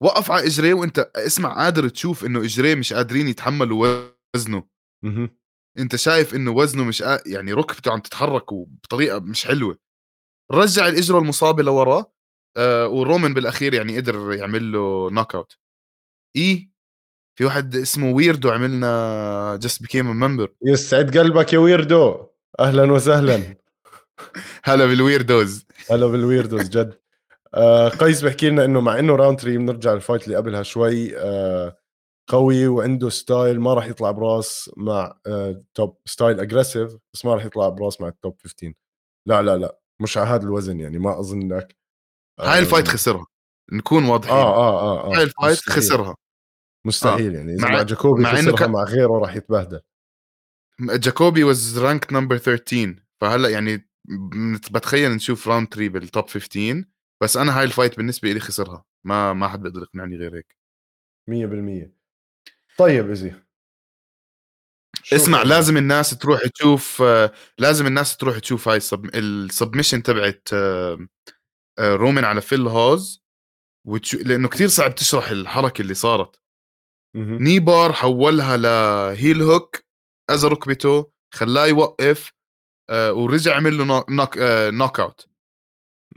وقف 0.02 0.30
على 0.30 0.46
إجريه 0.46 0.74
وأنت 0.74 0.98
اسمع 1.16 1.54
قادر 1.64 1.88
تشوف 1.88 2.24
إنه 2.24 2.40
إجريه 2.44 2.74
مش 2.74 2.92
قادرين 2.92 3.28
يتحملوا 3.28 4.10
وزنه. 4.36 4.64
أنت 5.78 5.96
شايف 5.96 6.34
إنه 6.34 6.50
وزنه 6.50 6.84
مش 6.84 7.02
قا... 7.02 7.22
يعني 7.26 7.52
ركبته 7.52 7.92
عم 7.92 8.00
تتحرك 8.00 8.54
بطريقه 8.54 9.18
مش 9.18 9.46
حلوة. 9.46 9.78
رجع 10.52 10.88
الإجرة 10.88 11.18
المصابة 11.18 11.62
لورا 11.62 12.06
آه 12.56 12.88
ورومان 12.88 13.34
بالأخير 13.34 13.74
يعني 13.74 13.96
قدر 13.96 14.32
يعمل 14.32 14.72
له 14.72 15.10
knockout 15.10 15.58
إي 16.36 16.70
في 17.38 17.44
واحد 17.44 17.76
اسمه 17.76 18.10
ويردو 18.10 18.50
عملنا 18.50 19.58
just 19.62 19.82
became 19.82 20.06
member 20.06 20.54
يسعد 20.66 21.18
قلبك 21.18 21.52
يا 21.52 21.58
ويردو. 21.58 22.26
أهلا 22.60 22.92
وسهلا. 22.92 23.56
هلا 24.64 24.86
بالويردوز 24.86 25.66
هلا 25.90 26.06
بالويردوز 26.06 26.68
جد. 26.68 26.98
آه 27.54 27.88
قيس 27.88 28.22
بحكي 28.24 28.50
لنا 28.50 28.64
إنه 28.64 28.80
مع 28.80 28.98
إنه 28.98 29.16
round 29.16 29.40
3 29.40 29.58
بنرجع 29.58 29.92
ال 29.92 29.97
fight 29.97 30.24
اللي 30.24 30.36
قبلها 30.36 30.62
شوي 30.62 31.18
آه 31.18 31.76
قوي 32.28 32.66
وعنده 32.68 33.08
style 33.08 33.60
ما 33.60 33.74
راح 33.74 33.86
يطلع 33.86 34.10
برا 34.10 34.70
مع 34.76 35.18
آه 35.26 35.62
tough 35.74 35.98
style 36.06 36.40
aggressive 36.40 36.96
بس 37.14 37.24
ما 37.24 37.34
راح 37.34 37.44
يطلع 37.44 37.68
برا 37.68 38.00
مع 38.00 38.08
ال 38.08 38.15
top 38.15 38.36
15 38.42 38.72
لا 39.28 39.42
لا 39.42 39.56
لا 39.56 39.78
مش 40.00 40.18
على 40.18 40.28
هذا 40.28 40.42
الوزن 40.42 40.80
يعني 40.80 40.98
ما 40.98 41.20
أظن 41.20 41.52
لك 41.52 41.76
هاي 42.40 42.58
ال 42.58 42.63
fight 42.63 42.88
خسرها. 42.88 43.26
نكون 43.72 44.04
واضحين. 44.04 44.32
آه 44.34 44.54
آه 44.56 44.80
آه, 44.80 45.12
آه. 45.12 45.16
هاي 45.16 45.22
ال 45.22 45.27
fight 45.27 45.52
مستحيل. 45.58 45.82
خسرها. 45.82 46.16
مستحيل 46.86 47.34
يعني 47.34 47.54
إذا 47.54 47.62
مع- 47.64 47.70
مع, 47.70 47.82
جاكوبي 47.82 48.22
مع 48.22 48.34
خسرها 48.34 48.56
ك- 48.56 48.62
مع 48.62 48.82
غيره 48.84 49.18
راح 49.18 49.36
يتبهدل. 49.36 49.80
جاكوبي 50.80 51.44
was 51.44 51.78
ranked 51.78 52.12
number 52.12 52.36
13 52.38 52.94
فهلأ 53.20 53.48
يعني 53.48 53.87
بتخيل 54.70 55.10
نشوف 55.10 55.48
round 55.48 55.68
3 55.74 55.88
بال 55.88 56.04
top 56.04 56.28
15 56.28 56.84
بس 57.22 57.36
أنا 57.36 57.58
هاي 57.58 57.64
ال 57.64 57.69
fight 57.69 57.96
بالنسبة 57.96 58.32
لي 58.32 58.40
خسرها. 58.40 58.84
ما 59.04 59.32
ما 59.32 59.48
حد 59.48 59.62
بيقدر 59.62 59.82
يقنعني 59.82 60.16
غير 60.16 60.36
هيك. 60.36 60.56
100% 61.30 61.90
طيب 62.78 63.10
easy. 63.10 63.34
اسمع؟ 65.12 65.42
لازم 65.42 65.76
الناس 65.76 66.18
تروح 66.18 66.40
تشوف 66.54 67.02
لازم 67.58 67.86
الناس 67.86 68.16
تروح 68.16 68.38
تشوف 68.38 68.68
هاي 68.68 68.76
ال 68.76 68.80
sub... 68.80 69.04
ال 69.14 69.22
submission 69.22 70.02
تبعت 70.02 70.48
آه، 70.52 71.08
آه، 71.78 71.94
رومان 71.94 72.24
على 72.24 72.40
فيل 72.40 72.66
هوز 72.66 73.24
وتشو... 73.86 74.18
لأنه 74.18 74.48
كثير 74.48 74.68
صعب 74.68 74.94
تشرح 74.94 75.28
الحركة 75.30 75.82
اللي 75.82 75.94
صارت. 75.94 76.40
knee 77.16 77.59
bar 77.59 77.92
حولها 77.92 78.56
ل 78.56 78.73
heel 78.73 79.42
hook 79.42 79.76
اذى 80.30 80.48
ركبته 80.48 81.12
خلاه 81.34 81.66
يوقف 81.66 82.32
ورجع 82.90 83.56
عمل 83.56 83.78
له 83.78 83.84
knock, 83.84 84.10
knock, 84.10 84.38
آه، 84.38 84.70
out. 85.02 85.28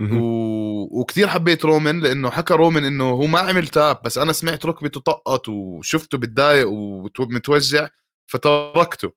و... 0.02 1.00
وكثير 1.02 1.28
حبيت 1.28 1.66
رومان 1.66 2.00
لأنه 2.00 2.30
حكى 2.30 2.54
رومان 2.54 2.86
إنه 2.86 3.10
هو 3.10 3.26
ما 3.26 3.40
عمل 3.40 3.68
tap 3.68 4.02
بس 4.06 4.18
أنا 4.18 4.34
سمعت 4.34 4.66
ركبته 4.66 5.00
طقت 5.00 5.50
وشفته 5.50 6.18
بتضايق 6.18 6.70
ومتوجع 6.70 7.90
فتركته 8.28 9.12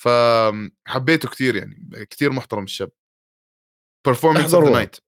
فحبيته 0.00 1.28
كثير 1.28 1.56
يعني 1.56 2.06
كثير 2.10 2.32
محترم 2.32 2.64
الشاب 2.64 2.90
the 4.08 4.24
احضروها. 4.36 4.84
night 4.84 4.98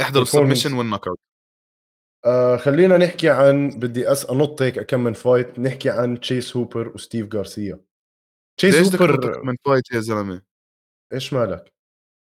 احضروا 0.00 0.24
Performance. 0.24 0.28
السبمشن 0.36 0.72
والنوك 0.72 1.08
اوت 1.08 1.18
آه 2.24 2.56
خلينا 2.56 2.98
نحكي 2.98 3.30
عن 3.30 3.68
بدي 3.70 4.12
أس 4.12 4.26
أنط 4.30 4.62
هيك 4.62 4.80
كم 4.80 5.04
من 5.04 5.12
فايت 5.12 5.58
نحكي 5.58 5.90
عن 5.90 6.20
تشيس 6.20 6.56
هوبر 6.56 6.88
وستيف 6.88 7.34
غارسيا 7.34 7.80
هوبر 8.64 9.16
تحط 9.16 9.44
من 9.44 9.56
فايت 9.64 9.92
يا 9.92 10.00
زلمة؟ 10.00 10.42
إيش 11.12 11.32
مالك؟ 11.32 11.72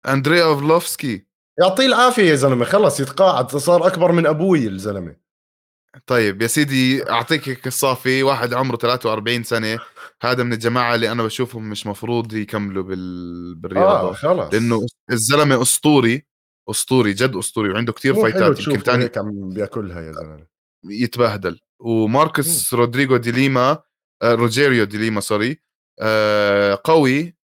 أندريا 0.08 0.44
أوفلوفسكي. 0.44 1.26
يعطيه 1.60 1.86
العافية 1.86 2.22
يا 2.30 2.34
زلمة 2.34 2.64
خلص 2.64 3.00
يتقاعد 3.00 3.50
صار 3.50 3.86
أكبر 3.86 4.12
من 4.12 4.26
أبوي 4.26 4.66
الزلمة. 4.66 5.16
طيب 6.06 6.42
يا 6.42 6.46
سيدي 6.46 7.10
أعطيك 7.10 7.48
هيك 7.48 7.66
الصافي 7.66 8.22
واحد 8.22 8.54
عمره 8.54 8.76
43 8.76 9.42
سنة 9.42 9.78
هذا 10.22 10.42
من 10.42 10.52
الجماعة 10.52 10.94
اللي 10.94 11.12
أنا 11.12 11.22
بشوفهم 11.22 11.70
مش 11.70 11.86
مفروض 11.86 12.32
يكملوا 12.32 12.82
بال... 12.82 13.54
بالرياضة. 13.54 14.10
آه 14.10 14.12
خلص. 14.12 14.54
لأنه 14.54 14.86
الزلمة 15.12 15.62
أسطوري 15.62 16.26
أسطوري 16.70 17.12
جد 17.12 17.36
أسطوري 17.36 17.70
وعنده 17.70 17.92
كثير 17.92 18.14
فايتات 18.14 18.66
يمكن 18.66 19.00
هيك 19.00 19.18
عم 19.18 19.48
بيأكلها 19.48 20.00
يا 20.00 20.12
زلمة. 20.12 20.46
يتبهدل. 20.84 21.60
وماركوس 21.78 22.74
رودريغو 22.74 23.16
دي 23.16 23.30
ليما 23.30 23.82
آه، 24.22 24.34
روجيريو 24.34 24.84
دي 24.84 24.98
ليما 24.98 25.20
sorry 25.20 25.58
آه، 26.00 26.80
قوي 26.84 27.36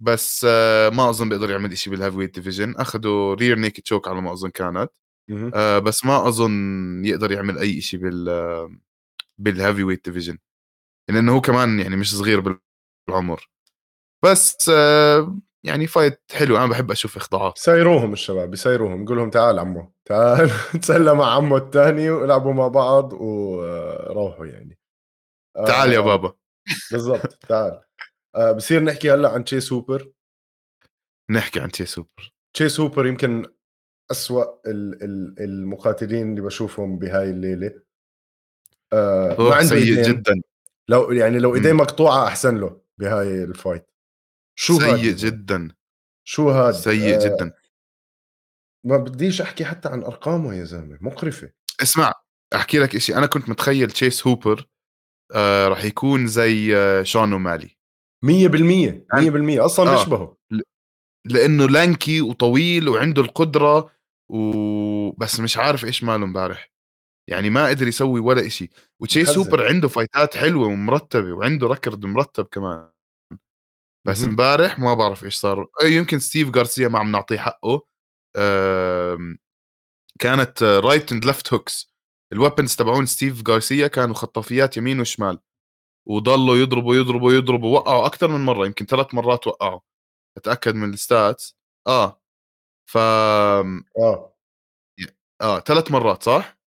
بس 0.00 0.46
آه، 0.48 0.88
ما 0.88 1.10
أظن 1.10 1.28
بيقدر 1.28 1.50
يعمل 1.50 1.78
شيء 1.78 1.92
بال 1.92 2.16
heavyweight 2.16 2.34
division. 2.34 2.74
أخذوا 2.76 3.34
rear 3.34 3.58
naked 3.58 3.80
choke 3.80 4.08
على 4.08 4.20
ما 4.20 4.32
أظن 4.32 4.50
كانت. 4.50 4.90
آه، 5.54 5.78
بس 5.78 6.04
ما 6.04 6.28
أظن 6.28 7.04
يقدر 7.04 7.32
يعمل 7.32 7.58
أي 7.58 7.80
شيء 7.80 8.00
بال 8.00 8.78
بال 9.38 9.82
heavyweight 9.84 10.04
division. 10.08 10.38
لأنه 11.10 11.34
هو 11.36 11.40
كمان 11.40 11.80
يعني 11.80 11.96
مش 11.96 12.16
صغير 12.16 12.60
بالعمر. 13.08 13.50
بس 14.24 14.70
آه، 14.74 15.38
يعني 15.64 15.86
fight 15.86 16.22
حلو. 16.32 16.56
أنا 16.56 16.66
بحب 16.66 16.90
أشوف 16.90 17.16
إخضاعات. 17.16 17.58
سايروهم 17.58 18.12
الشباب 18.12 18.50
بيسايروهم 18.50 19.02
يقول 19.02 19.16
لهم 19.18 19.30
تعال 19.30 19.58
عمو 19.58 19.92
تعال 20.04 20.50
تسلى 20.82 21.14
مع 21.14 21.34
عمو 21.34 21.56
الثاني 21.56 22.10
والعبوا 22.10 22.52
مع 22.52 22.68
بعض 22.68 23.12
وروحوا 23.12 24.46
يعني. 24.46 24.78
تعال 25.66 25.92
يا 25.92 26.00
بابا. 26.00 26.32
بالضبط 26.92 27.34
تعال. 27.34 27.80
آه 28.34 28.52
بصير 28.52 28.82
نحكي 28.82 29.10
هلأ 29.12 29.28
عن 29.30 29.44
تشيس 29.44 29.72
هوبر 29.72 30.12
نحكي 31.30 31.60
عن 31.60 31.70
تشيس 31.70 32.80
هوبر 32.80 32.88
تشيس 32.88 32.98
هوبر 32.98 33.06
يمكن 33.06 33.46
أسوأ 34.10 34.44
ال- 34.70 35.02
ال- 35.04 35.34
المقاتلين 35.40 36.30
اللي 36.30 36.40
بشوفهم 36.40 36.98
بهاي 36.98 37.30
الليلة. 37.30 37.82
آه 38.92 39.36
ما 39.38 39.54
عنده 39.54 39.68
سيء 39.68 39.78
إيدين. 39.98 40.02
جدا. 40.14 40.34
لو 40.88 41.12
يعني 41.12 41.38
لو 41.38 41.54
ايديه 41.54 41.72
مم. 41.72 41.78
مقطوعة 41.80 42.26
أحسن 42.26 42.56
له 42.56 42.80
بهاي 42.98 43.44
ال 43.44 43.51
fight 43.51 43.86
شو 44.58 44.76
هاد 44.76 44.96
سيء 44.96 45.14
زلمة؟ 45.16 45.36
جدا. 45.36 45.74
شو 46.24 46.50
هاد؟ 46.50 46.74
سيء 46.74 47.14
آه 47.14 47.24
جدا. 47.24 47.52
ما 48.86 48.96
بديش 48.96 49.40
أحكي 49.40 49.64
حتى 49.64 49.88
عن 49.88 50.02
أرقامه 50.02 50.54
يا 50.54 50.64
زلمة 50.64 50.98
مقرفة. 51.00 51.50
اسمع 51.82 52.12
أحكي 52.54 52.78
لك 52.78 52.94
إشي 52.94 53.14
أنا 53.16 53.26
كنت 53.26 53.48
متخيل 53.48 53.90
تشيس 53.90 54.26
هوبر 54.26 54.66
آه 55.34 55.68
راح 55.68 55.84
يكون 55.84 56.26
زي 56.26 56.76
آه 56.76 57.02
شون 57.02 57.32
أومالي. 57.32 57.76
100% 58.24 59.06
100% 59.14 59.64
أصلا 59.64 59.90
آه. 59.90 59.98
بيشبهه. 59.98 60.36
لأنه 61.26 61.68
lanky 61.68 62.20
وطويل 62.20 62.88
وعنده 62.88 63.22
القدرة 63.22 63.90
وبس 64.30 65.40
مش 65.40 65.56
عارف 65.58 65.84
إيش 65.84 66.04
ماله 66.04 66.24
امبارح. 66.24 66.70
يعني 67.30 67.50
ما 67.50 67.68
قدر 67.68 67.88
يسوي 67.88 68.20
ولا 68.20 68.46
إشي. 68.46 68.70
وتشيس 69.00 69.28
محزن. 69.28 69.40
هوبر 69.40 69.66
عنده 69.68 69.88
فايتات 69.88 70.36
حلوة 70.36 70.66
ومرتبة 70.66 71.32
وعنده 71.32 71.66
record 71.66 72.06
مرتب 72.06 72.44
كمان. 72.44 72.90
بس. 74.06 74.24
امبارح 74.24 74.78
ما 74.78 74.94
بعرف 74.94 75.24
إيش 75.24 75.34
صار. 75.34 75.68
أي 75.82 75.92
يمكن 75.92 76.18
ستيف 76.18 76.56
غارسيا 76.56 76.88
ما 76.88 76.98
عم 76.98 77.12
نعطيه 77.12 77.38
حقه. 77.38 77.86
كانت 80.20 80.62
right 80.62 81.12
and 81.12 81.24
left 81.24 81.52
hooks 81.52 81.93
ال 82.32 82.38
weapons 82.38 82.76
تبعون 82.76 83.06
ستيف 83.06 83.48
غارسيا 83.48 83.86
كانوا 83.86 84.14
خطافيات 84.14 84.76
يمين 84.76 85.00
وشمال 85.00 85.38
وضلوا 86.08 86.56
يضربوا 86.56 86.94
يضربوا 86.94 87.32
يضربوا 87.32 87.78
وقعوا 87.78 88.06
أكثر 88.06 88.28
من 88.28 88.44
مرة 88.44 88.66
يمكن 88.66 88.86
ثلاث 88.86 89.14
مرات 89.14 89.46
وقعوا. 89.46 89.80
أتأكد 90.36 90.74
من 90.74 90.92
ال 90.92 91.03
stats 91.03 91.56
آه. 91.86 92.20
ف 92.90 92.96
آه. 92.96 94.34
آه 95.40 95.60
ثلاث 95.60 95.90
مرات 95.90 96.22
صح؟ 96.22 96.58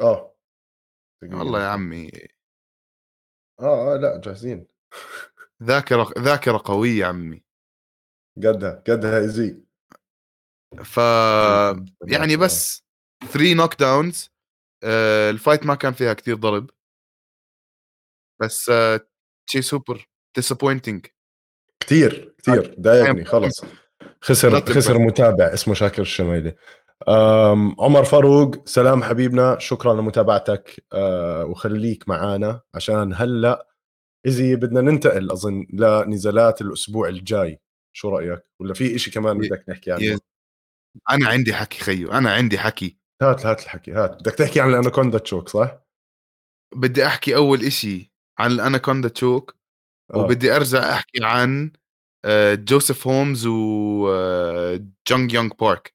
آه. 0.00 0.34
والله 1.22 1.62
يا. 1.62 1.68
عمي. 1.68 2.10
آه 3.60 3.94
آه 3.94 3.96
لا 3.96 4.20
جاهزين. 4.24 4.66
ذاكرة 5.62 6.10
ذاكرة 6.18 6.62
قوية 6.64 7.00
يا 7.00 7.06
عمي. 7.06 7.44
قدها 8.36 8.82
قدها 8.88 9.18
easy 9.18 9.62
ف 10.84 10.96
يعني 12.08 12.36
بس 12.36 12.84
3 13.32 13.54
knockdowns 13.54 14.31
ال 14.84 14.98
fight 14.98 15.66
ما 15.66 15.74
كان 15.74 15.92
فيها 15.92 16.12
كثير 16.12 16.36
ضرب. 16.36 16.70
بس 18.42 18.68
آه 18.68 19.00
تشيس 19.46 19.62
هوبر 19.62 20.08
disappointing 20.36 21.06
كثير 21.80 22.34
كثير 22.38 22.74
ضايقني 22.80 23.24
خلص. 23.24 23.64
خسر 24.20 24.60
خسر. 24.60 24.98
متابع 24.98 25.44
اسمه 25.44 25.74
شاكر 25.74 26.02
الشميلي 26.02 26.54
عمر 27.78 28.04
فاروق 28.04 28.68
سلام 28.68 29.02
حبيبنا. 29.02 29.58
شكرا 29.58 29.94
لمتابعتك 29.94 30.84
أه، 30.92 31.44
وخليك 31.44 32.08
معانا 32.08 32.60
عشان 32.74 33.14
هلأ 33.14 33.68
إذا 34.26 34.54
بدنا 34.54 34.80
ننتقل 34.80 35.30
أظن 35.30 35.66
لنزالات 35.72 36.60
الأسبوع 36.60 37.08
الجاي. 37.08 37.60
شو 37.92 38.08
رأيك؟ 38.08 38.42
ولا 38.60 38.74
في 38.74 38.94
إشي 38.94 39.10
كمان 39.10 39.38
بدك 39.38 39.64
نحكي 39.68 39.92
عنه؟ 39.92 40.18
أنا 41.10 41.28
عندي 41.28 41.54
حكي 41.54 41.78
خيو. 41.78 42.12
أنا 42.12 42.32
عندي 42.32 42.58
حكي. 42.58 43.01
هات 43.22 43.46
هات 43.46 43.62
الحكي 43.62 43.92
هات 43.92 44.10
بدك 44.20 44.34
تحكي 44.34 44.60
عن 44.60 44.70
ال 44.70 44.75
anaconda 44.75 45.18
choke 45.18 45.48
صح 45.48 45.78
بدي 46.74 47.06
أحكي 47.06 47.36
أول 47.36 47.64
إشي 47.64 48.12
عن 48.38 48.50
ال 48.50 48.56
anaconda 48.56 49.08
choke 49.08 49.56
آه. 50.14 50.18
وبدي 50.18 50.56
أرجع 50.56 50.92
أحكي 50.92 51.24
عن 51.24 51.72
آه، 52.24 52.54
جوزيف 52.54 53.06
هومز 53.06 53.46
وجونج 53.46 55.32
يونغ 55.32 55.54
بارك 55.60 55.94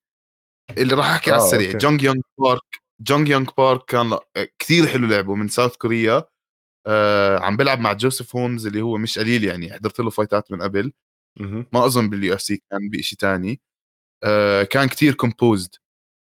اللي 0.77 0.95
راح 0.95 1.05
أحكي 1.05 1.31
على 1.31 1.41
آه، 1.41 1.45
السريع 1.45 1.67
okay. 1.67 1.77
جونج 1.77 2.03
يونغ 2.03 2.21
بارك 2.39 2.81
جونج 3.01 3.29
يونغ 3.29 3.51
بارك 3.57 3.85
كان 3.85 4.17
كثير 4.59 4.87
حلو 4.87 5.07
لعبه 5.07 5.35
من 5.35 5.47
South 5.47 5.75
Korea 5.77 6.23
آه 6.87 7.39
عم 7.39 7.57
بلعب 7.57 7.79
مع 7.79 7.93
جوزيف 7.93 8.35
هومز 8.35 8.67
اللي 8.67 8.81
هو 8.81 8.97
مش 8.97 9.19
قليل 9.19 9.43
يعني 9.43 9.73
حضرت 9.73 9.99
له 9.99 10.09
فايتات 10.09 10.51
من 10.51 10.61
قبل. 10.61 10.93
ما 11.73 11.85
أظن 11.85 12.09
بال 12.09 12.33
UFC 12.33 12.63
كان 12.71 12.89
بشيء 12.89 13.19
تاني 13.19 13.61
آه 14.23 14.63
كان 14.63 14.87
كتير 14.87 15.13
composed 15.13 15.75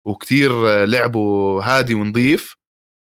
وكتير 0.06 0.84
لعبه 0.86 1.20
هادي 1.64 1.93
ونظيف 1.93 2.56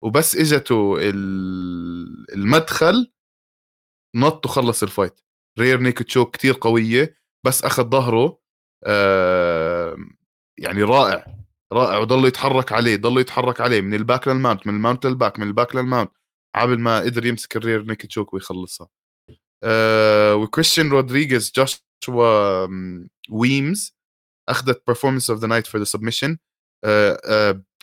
وبس 0.03 0.35
اجته 0.35 0.95
ال- 0.99 2.33
المدخل 2.33 3.11
نط 4.15 4.45
وخلص 4.45 4.83
ال 4.83 4.90
fight 4.90 5.21
rear 5.59 5.79
naked 5.79 6.03
choke 6.03 6.35
كتير 6.35 6.57
قوية 6.61 7.15
بس 7.45 7.63
أخذ 7.63 7.89
ظهره 7.89 8.39
يعني 10.57 10.83
رائع 10.83 11.25
رائع 11.73 11.97
وضل 11.97 12.27
يتحرك 12.27 12.71
عليه 12.71 12.95
ضل 12.95 13.21
يتحرك 13.21 13.61
عليه 13.61 13.81
من 13.81 13.93
الباك 13.93 14.27
للماونت 14.27 14.67
من 14.67 14.75
الماونت 14.75 15.05
للباك 15.05 15.39
من 15.39 15.47
الباك 15.47 15.75
للماونت 15.75 16.11
عبل 16.55 16.79
ما 16.79 16.99
قدر 16.99 17.25
يمسك 17.25 17.55
ال 17.55 17.61
rear 17.61 17.83
naked 17.83 18.05
choke 18.05 18.33
ويخلصها. 18.33 18.89
وكريستيان 20.35 20.89
رودريغيز 20.89 21.51
جوشوا 21.55 22.67
ويمز 23.29 23.97
أخذت 24.49 24.83
performance 24.91 25.29
of 25.29 25.39
the 25.39 25.47
night 25.47 25.67
for 25.67 25.79
the 25.81 25.85
submission 25.85 26.37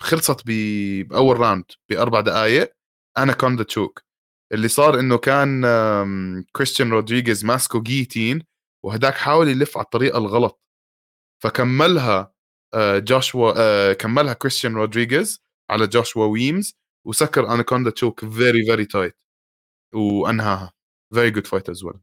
خلصت 0.01 0.42
بأول 0.46 1.40
round 1.40 1.64
بأربع 1.88 2.20
دقائق 2.20 2.72
anaconda 3.18 3.62
choke 3.62 4.02
اللي 4.53 4.68
صار 4.68 4.99
إنه 5.01 5.18
كان 5.18 5.62
كريستيان 6.53 6.90
رودريغيز 6.90 7.44
ماسكو 7.44 7.82
guillotine 7.82 8.42
وهداك 8.84 9.14
حاول 9.14 9.49
يلف 9.49 9.76
على 9.76 9.84
الطريقة 9.84 10.18
الغلط. 10.18 10.61
فكملها 11.42 12.34
جوشوا 12.76 13.92
كملها 13.92 14.32
كريستيان 14.32 14.74
رودريغيز 14.74 15.42
على 15.70 15.86
جوشوا 15.86 16.24
ويمز 16.26 16.78
وسكر 17.07 17.55
anaconda 17.54 17.90
choke 17.90 18.24
very 18.24 18.64
very 18.64 18.84
tight 18.84 19.18
وأنهاها. 19.94 20.72
very 21.14 21.30
good 21.30 21.46
fight 21.46 21.68
as 21.70 21.84
well 21.84 22.00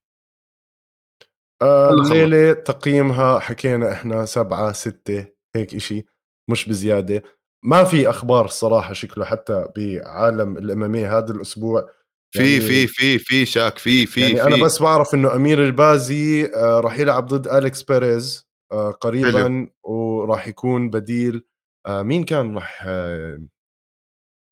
الليلة 1.64 2.54
تقييمها 2.54 3.40
حكينا 3.40 3.92
إحنا 3.94 4.26
سبعة 4.26 4.72
ستة 4.72 5.28
هيك 5.56 5.76
إشي. 5.76 6.06
مش 6.50 6.70
بزيادة 6.70 7.24
ما 7.66 7.84
في 7.84 8.10
أخبار 8.10 8.46
الصراحة 8.46 8.94
شكله 8.94 9.26
حتى 9.26 9.68
بعالم 9.78 10.58
ال 10.58 10.73
MMA 10.73 11.18
هذا 11.18 11.32
الأسبوع 11.32 11.90
في 12.36 12.40
يعني 12.40 12.62
في 12.62 12.88
في 12.88 13.20
في 13.20 13.46
شاك 13.46 13.78
في 13.78 14.06
في 14.06 14.22
يعني. 14.22 14.44
أنا 14.44 14.64
بس 14.66 14.82
بعرف 14.82 15.14
إنه 15.14 15.36
أمير 15.36 15.64
البازي 15.64 16.46
آه 16.46 16.80
راح 16.80 17.00
يلعب 17.00 17.26
ضد 17.28 17.48
أليكس 17.48 17.84
بيريز 17.84 18.48
آه 18.72 18.92
قريبا. 18.92 19.70
وراح 19.84 20.48
يكون 20.48 20.90
بديل 20.90 21.44
آه 21.88 22.02
مين 22.02 22.24
كان 22.24 22.56
راح 22.56 22.86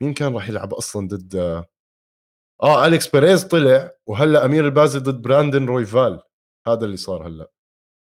مين 0.02 0.14
كان 0.14 0.34
راح 0.34 0.48
يلعب 0.48 0.74
أصلا 0.74 1.08
ضد 1.08 1.64
آه, 2.62 2.86
أليكس 2.86 3.08
بيريز 3.08 3.44
طلع 3.44 3.90
وهلأ 4.06 4.44
أمير 4.44 4.64
البازي 4.64 4.98
ضد 4.98 5.22
براندن 5.22 5.66
رويفال 5.66 6.22
هذا 6.66 6.84
اللي 6.84 6.96
صار 6.96 7.26
هلأ 7.26 7.50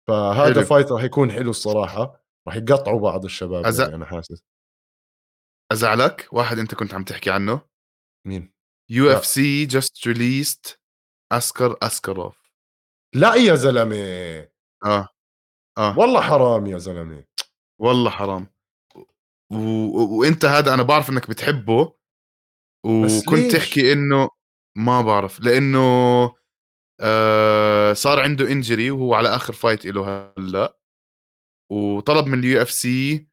فهذا 0.08 0.54
حلو. 0.54 0.64
فايت 0.64 0.92
راح 0.92 1.02
يكون 1.02 1.32
حلو 1.32 1.50
الصراحة 1.50 2.23
راح 2.48 2.56
يقطعوا 2.56 3.00
بعض 3.00 3.24
الشباب 3.24 3.66
أز... 3.66 3.80
يعني 3.80 3.94
أنا 3.94 4.04
حاسس. 4.04 4.42
أزعلك؟ 5.72 6.28
واحد 6.32 6.58
أنت 6.58 6.74
كنت 6.74 6.94
عم 6.94 7.04
تحكي 7.04 7.30
عنه. 7.30 7.60
مين؟ 8.26 8.52
يو 8.90 9.10
اف 9.10 9.26
سي 9.26 9.66
جاست 9.66 10.06
ريليست 10.08 10.80
اسكر 11.32 11.76
اسكروف 11.82 12.52
لا 13.14 13.34
يا 13.34 13.54
زلمة! 13.54 13.96
آه 14.84 15.08
آه. 15.78 15.98
والله 15.98 16.20
حرام 16.20 16.66
يا 16.66 16.78
زلمة. 16.78 17.24
والله 17.80 18.10
حرام. 18.10 18.46
و... 19.52 19.56
و... 19.56 20.18
وأنت 20.20 20.44
هذا 20.44 20.74
أنا 20.74 20.82
بعرف 20.82 21.10
إنك 21.10 21.28
بتحبه. 21.30 21.94
وكنت 22.86 23.52
تحكي 23.52 23.92
إنه 23.92 24.28
ما 24.76 25.02
بعرف 25.02 25.40
لأنه 25.40 25.78
آه 27.00 27.92
صار 27.92 28.20
عنده 28.20 28.52
injury 28.52 28.90
وهو 28.90 29.14
على 29.14 29.28
آخر 29.28 29.52
fight 29.52 29.86
له 29.86 30.32
هلأ. 30.38 30.78
وطلب 31.72 32.26
من 32.26 32.38
ال 32.38 32.62
UFC 32.62 33.28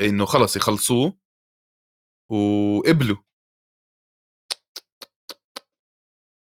إنه 0.00 0.24
خلص 0.24 0.56
يخلصوه 0.56 1.18
وقبلوا. 2.30 3.16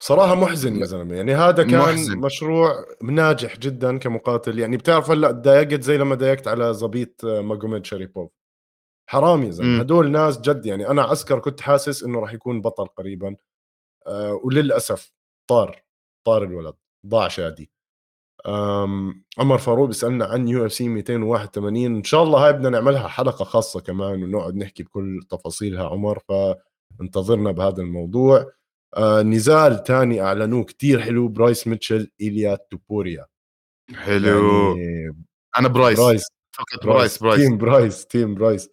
صراحة 0.02 0.34
محزن 0.34 0.76
يا 0.76 0.84
زلمة. 0.84 1.16
يعني 1.16 1.34
هذا 1.34 1.62
كان 1.62 1.78
محزن. 1.78 2.18
مشروع 2.18 2.84
ناجح 3.02 3.56
جدا 3.56 3.98
كمقاتل. 3.98 4.58
يعني 4.58 4.76
بتعرف 4.76 5.10
هلأ 5.10 5.32
تضايقت 5.32 5.82
زي 5.82 5.96
لما 5.96 6.14
ضايقت 6.14 6.48
على 6.48 6.74
زبيط 6.74 7.24
ماجوميد 7.24 7.84
شريبوف 7.84 8.30
حرام 9.10 9.42
يا 9.42 9.50
زلمة. 9.50 9.80
هدول 9.80 10.10
ناس 10.10 10.40
جد 10.40 10.66
يعني 10.66 10.88
أنا 10.88 11.02
عسكر 11.02 11.38
كنت 11.38 11.60
حاسس 11.60 12.02
إنه 12.02 12.20
راح 12.20 12.32
يكون 12.32 12.60
بطل 12.60 12.86
قريبا 12.86 13.36
آه 14.06 14.40
وللأسف 14.44 15.12
طار 15.50 15.84
طار 16.26 16.42
الولد. 16.44 16.74
ضاع 17.06 17.28
شادي. 17.28 17.72
عمر 19.38 19.58
فاروق 19.58 19.86
بيسألنا 19.88 20.24
عن 20.24 20.48
UFC 20.48 20.88
281 20.88 21.96
إن 21.96 22.04
شاء 22.04 22.22
الله 22.22 22.46
هاي 22.46 22.52
بدنا 22.52 22.68
نعملها 22.70 23.08
حلقة 23.08 23.44
خاصة 23.44 23.80
كمان 23.80 24.22
ونقعد 24.22 24.56
نحكي 24.56 24.82
بكل 24.82 25.20
تفاصيلها 25.30 25.88
عمر. 25.88 26.18
فانتظرنا 26.98 27.50
بهذا 27.50 27.82
الموضوع. 27.82 28.52
آه 28.96 29.22
نزال 29.22 29.84
ثاني 29.84 30.20
أعلنوه 30.22 30.64
كتير 30.64 31.00
حلو 31.00 31.28
برايس 31.28 31.66
ميتشل 31.66 32.10
ايليا 32.20 32.58
توبوريا. 32.70 33.26
حلو. 33.94 34.76
يعني 34.76 35.16
أنا 35.58 35.68
برايس. 35.68 35.98
برايس. 36.00 36.26
فقط 36.52 36.86
برايس. 36.86 37.18
برايس 37.18 37.40
team 37.40 37.58
برايس 37.58 38.06
team 38.06 38.34
برايس. 38.34 38.68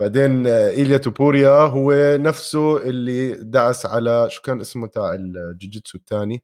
بعدين 0.00 0.46
آه، 0.46 0.70
إيليا 0.70 0.96
توبوريا 0.98 1.50
هو 1.50 1.92
نفسه 2.20 2.76
اللي 2.76 3.32
دعس 3.34 3.86
على 3.86 4.30
شو 4.30 4.42
كان 4.42 4.60
اسمه 4.60 4.86
تاع 4.86 5.14
الجوجيتسو 5.14 5.98
الثاني 5.98 6.42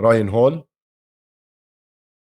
راين 0.00 0.28
هول. 0.28 0.64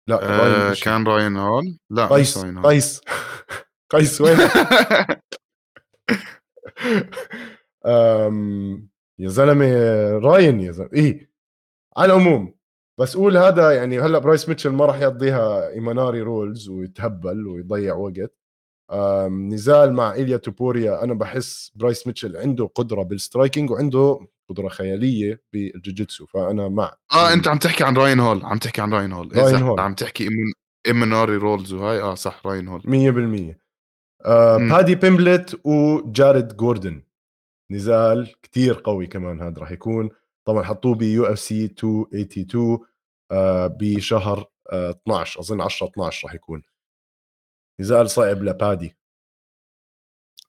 لا 0.07 0.23
آه 0.71 0.73
كان 0.83 1.07
راين 1.07 1.37
هول؟ 1.37 1.77
لا 1.89 2.07
قيس 2.07 2.37
راين 2.37 2.57
هول. 2.57 2.65
قيس. 2.65 3.01
قيس 3.93 4.21
وين؟ 4.21 4.37
يا 9.19 9.29
زلمة 9.29 9.65
راين 10.17 10.59
يا 10.59 10.71
زلمة. 10.71 10.89
إيه 10.93 11.31
على 11.97 12.13
العموم 12.13 12.53
بس 12.99 13.17
قول 13.17 13.37
هذا 13.37 13.71
يعني 13.71 13.99
هلأ 13.99 14.19
برايس 14.19 14.49
ميتشل 14.49 14.69
ما 14.69 14.85
راح 14.85 15.01
يقضيها 15.01 15.69
إيماناري 15.69 16.21
rolls 16.21 16.69
ويتهبل 16.69 17.47
ويضيع 17.47 17.95
وقت. 17.95 18.36
نزال 19.29 19.93
مع 19.93 20.13
إيليا 20.13 20.37
توبوريا 20.37 21.03
أنا 21.03 21.13
بحس 21.13 21.71
برايس 21.75 22.07
ميتشل 22.07 22.37
عنده 22.37 22.65
قدرة 22.75 23.03
بال 23.03 23.17
striking 23.17 23.71
وعنده 23.71 24.27
قدرة 24.49 24.67
خيالية 24.69 25.41
بالجوجيتسو 25.53 26.25
فأنا 26.25 26.67
مع 26.67 26.93
آه 27.13 27.33
أنت 27.33 27.47
عم 27.47 27.57
تحكي 27.57 27.83
عن 27.83 27.97
راين 27.97 28.19
هول 28.19 28.45
عم 28.45 28.57
تحكي 28.57 28.81
عن 28.81 28.93
راين 28.93 29.11
هول. 29.11 29.37
راين 29.37 29.55
هول. 29.55 29.79
عم 29.79 29.93
تحكي 29.93 30.29
ايمناري 30.87 31.35
rolls 31.35 31.73
وهاي 31.73 32.01
آه 32.01 32.15
صح 32.15 32.41
راين 32.45 32.67
هول. 32.67 32.81
100% 32.81 33.55
آه 34.25 34.57
بادي 34.57 34.95
بيمبلت 34.95 35.59
وجارد 35.63 36.57
جوردن. 36.57 37.03
نزال 37.71 38.35
كتير 38.43 38.73
قوي 38.73 39.07
كمان 39.07 39.41
هذا 39.41 39.59
راح 39.61 39.71
يكون. 39.71 40.09
طبعا 40.47 40.63
حطوه 40.63 40.95
ب 40.95 41.25
UFC 41.25 41.63
282 41.63 42.79
آه 43.31 43.67
بشهر 43.79 44.45
آه 44.71 44.89
12 44.89 45.39
أظن 45.39 45.61
10 45.61 45.87
12 45.87 46.27
راح 46.27 46.35
يكون. 46.35 46.63
نزال 47.79 48.09
صعب 48.09 48.43
لبادي. 48.43 48.97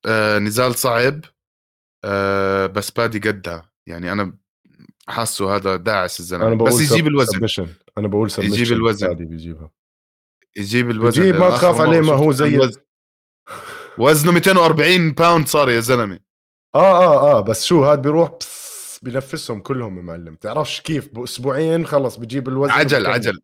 آه 0.06 0.38
نزال 0.38 0.74
صعب 0.74 1.20
آه 2.04 2.66
بس 2.66 2.90
بادي 2.90 3.18
قدها. 3.18 3.70
يعني 3.86 4.12
أنا 4.12 4.38
حاسه 5.08 5.56
هذا 5.56 5.76
داعس 5.76 6.20
الزلمة. 6.20 6.64
بس 6.64 6.80
يجيب 6.80 7.06
الوزن. 7.06 7.38
سبشن. 7.38 7.68
أنا 7.98 8.08
بقول 8.08 8.30
سبشن 8.30 8.52
يجيب 8.52 8.72
الوزن. 8.76 9.06
بادي 9.08 9.24
بيجيبها. 9.24 9.70
يجيب 10.56 10.90
الوزن. 10.90 11.22
يجيب 11.22 11.36
ما 11.36 11.50
تخاف 11.50 11.80
عليه 11.80 12.00
ما 12.00 12.12
هو 12.12 12.32
زي 12.32 12.48
الوزن. 12.48 12.80
وزنه 13.98 14.32
240 14.32 15.12
pound 15.12 15.46
صار 15.46 15.70
يا 15.70 15.80
زلمة. 15.80 16.20
آه 16.74 17.04
آه 17.04 17.38
آه 17.38 17.40
بس 17.40 17.64
شو 17.64 17.84
هاد 17.84 18.02
بيروح 18.02 18.38
بنفسهم 19.02 19.60
كلهم 19.60 19.96
يا 19.96 20.02
معلم. 20.02 20.34
تعرفش 20.34 20.80
كيف؟ 20.80 21.08
باسبوعين 21.14 21.86
خلص 21.86 22.16
بجيب 22.16 22.48
الوزن 22.48 22.72
عجل 22.72 23.06
عجل. 23.06 23.40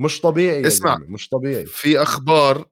مش 0.00 0.20
طبيعي 0.20 0.66
اسمع 0.66 0.98
مش 0.98 1.28
طبيعي. 1.28 1.66
في 1.66 2.02
أخبار 2.02 2.68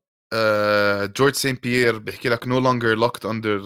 جورج 1.16 1.34
سين 1.34 1.54
بيير 1.54 1.98
بيحكي 1.98 2.28
لك 2.28 2.48
no 2.48 2.58
longer 2.58 2.94
locked 2.94 3.26
under 3.26 3.60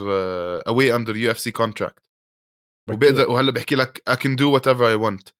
away 0.69 0.97
under 0.97 1.17
UFC 1.17 1.51
contract 1.51 2.03
وبيقدر 2.91 3.31
وهلا 3.31 3.53
بحكي 3.53 3.75
لك 3.75 4.03
I 4.11 4.13
can 4.13 4.37
do 4.37 4.59
whatever 4.59 4.97
I 4.97 4.99
want. 5.11 5.33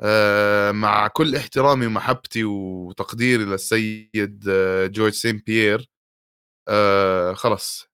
آه 0.00 0.72
مع 0.72 1.08
كل 1.08 1.36
احترامي 1.36 1.86
ومحبتي 1.86 2.44
وتقديري 2.44 3.44
للسيد 3.44 4.44
جورج 4.92 5.12
سين 5.12 5.38
بيير 5.38 5.90
خلص. 7.34 7.86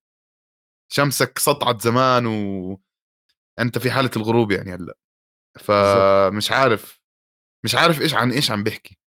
شمسك 0.91 1.39
سطعت 1.39 1.81
زمان 1.81 2.25
وانت 2.25 3.77
في 3.77 3.91
حالة 3.91 4.11
الغروب 4.15 4.51
يعني 4.51 4.73
هلا. 4.73 4.97
فمش 5.59 6.51
عارف 6.51 7.01
مش 7.65 7.75
عارف 7.75 8.01
إيش 8.01 8.13
عن 8.13 8.31
إيش 8.31 8.51
عم 8.51 8.63
بحكي 8.63 8.97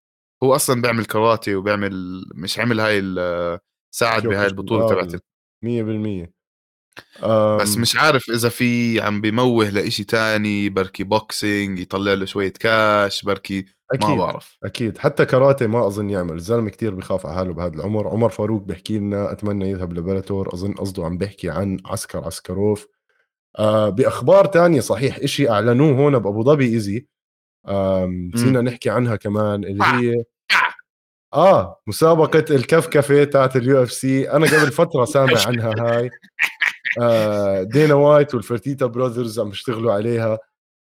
هو 0.43 0.55
أصلا 0.55 0.83
بيعمل 0.83 1.05
كراتي 1.05 1.55
وبيعمل 1.55 2.25
مش 2.35 2.59
عمل 2.59 2.81
هاي 2.81 3.01
ساعد 3.91 4.27
بهاي 4.27 4.47
البطولة 4.47 4.89
تبعت 4.89 5.23
100% 5.65 6.37
بس 7.61 7.77
مش 7.77 7.97
عارف 7.97 8.31
إذا 8.31 8.49
في 8.49 9.01
عم 9.01 9.21
بموه 9.21 9.71
لإشي 9.71 10.05
تاني 10.05 10.69
بركي 10.69 11.05
boxing 11.05 11.79
يطلع 11.79 12.13
له 12.13 12.25
شوية 12.25 12.53
كاش 12.53 13.23
بركي 13.23 13.65
أكيد. 13.93 14.09
ما 14.09 14.15
بعرف. 14.15 14.59
أكيد. 14.65 14.99
حتى 14.99 15.25
كاراتي 15.25 15.67
ما 15.67 15.87
أظن 15.87 16.11
يعمل. 16.11 16.35
الزلمه 16.35 16.71
كتير 16.71 16.95
بخاف 16.95 17.27
على 17.27 17.35
حاله 17.35 17.53
بهذا 17.53 17.75
العمر. 17.75 18.09
عمر 18.09 18.29
فاروق 18.29 18.63
بيحكي 18.63 18.99
لنا 18.99 19.33
أتمنى 19.33 19.71
يذهب 19.71 19.93
ل 19.93 19.99
Bellator. 19.99 20.55
أظن 20.55 20.73
قصده 20.73 21.05
عم 21.05 21.19
بيحكي 21.19 21.51
عن 21.51 21.79
عسكر 21.87 22.25
عسكروف. 22.25 22.87
آه 23.59 23.89
بأخبار 23.89 24.47
تانية 24.47 24.81
صحيح 24.81 25.19
إشي 25.19 25.51
أعلنوه 25.51 25.97
هون 25.99 26.19
بأبو 26.19 26.43
ظبي 26.43 26.65
ايزي 26.65 27.07
نسينا 28.35 28.61
نحكي 28.61 28.91
عنها 28.91 29.17
كمان 29.17 29.65
اللي 29.65 29.85
هي 29.85 30.25
آه 31.35 31.81
مسابقة 31.87 32.45
الكفكفة 32.57 33.25
تاعت 33.25 33.57
ال 33.57 33.83
UFC 33.83 34.31
أنا 34.31 34.47
قبل 34.47 34.73
فترة 34.73 35.05
سامع 35.05 35.33
عنها 35.47 35.75
هاي. 35.79 36.11
آه 37.01 37.63
دينا 37.63 37.95
وايت 37.95 38.35
والفرتيتا 38.35 38.87
brothers 38.87 39.41
عم 39.41 39.49
يشتغلوا 39.49 39.93
عليها. 39.93 40.39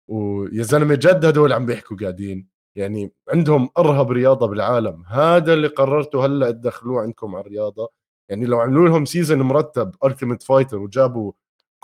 ويا 0.08 0.62
زلمة 0.62 0.94
جد 0.94 1.24
هدول 1.24 1.52
عم 1.52 1.66
بيحكوا 1.66 1.96
قاعدين. 2.00 2.48
يعني 2.76 3.12
عندهم 3.28 3.70
أرهب 3.78 4.10
رياضة 4.12 4.46
بالعالم. 4.46 5.04
هذا 5.06 5.54
اللي 5.54 5.68
قررتوا 5.68 6.26
هلأ 6.26 6.50
تدخلوه 6.50 7.02
عندكم 7.02 7.34
على 7.36 7.46
الرياضة. 7.46 7.90
يعني 8.30 8.46
لو 8.46 8.60
عملوا 8.60 8.88
لهم 8.88 9.04
season 9.04 9.42
مرتب 9.42 9.94
Ultimate 10.04 10.42
Fighter 10.42 10.78
وجابوا 10.78 11.32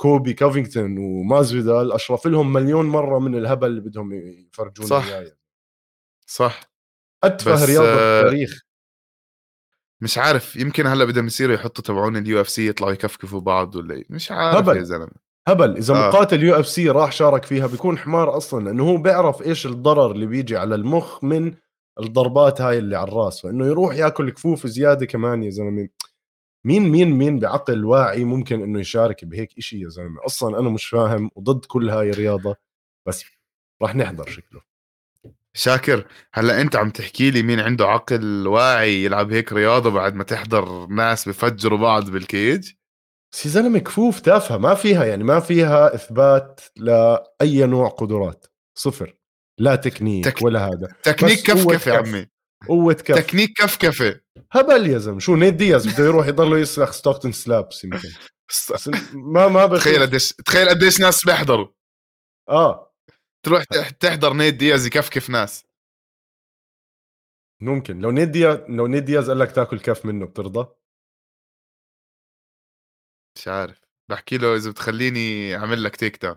كولبي 0.01 0.35
كوفينغتون 0.35 0.99
ومازفيدال 0.99 1.93
أشرف 1.93 2.27
لهم 2.27 2.53
مليون 2.53 2.87
مرة 2.87 3.19
من 3.19 3.35
الهبل 3.35 3.67
اللي 3.67 3.81
بدهم 3.81 4.13
يفرجونا 4.13 4.89
صح. 4.89 5.07
إياه 5.07 5.33
صح 6.27 6.61
أتفه 7.25 7.65
رياضة 7.65 7.89
آه، 7.89 8.23
بالتاريخ 8.23 8.61
مش 10.01 10.19
عارف 10.19 10.57
يمكن 10.57 10.87
هلأ 10.87 11.05
بدهم 11.05 11.27
يصيروا 11.27 11.55
يحطوا 11.55 11.85
تبعون 11.85 12.17
ال 12.17 12.41
UFC 12.41 12.69
يطلعوا 12.69 12.93
يكفكفوا 12.93 13.41
بعض 13.41 13.77
ولا 13.77 13.95
إيه. 13.95 14.05
مش 14.11 14.33
عارف 14.33 14.57
هبل. 14.57 14.77
يا 14.77 14.83
زلمة 14.83 15.13
هبل 15.49 15.77
إذا 15.77 15.95
آه. 15.95 16.09
مقاتل 16.09 16.43
UFC 16.43 16.91
راح 16.91 17.13
شارك 17.13 17.45
فيها 17.45 17.67
بيكون 17.67 17.99
حمار 17.99 18.37
أصلا 18.37 18.65
لأنه 18.65 18.89
هو 18.91 18.97
بيعرف 18.97 19.43
إيش 19.43 19.67
الضرر 19.67 20.11
اللي 20.11 20.27
بيجي 20.27 20.57
على 20.57 20.75
المخ 20.75 21.25
من 21.25 21.55
الضربات 22.01 22.61
هاي 22.61 22.79
اللي 22.79 22.97
على 22.97 23.09
الرأس 23.09 23.41
فإنه 23.41 23.67
يروح 23.67 23.95
ياكل 23.95 24.31
كفوف 24.31 24.67
زيادة 24.67 25.07
كمان 25.07 25.43
يا 25.43 25.51
زلمة 25.51 25.89
مين 26.65 26.83
مين 26.89 27.11
مين 27.11 27.39
بعقل 27.39 27.85
واعي 27.85 28.25
ممكن 28.25 28.63
إنه 28.63 28.81
يشارك 28.81 29.25
بهيك 29.25 29.59
إشي 29.59 29.81
يا 29.81 29.89
زلمة؟ 29.89 30.21
أصلا 30.27 30.59
أنا 30.59 30.71
مش 30.71 30.87
فاهم 30.87 31.31
وضد 31.37 31.65
كل 31.65 31.91
هاي 31.91 32.11
الرياضة 32.11 32.57
بس 33.09 33.25
راح 33.83 33.95
نحضر 33.97 34.27
شكله. 34.31 34.61
شاكر 35.55 36.07
هلأ 36.35 36.61
أنت 36.61 36.77
عم 36.77 36.91
تحكي 36.91 37.31
لي 37.31 37.43
مين 37.43 37.61
عنده 37.61 37.87
عقل 37.87 38.47
واعي 38.47 39.05
يلعب 39.05 39.33
هيك 39.33 39.53
رياضة 39.53 39.91
بعد 39.91 40.15
ما 40.15 40.25
تحضر 40.25 40.87
ناس 40.87 41.29
بفجروا 41.29 41.79
بعض 41.79 42.11
بال 42.11 42.28
cage؟ 42.28 42.73
بس 43.33 43.47
يا 43.47 43.51
زلمة 43.51 43.79
كفوف 43.79 44.21
تافهة 44.21 44.57
ما 44.57 44.75
فيها 44.75 45.05
يعني 45.05 45.25
ما 45.25 45.41
فيها 45.41 45.95
إثبات 45.95 46.61
لأي 46.77 47.67
نوع 47.67 47.89
قدرات 47.89 48.47
صفر 48.79 49.17
لا 49.59 49.77
technique 49.77 50.25
tech- 50.25 50.43
ولا 50.43 50.67
هذا. 50.67 50.89
تكنيك 51.03 51.39
كفكفة. 51.43 51.97
عمي. 51.97 52.27
قوة 52.69 52.95
كف. 52.95 53.15
تكنيك 53.17 53.51
كفكفة. 53.57 54.21
هبل 54.53 54.87
يا 54.91 54.99
زلمة. 54.99 55.19
شو 55.19 55.37
نيت 55.37 55.55
دياز 55.55 55.95
بده 55.95 56.05
يروح 56.05 56.27
يضله 56.27 56.59
يسلخ 56.59 56.91
Stockton 56.91 57.33
slaps 57.33 57.85
يمكن. 57.85 58.09
ما 59.13 59.49
ما 59.49 59.67
تخيل 59.79 60.03
قديش 60.03 60.33
تخيل 60.33 60.69
قديش 60.69 61.01
ناس 61.01 61.25
بيحضروا. 61.27 61.69
آه. 62.49 62.95
تروح 63.47 63.65
تح- 63.65 63.91
تحضر 63.91 64.33
نيت 64.33 64.55
دياز 64.55 64.87
يكفكف 64.87 65.31
ناس. 65.31 65.65
ممكن. 67.63 68.01
لو 68.01 68.11
نيت 68.11 68.29
دياز 68.29 68.59
لو 68.69 68.87
نيت 68.87 69.03
دياز 69.03 69.29
قال 69.29 69.39
لك 69.39 69.53
تاكل 69.53 69.81
كف 69.81 70.07
منه 70.07 70.27
بترضى؟ 70.27 70.69
مش 73.37 73.49
عارف. 73.49 73.81
بحكي 74.11 74.39
له 74.39 74.57
إذا 74.57 74.71
بتخليني 74.71 75.57
أعمل 75.57 75.83
لك 75.85 75.97
takedown 75.97 76.37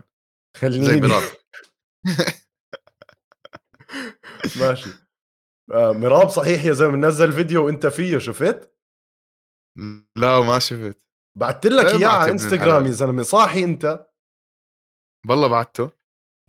خليني. 0.56 0.86
زي 0.86 1.00
ماشي. 4.60 4.90
آه 5.72 5.92
مراب 5.92 6.28
صحيح 6.28 6.64
يا 6.64 6.72
زلمة 6.72 6.96
نزل 6.96 7.32
فيديو 7.32 7.66
وانت 7.66 7.86
فيه 7.86 8.18
شفت؟ 8.18 8.74
لا 10.16 10.40
ما 10.40 10.58
شفت. 10.58 10.98
بعثت 11.38 11.66
لك 11.66 11.86
إيه 11.86 11.96
إياه 11.96 12.08
على 12.08 12.32
إنستغرام. 12.32 12.86
يا 12.86 12.90
زلمة 12.90 13.22
صاحي 13.22 13.64
انت. 13.64 14.06
والله 15.28 15.48
بعته. 15.48 15.90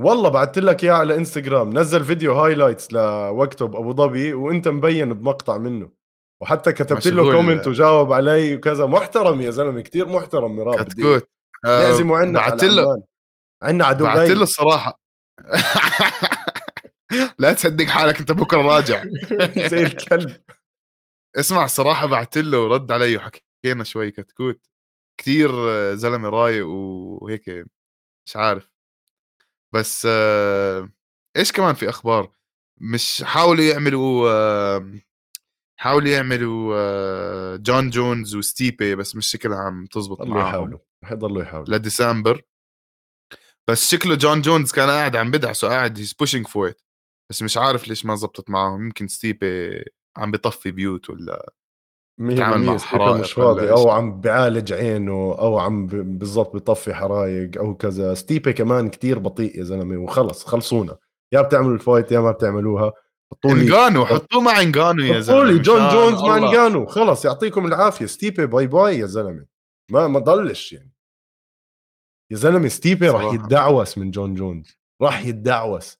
والله 0.01 0.29
بعثت 0.29 0.59
لك 0.59 0.83
إياه 0.83 0.93
على 0.93 1.15
إنستغرام 1.15 1.77
نزل 1.77 2.05
فيديو 2.05 2.33
highlights 2.33 2.93
لوقته 2.93 3.65
بأبو 3.67 3.93
ظبي 3.93 4.33
وانت 4.33 4.67
مبين 4.67 5.13
بمقطع 5.13 5.57
منه. 5.57 5.91
وحتى 6.41 6.71
كتبت 6.71 7.07
له. 7.07 7.31
comment 7.31 7.67
وجاوب 7.67 8.13
علي 8.13 8.55
وكذا. 8.55 8.85
محترم 8.85 9.41
يا 9.41 9.51
زلمة 9.51 9.81
كتير 9.81 10.07
محترم 10.07 10.55
مراب 10.55 10.85
كتكوت 10.85 11.29
آه، 11.65 12.01
عنا 12.01 12.39
بعت 12.39 12.63
على 12.63 12.75
له 12.75 12.81
عمان. 12.81 13.03
عنا 13.63 13.85
على 13.85 13.97
بعت 13.97 14.17
له 14.17 14.33
دبي 14.33 14.43
الصراحة. 14.43 14.99
لا 17.39 17.53
تصدق 17.53 17.85
حالك 17.85 18.19
انت 18.19 18.31
بكرة 18.31 18.61
راجع. 18.61 19.03
زي 19.71 19.83
الكلب. 19.83 20.41
اسمع 21.35 21.65
الصراحه 21.65 22.05
بعت 22.07 22.37
له 22.37 22.59
ورد 22.59 22.91
علي 22.91 23.17
وحكينا 23.17 23.83
شوي 23.83 24.11
كتكوت. 24.11 24.67
كثير 25.17 25.49
زلمة 25.95 26.29
رايق 26.29 26.67
وهيك 26.67 27.65
مش 28.27 28.35
عارف. 28.35 28.69
بس 29.73 30.07
آه، 30.09 30.89
إيش 31.37 31.51
كمان 31.51 31.75
في 31.75 31.89
أخبار؟ 31.89 32.31
مش 32.77 33.23
حاولوا 33.23 33.63
يعملوا 33.63 34.29
آه، 34.29 34.91
حاولوا 35.79 36.09
يعملوا 36.09 36.75
آه، 36.77 37.55
جون 37.55 37.89
جونز 37.89 38.35
وستيبي 38.35 38.95
بس 38.95 39.15
مش 39.15 39.27
شكلها 39.27 39.57
عم 39.57 39.85
تزبط 39.85 40.21
معاهم. 40.21 40.47
يحاولوا 40.47 40.79
رح 41.03 41.11
يضلوا 41.11 41.41
يحاولوا. 41.43 41.75
لديسمبر 41.77 42.41
بس 43.67 43.91
شكله 43.91 44.15
جون 44.15 44.41
جونز 44.41 44.71
كان 44.71 44.89
قاعد 44.89 45.15
عم 45.15 45.31
بدعسه 45.31 45.67
قاعد 45.69 45.97
he's 45.99 46.13
pushing 46.13 46.47
for 46.47 46.69
it 46.69 46.81
بس 47.29 47.41
مش 47.41 47.57
عارف 47.57 47.87
ليش 47.87 48.05
ما 48.05 48.15
زبطت 48.15 48.49
معهم 48.49 48.85
يمكن 48.85 49.07
ستيبي 49.07 49.83
عم 50.17 50.31
بيطفي 50.31 50.71
بيوت 50.71 51.09
ولا 51.09 51.53
مية 52.19 52.37
تعامل 52.37 52.65
مع 52.65 52.77
حرائق 52.77 53.15
مش 53.15 53.39
إيش. 53.39 53.69
أو 53.69 53.89
عم 53.89 54.21
بعالج 54.21 54.73
عينه 54.73 55.11
أو 55.39 55.59
عم 55.59 55.87
بالضبط 55.87 56.53
بيطفي 56.53 56.93
حرايق 56.93 57.57
أو 57.57 57.75
كذا. 57.75 58.13
ستيبي 58.13 58.53
كمان 58.53 58.89
كتير 58.89 59.19
بطيء 59.19 59.59
يا 59.59 59.63
زلمة 59.63 59.97
وخلص 59.97 60.45
خلصونا. 60.45 60.97
يا 61.33 61.41
بتعملوا 61.41 61.73
ال 61.73 61.80
fight 61.80 62.11
يا 62.11 62.19
ما 62.19 62.31
بتعملوها. 62.31 62.93
حطوا 63.31 63.53
لي 63.53 63.61
انغانو 63.61 64.05
حطوه 64.05 64.41
مع 64.41 64.61
إنغانو 64.61 65.03
يا 65.03 65.13
حطوا 65.13 65.21
زلمة 65.21 65.43
لي 65.43 65.59
جون 65.59 65.89
جونز 65.89 66.21
مع. 66.21 66.37
انجانو 66.37 66.85
خلص 66.85 67.25
يعطيكم 67.25 67.65
العافية. 67.65 68.05
ستيبي 68.05 68.45
bye 68.45 68.67
bye 68.67 68.99
يا 68.99 69.05
زلمة. 69.05 69.45
ما 69.91 70.07
ما 70.07 70.19
ضلش 70.19 70.73
يعني. 70.73 70.91
يا 72.31 72.37
زلمة 72.37 72.67
ستيبي 72.67 73.09
راح. 73.09 73.33
يتدعوس 73.33 73.97
من 73.97 74.11
جون 74.11 74.35
جونز. 74.35 74.77
راح 75.01 75.25
يتدعوس. 75.25 75.97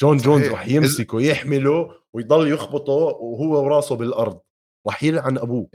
جون 0.00 0.16
جونز. 0.16 0.46
راح 0.46 0.68
يمسكه 0.68 1.20
يحمله 1.20 1.94
ويضل 2.14 2.52
يخبطه 2.52 2.92
وهو 2.92 3.64
وراسه 3.64 3.96
بالأرض. 3.96 4.40
راح 4.86 5.02
يلعن 5.02 5.38
أبوه. 5.38 5.68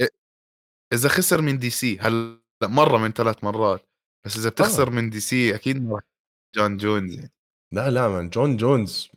إذا 0.94 1.10
خسر 1.10 1.42
من 1.42 1.60
دي 1.60 1.70
سي 1.70 2.00
هلا 2.00 2.42
مرة 2.64 2.98
من 2.98 3.12
ثلاث 3.12 3.44
مرات 3.44 3.90
بس 4.26 4.38
إذا 4.38 4.50
بتخسر 4.50 4.90
من 4.90 5.10
دي 5.10 5.20
سي 5.20 5.56
أكيد 5.56 5.90
جون 6.56 6.78
جونز 6.78 7.16
يعني. 7.16 7.32
لا 7.74 7.90
لا 7.90 8.08
من 8.08 8.30
جون 8.30 8.58
جونز 8.58 9.12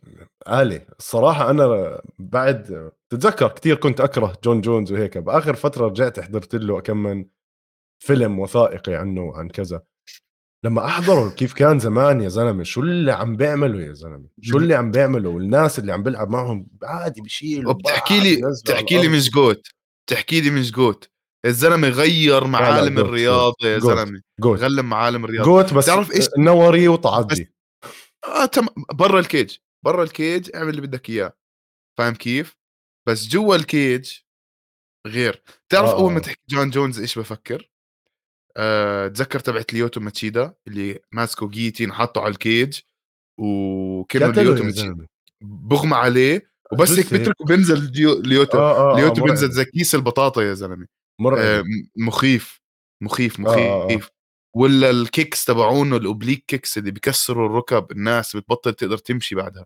آلة 0.47 0.85
الصراحة 0.99 1.49
أنا 1.49 2.01
بعد 2.19 2.91
تتذكر 3.09 3.47
كثير 3.47 3.75
كنت 3.75 4.01
أكره 4.01 4.37
جون 4.43 4.61
جونز 4.61 4.91
وهيك 4.91 5.17
بآخر 5.17 5.55
فترة 5.55 5.87
رجعت 5.87 6.19
حضرت 6.19 6.55
له 6.55 6.79
كم 6.79 6.97
من 6.97 7.25
فيلم 8.03 8.39
وثائقي 8.39 8.95
عنه 8.95 9.21
وعن 9.21 9.49
كذا. 9.49 9.81
لما 10.65 10.85
أحضره 10.85 11.29
كيف 11.29 11.53
كان 11.53 11.79
زمان 11.79 12.21
يا 12.21 12.29
زلمة 12.29 12.63
شو 12.63 12.81
اللي 12.81 13.11
عم 13.11 13.35
بيعمله 13.35 13.81
يا 13.81 13.93
زلمة 13.93 14.27
شو 14.41 14.57
اللي 14.57 14.75
عم 14.75 14.91
بيعمله 14.91 15.29
والناس 15.29 15.79
اللي 15.79 15.93
عم 15.93 16.03
بيلعب 16.03 16.29
معهم 16.29 16.67
عادي 16.83 17.21
بشيل 17.21 17.67
وبتحكي 17.67 18.19
لي 18.19 18.41
بتحكي 18.63 19.01
لي 19.01 19.07
مش 19.07 19.29
GOAT 19.31 19.67
بتحكي 20.07 20.41
لي 20.41 20.49
مش 20.49 20.71
GOAT 20.71 21.09
الزلمة 21.45 21.87
غير 21.87 22.47
معالم 22.47 22.99
الرياضة 22.99 23.67
يا. 23.67 23.79
زلمة 23.79 24.21
غير 24.45 24.85
معالم 24.85 25.25
الرياضة 25.25 25.45
GOAT 25.45 25.73
بس 25.73 25.85
تعرف 25.85 26.11
إيش؟ 26.11 26.25
نوري 26.37 26.87
وطعدي 26.87 27.53
آه 28.25 28.45
تم 28.45 28.67
برا 28.93 29.19
الكيج 29.19 29.57
برا 29.85 30.03
الكيج 30.03 30.55
اعمل 30.55 30.69
اللي 30.69 30.81
بدك 30.81 31.09
إياه 31.09 31.33
فاهم 31.97 32.13
كيف؟ 32.15 32.55
بس 33.07 33.27
جوا 33.27 33.55
ال 33.55 33.66
cage 33.66 34.11
غير 35.07 35.43
تعرف 35.69 35.89
آه، 35.89 35.99
أول 35.99 36.11
ما 36.11 36.17
آه. 36.17 36.21
تحكي 36.21 36.41
جون 36.49 36.69
جونز 36.69 36.99
إيش 36.99 37.19
بفكر؟ 37.19 37.69
آه، 38.57 39.07
تذكر 39.07 39.39
تبعت 39.39 39.73
ليوتو 39.73 39.99
ماتشيدا 39.99 40.53
اللي 40.67 40.99
ماسكه 41.11 41.49
guillotine 41.49 41.93
حاطه 41.93 42.21
على 42.21 42.31
ال 42.31 42.41
cage 42.41 42.79
قتلوا 44.09 44.31
ليوتو 44.33 44.63
ماتشيدا 44.63 45.07
بغمى 45.41 45.95
عليه 45.95 46.51
وبس 46.71 46.91
هيك 46.91 47.13
هيك. 47.13 47.21
بتركه 47.21 47.45
بينزل 47.45 47.91
ليوتو. 48.27 48.57
آه 48.57 48.93
آه 48.93 48.95
ليوتو 48.99 49.21
آه 49.21 49.25
بينزل 49.25 49.51
زي 49.51 49.65
كيس 49.65 49.95
البطاطا 49.95 50.41
يا 50.41 50.53
زلمة. 50.53 50.87
مرعب 51.21 51.39
آه، 51.39 51.61
م- 51.61 52.05
مخيف 52.05 52.61
مخيف 53.03 53.41
آه، 53.41 53.55
آه، 53.55 53.83
آه. 53.83 53.85
مخيف 53.85 54.09
ولا 54.55 54.89
ال 54.89 54.98
kicks 54.98 55.45
تبعونه 55.45 55.97
ال 55.97 56.03
oblique 56.03 56.45
kicks 56.47 56.77
اللي 56.77 56.91
بكسروا 56.91 57.49
الركب 57.49 57.91
الناس 57.91 58.35
بتبطل 58.35 58.73
تقدر 58.73 58.97
تمشي 58.97 59.35
بعدها. 59.35 59.65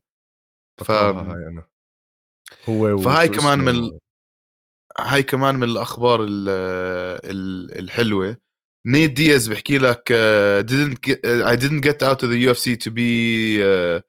ف... 0.78 0.92
هاي 0.92 1.48
أنا. 1.48 1.68
هو 2.70 2.98
فهاي 2.98 3.28
كمان 3.30 3.60
من 3.60 4.00
هاي 5.00 5.24
كمان 5.24 5.56
من 5.56 5.64
الأخبار 5.64 6.24
ال 6.24 6.50
ال 7.30 7.80
الحلوة. 7.80 8.38
نيت 8.88 9.12
دياز 9.12 9.48
بحكي 9.52 9.78
لك 9.78 10.14
uh, 10.14 10.64
didn't 10.70 10.98
get, 11.10 11.18
uh, 11.18 11.46
I 11.46 11.56
didn't 11.56 11.82
get 11.84 12.02
out 12.04 12.24
of 12.24 12.30
the 12.30 12.46
UFC 12.48 12.78
to 12.78 12.92
be 12.92 13.62
uh, 13.62 14.02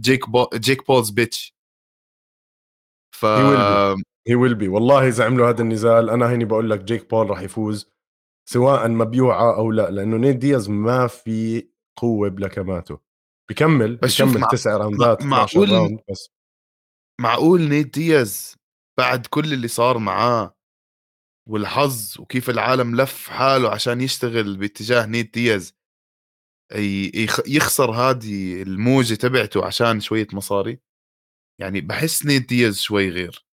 Jake 0.00 0.26
Bo- 0.28 0.50
Jake 0.58 0.84
Paul's 0.86 1.10
bitch. 1.10 1.52
ف 3.14 3.26
He 3.26 3.40
will 3.40 4.02
he 4.28 4.34
will 4.34 4.54
be 4.54 4.68
والله 4.68 5.08
إذا 5.08 5.24
عملوا 5.24 5.48
هذا 5.48 5.62
النزال 5.62 6.10
أنا 6.10 6.30
هيني 6.30 6.44
بقول 6.44 6.70
لك 6.70 6.80
جيك 6.84 7.10
بول 7.10 7.30
راح 7.30 7.40
يفوز 7.40 7.90
سواء 8.48 8.88
مبيوعة 8.88 9.56
أو 9.56 9.72
لا 9.72 9.90
لأنه 9.90 10.16
نيت 10.16 10.36
دياز 10.36 10.68
ما 10.70 11.06
في 11.06 11.68
قوة 11.98 12.28
بلكماته. 12.28 12.98
بكمل 13.50 13.96
بس 13.96 14.22
بكمل 14.22 14.40
مع- 14.40 14.48
تسع 14.48 14.76
راوندات 14.76 15.22
مع- 15.22 15.44
12 15.44 15.58
معقول- 15.60 15.72
round 15.72 16.00
بس. 16.10 16.30
معقول 17.20 17.60
نيت 17.68 17.94
دياز 17.94 18.56
بعد 18.98 19.26
كل 19.26 19.52
اللي 19.52 19.68
صار 19.68 19.98
معاه 19.98 20.54
والحظ 21.48 22.16
وكيف 22.18 22.50
العالم 22.50 23.00
لف 23.00 23.28
حاله 23.28 23.70
عشان 23.70 24.00
يشتغل 24.00 24.56
باتجاه 24.56 25.06
نيت 25.06 25.34
دياز. 25.34 25.78
يخسر 27.46 27.90
هذه 27.90 28.62
الموجة 28.62 29.14
تبعته 29.14 29.64
عشان 29.64 30.00
شوية 30.00 30.26
مصاري. 30.32 30.80
يعني 31.60 31.80
بحس 31.80 32.26
نيت 32.26 32.48
دياز 32.48 32.78
شوي 32.78 33.10
غير. 33.10 33.46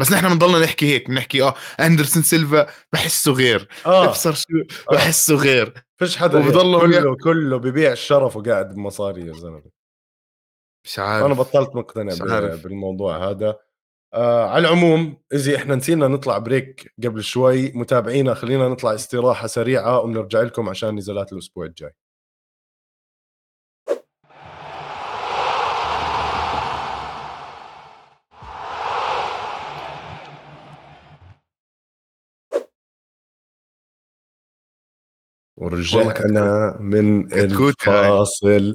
بس 0.00 0.12
نحن 0.12 0.28
بنضلنا 0.28 0.64
نحكي 0.64 0.86
هيك 0.94 1.08
بنحكي 1.08 1.42
آه 1.42 1.54
أندرسون 1.80 2.22
سيلفا 2.22 2.66
بحسه 2.92 3.32
غير. 3.32 3.68
آه. 3.86 4.04
إبصر 4.04 4.32
شو 4.34 4.46
بحسه 4.92 5.34
غير. 5.34 5.84
فيش 5.96 6.16
حدا. 6.16 6.38
وبضلوا 6.38 6.80
كله 6.80 7.16
كله 7.16 7.56
ببيع 7.56 7.92
الشرف 7.92 8.36
وقاعد 8.36 8.74
بمصاري 8.74 9.26
يا 9.26 9.32
زلمة. 9.32 9.70
مش 10.86 10.98
عارف. 10.98 11.26
أنا 11.26 11.34
بطلت 11.34 11.76
مقتنع. 11.76 12.54
بالموضوع 12.54 13.30
هذا. 13.30 13.58
آه 14.14 14.48
على 14.48 14.68
العموم 14.68 15.16
اذا 15.32 15.56
إحنا 15.56 15.74
نسينا 15.74 16.08
نطلع 16.08 16.38
بريك 16.38 16.94
قبل 17.04 17.22
شوي 17.24 17.72
متابعينا 17.72 18.34
خلينا 18.34 18.68
نطلع 18.68 18.94
استراحة 18.94 19.46
سريعة 19.46 20.00
ونرجع 20.00 20.40
لكم 20.40 20.68
عشان 20.68 20.94
نزالات 20.96 21.32
الأسبوع 21.32 21.66
الجاي. 21.66 21.92
ورجعنا 35.56 36.76
من. 36.80 37.32
الفاصل. 37.32 38.74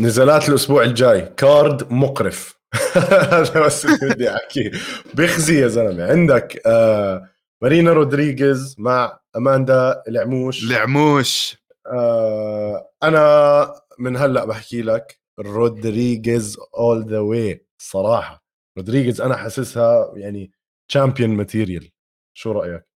نزالات 0.00 0.48
الأسبوع 0.48 0.82
الجاي. 0.82 1.20
card 1.36 1.92
مقرف. 1.92 2.56
هذا 3.32 3.66
بس 3.66 3.84
اللي 3.86 4.14
بدي 4.14 4.30
احكيه 4.30 4.70
بخزي 5.14 5.60
يا 5.62 5.68
زلمة. 5.68 6.10
عندك 6.10 6.66
آه 6.66 7.28
مارينا 7.62 7.92
رودريغيز 7.92 8.76
مع 8.78 9.20
أماندا 9.36 10.02
العموش. 10.08 10.64
العموش. 10.70 11.56
آه 11.86 12.90
أنا 13.02 13.74
من 13.98 14.16
هلأ 14.16 14.44
بحكي 14.44 14.82
لك 14.82 15.20
رودريغيز 15.38 16.56
all 16.78 17.06
the 17.08 17.18
way 17.18 17.66
صراحة 17.78 18.44
رودريغيز 18.78 19.20
أنا 19.20 19.36
حاسسها 19.36 20.12
يعني 20.16 20.52
champion 20.88 21.30
material 21.30 21.90
شو 22.34 22.52
رأيك؟ 22.52 22.86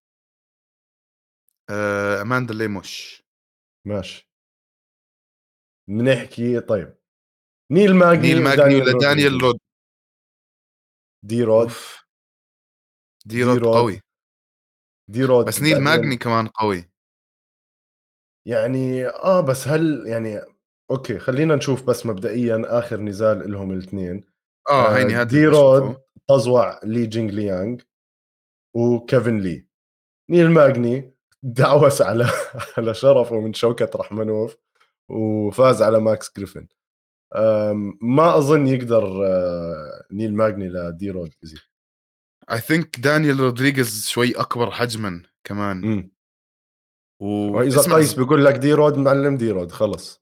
آه 1.69 2.21
أماندا 2.21 2.53
ليموش 2.53 3.23
ماشي. 3.85 4.29
بنحكي 5.87 6.59
طيب. 6.59 7.00
نيل 7.71 7.95
ماجني 7.95 8.21
نيل 8.27 8.43
ماجني 8.43 8.75
ولا 8.75 8.99
دانيال. 8.99 9.41
رود 9.41 9.59
دي 11.23 11.43
رود. 11.43 11.71
دي 13.25 13.43
رود. 13.43 13.63
قوي 13.63 14.01
دي 15.07 15.23
رود 15.25 15.45
بس 15.45 15.61
نيل 15.61 15.81
ماجني 15.81 16.17
كمان 16.17 16.47
قوي 16.47 16.91
يعني 18.47 19.07
آه 19.07 19.41
بس 19.41 19.67
هل 19.67 20.07
يعني 20.07 20.41
أوكي 20.91 21.19
خلينا 21.19 21.55
نشوف 21.55 21.83
بس 21.83 22.05
مبدئيا 22.05 22.61
آخر 22.65 22.99
نزال 22.99 23.51
لهم 23.51 23.71
الاثنين 23.71 24.23
آه 24.69 24.95
هيني 24.97 25.15
هذا 25.15 25.23
دي 25.23 25.45
رود. 25.45 26.01
طزوع 26.27 26.79
لي 26.83 27.05
جينغ 27.05 27.31
ليانغ 27.31 27.77
وكيفن 28.75 29.39
لي 29.39 29.65
نيل 30.29 30.51
ماجني 30.51 31.13
دعوس 31.43 32.01
على 32.01 32.25
على 32.77 32.93
شرفه 32.93 33.39
من 33.39 33.53
شوكت 33.53 33.89
رحمنوف 33.95 34.57
وفاز 35.09 35.81
على 35.81 35.99
ماكس 35.99 36.31
جريفن 36.37 36.67
ما 38.01 38.37
أظن 38.37 38.67
يقدر 38.67 39.25
آه، 39.25 40.05
نيل 40.11 40.35
ماجني 40.35 40.69
لدي 40.69 41.11
رود 41.11 41.33
يزيد 41.43 41.59
I 42.51 42.59
think 42.59 42.99
دانيال 42.99 43.39
رودريغيز 43.39 44.07
شوي 44.07 44.31
أكبر 44.31 44.71
حجما 44.71 45.23
كمان. 45.43 45.83
امم 45.83 46.11
و... 47.19 47.25
وإذا 47.25 47.95
قيس 47.95 48.13
بيقول 48.13 48.45
لك 48.45 48.55
دي 48.55 48.73
رود 48.73 48.97
معلم 48.97 49.37
دي 49.37 49.51
رود 49.51 49.71
خلص. 49.71 50.21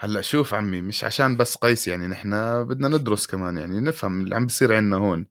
هلأ 0.00 0.20
شوف 0.20 0.54
عمي 0.54 0.80
مش 0.80 1.04
عشان 1.04 1.36
بس 1.36 1.56
قيس 1.56 1.88
يعني 1.88 2.06
نحن 2.06 2.30
بدنا 2.64 2.88
ندرس 2.88 3.26
كمان 3.26 3.58
يعني 3.58 3.80
نفهم 3.80 4.20
اللي 4.20 4.36
عم 4.36 4.46
بيصير 4.46 4.74
عندنا 4.74 4.96
هون. 4.96 5.26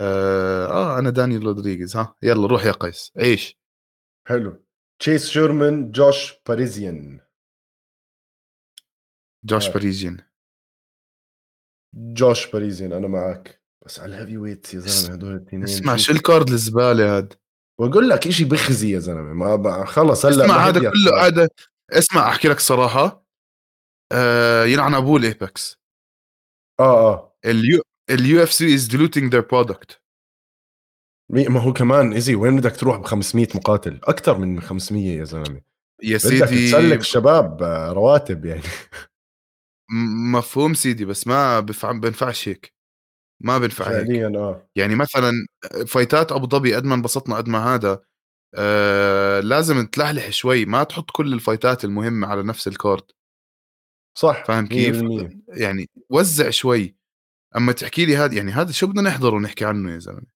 آه, 0.00 0.66
آه 0.66 0.98
أنا 0.98 1.10
دانيال 1.10 1.42
رودريغيز 1.42 1.96
ها 1.96 2.14
يلا 2.22 2.46
روح 2.46 2.64
يا 2.64 2.72
قيس 2.72 3.12
عيش. 3.16 3.58
حلو. 4.26 4.64
تشيس 4.98 5.28
شيرمان 5.28 5.90
جوش 5.90 6.34
باريزيان 6.48 7.20
جوش 9.44 9.68
آه. 9.68 9.72
باريزيان 9.72 10.16
جوش 11.94 12.50
باريزيان 12.50 12.92
أنا 12.92 13.08
معك 13.08 13.62
بس 13.86 14.00
على 14.00 14.14
ال 14.14 14.36
heavyweight 14.38 14.74
يا 14.74 14.78
زلمة 14.80 15.14
هدول 15.14 15.34
الاثنين 15.36 15.62
اسمع 15.64 15.96
شو 15.96 16.12
ال 16.12 16.19
card 16.19 16.48
الزبالة 16.50 17.16
هاد؟ 17.16 17.34
واقول 17.80 18.08
لك 18.08 18.28
شيء 18.30 18.46
بخزي 18.46 18.90
يا 18.90 18.98
زلمة 18.98 19.32
ما 19.32 19.56
ما- 19.56 19.84
خلص 19.84 20.26
هلأ 20.26 20.44
اسمع 20.44 20.56
هذا 20.68 20.80
كله. 20.80 21.26
هذا 21.26 21.48
اسمع 21.92 22.28
أحكي 22.28 22.48
لك 22.48 22.60
صراحة 22.60 23.26
آه 24.12 24.64
يلعن 24.64 24.94
أبوه 24.94 25.16
ال 25.16 25.26
Apex. 25.26 25.76
آه 26.80 27.12
آه. 27.12 27.36
ال 27.44 27.82
U 28.10 28.42
ال 28.42 28.52
UFC 28.52 28.74
is 28.74 28.88
their 28.88 29.42
product. 29.54 29.94
مي- 31.32 31.48
ما 31.48 31.60
هو 31.60 31.72
كمان 31.72 32.12
easy 32.12 32.34
وين 32.34 32.56
بدك 32.56 32.76
تروح 32.76 32.96
ب 32.96 33.04
500 33.04 33.48
مقاتل؟ 33.54 34.00
أكثر 34.04 34.38
من 34.38 34.60
500 34.60 35.18
يا 35.18 35.24
زلمة. 35.24 35.60
يا 36.02 36.16
بدك 36.16 36.18
سيدي. 36.46 36.68
تسلك 36.70 36.98
الشباب 37.00 37.62
آه، 37.62 37.92
رواتب 37.92 38.44
يعني. 38.44 38.62
مفهوم 40.32 40.74
سيدي 40.74 41.04
بس 41.04 41.26
ما. 41.26 41.60
بنفعش 41.60 42.48
هيك. 42.48 42.74
ما 43.40 43.58
بنفع 43.58 43.84
هيك. 43.84 44.06
فعليا 44.06 44.32
آه. 44.38 44.68
يعني 44.76 44.94
مثلا 44.94 45.32
فايتات 45.86 46.32
أبو 46.32 46.46
ظبي 46.48 46.74
قد 46.74 46.84
ما 46.84 46.94
انبسطنا 46.94 47.36
قد 47.36 47.48
ما 47.48 47.74
هذا 47.74 48.00
آه 48.54 49.40
لازم 49.40 49.86
تلحلح 49.86 50.30
شوي. 50.30 50.64
ما 50.64 50.84
تحط 50.84 51.10
كل 51.10 51.32
ال 51.32 51.39
fight 51.39 51.77
ات 51.77 51.84
المهمة 51.84 52.26
على 52.26 52.42
نفس 52.42 52.68
ال 52.68 52.75
card 52.75 53.04
صح 54.18 54.44
فاهم 54.44 54.66
كيف؟ 54.66 55.02
100%. 55.02 55.36
يعني 55.48 55.90
وزع 56.10 56.50
شوي. 56.50 56.96
أما 57.56 57.72
تحكي 57.72 58.06
لي 58.06 58.16
هذا 58.16 58.34
يعني 58.34 58.52
هذا 58.52 58.72
شو 58.72 58.86
بدنا 58.86 59.02
نحضر 59.02 59.34
ونحكي 59.34 59.64
عنه 59.64 59.92
يا 59.92 59.98
زلمة؟ 59.98 60.26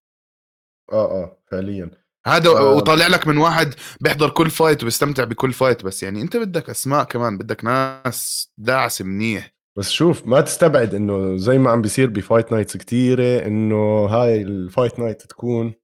آه 0.93 1.23
آه 1.23 1.43
فعليا. 1.47 2.02
هذا 2.27 2.51
آه. 2.51 2.75
وطالع 2.75 3.07
لك 3.07 3.27
من 3.27 3.39
واحد 3.39 3.75
بيحضر 4.01 4.31
كل 4.31 4.51
fight 4.51 4.83
وبيستمتع 4.83 5.25
بكل 5.25 5.53
fight 5.53 5.85
بس 5.85 6.03
يعني 6.03 6.23
انت 6.23 6.37
بدك 6.37 6.71
أسماء 6.71 7.05
كمان 7.05 7.39
بدك 7.39 7.65
ناس 7.65 8.51
داعس 8.59 9.03
منيح. 9.03 9.55
بس 9.79 9.91
شوف 9.91 10.27
ما 10.27 10.41
تستبعد 10.41 10.95
إنه 10.95 11.37
زي 11.37 11.59
ما 11.59 11.71
عم 11.71 11.83
بيصير 11.83 12.11
ب 12.11 12.18
fight 12.18 12.53
nights 12.53 12.77
كتيرة 12.77 13.47
إنه 13.47 14.07
هاي 14.07 14.43
ال 14.43 14.52
fight 14.52 14.99
night 14.99 15.23
تكون 15.23 15.75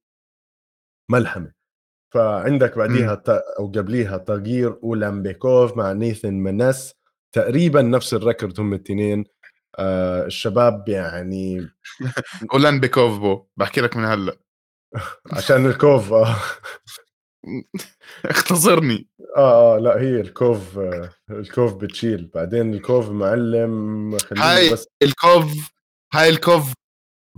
ملحمه 1.11 1.51
فعندك 2.13 2.77
بعديها 2.77 3.15
تا 3.15 3.41
أو 3.59 3.67
قبليها 3.67 4.17
تغيير 4.17 4.79
أولامبيكوف 4.83 5.77
مع 5.77 5.91
نيثن 5.91 6.33
منس 6.33 6.93
تقريبا 7.31 7.81
نفس 7.81 8.13
الركورد 8.13 8.59
هم 8.59 8.73
الاثنين 8.73 9.25
آه 9.79 10.25
الشباب 10.25 10.89
يعني 10.89 11.69
اولان 12.53 12.79
بيكوفبو 12.79 13.45
بحكي 13.57 13.81
لك 13.81 13.97
من 13.97 14.05
هلأ. 14.05 14.48
عشان 15.33 15.65
الكوف 15.65 16.13
آه, 16.13 16.35
اختصرني. 18.25 19.07
آه 19.37 19.75
آه 19.75 19.79
لا 19.79 19.99
هي 20.01 20.21
الكوف 20.21 20.77
آه 20.77 21.09
الكوف 21.29 21.73
بتشيل. 21.73 22.27
بعدين 22.27 22.73
الكوف 22.73 23.09
معلم 23.09 24.17
هاي 24.37 24.73
بس 24.73 24.87
الكوف 25.03 25.71
هاي 26.13 26.29
الكوف 26.29 26.73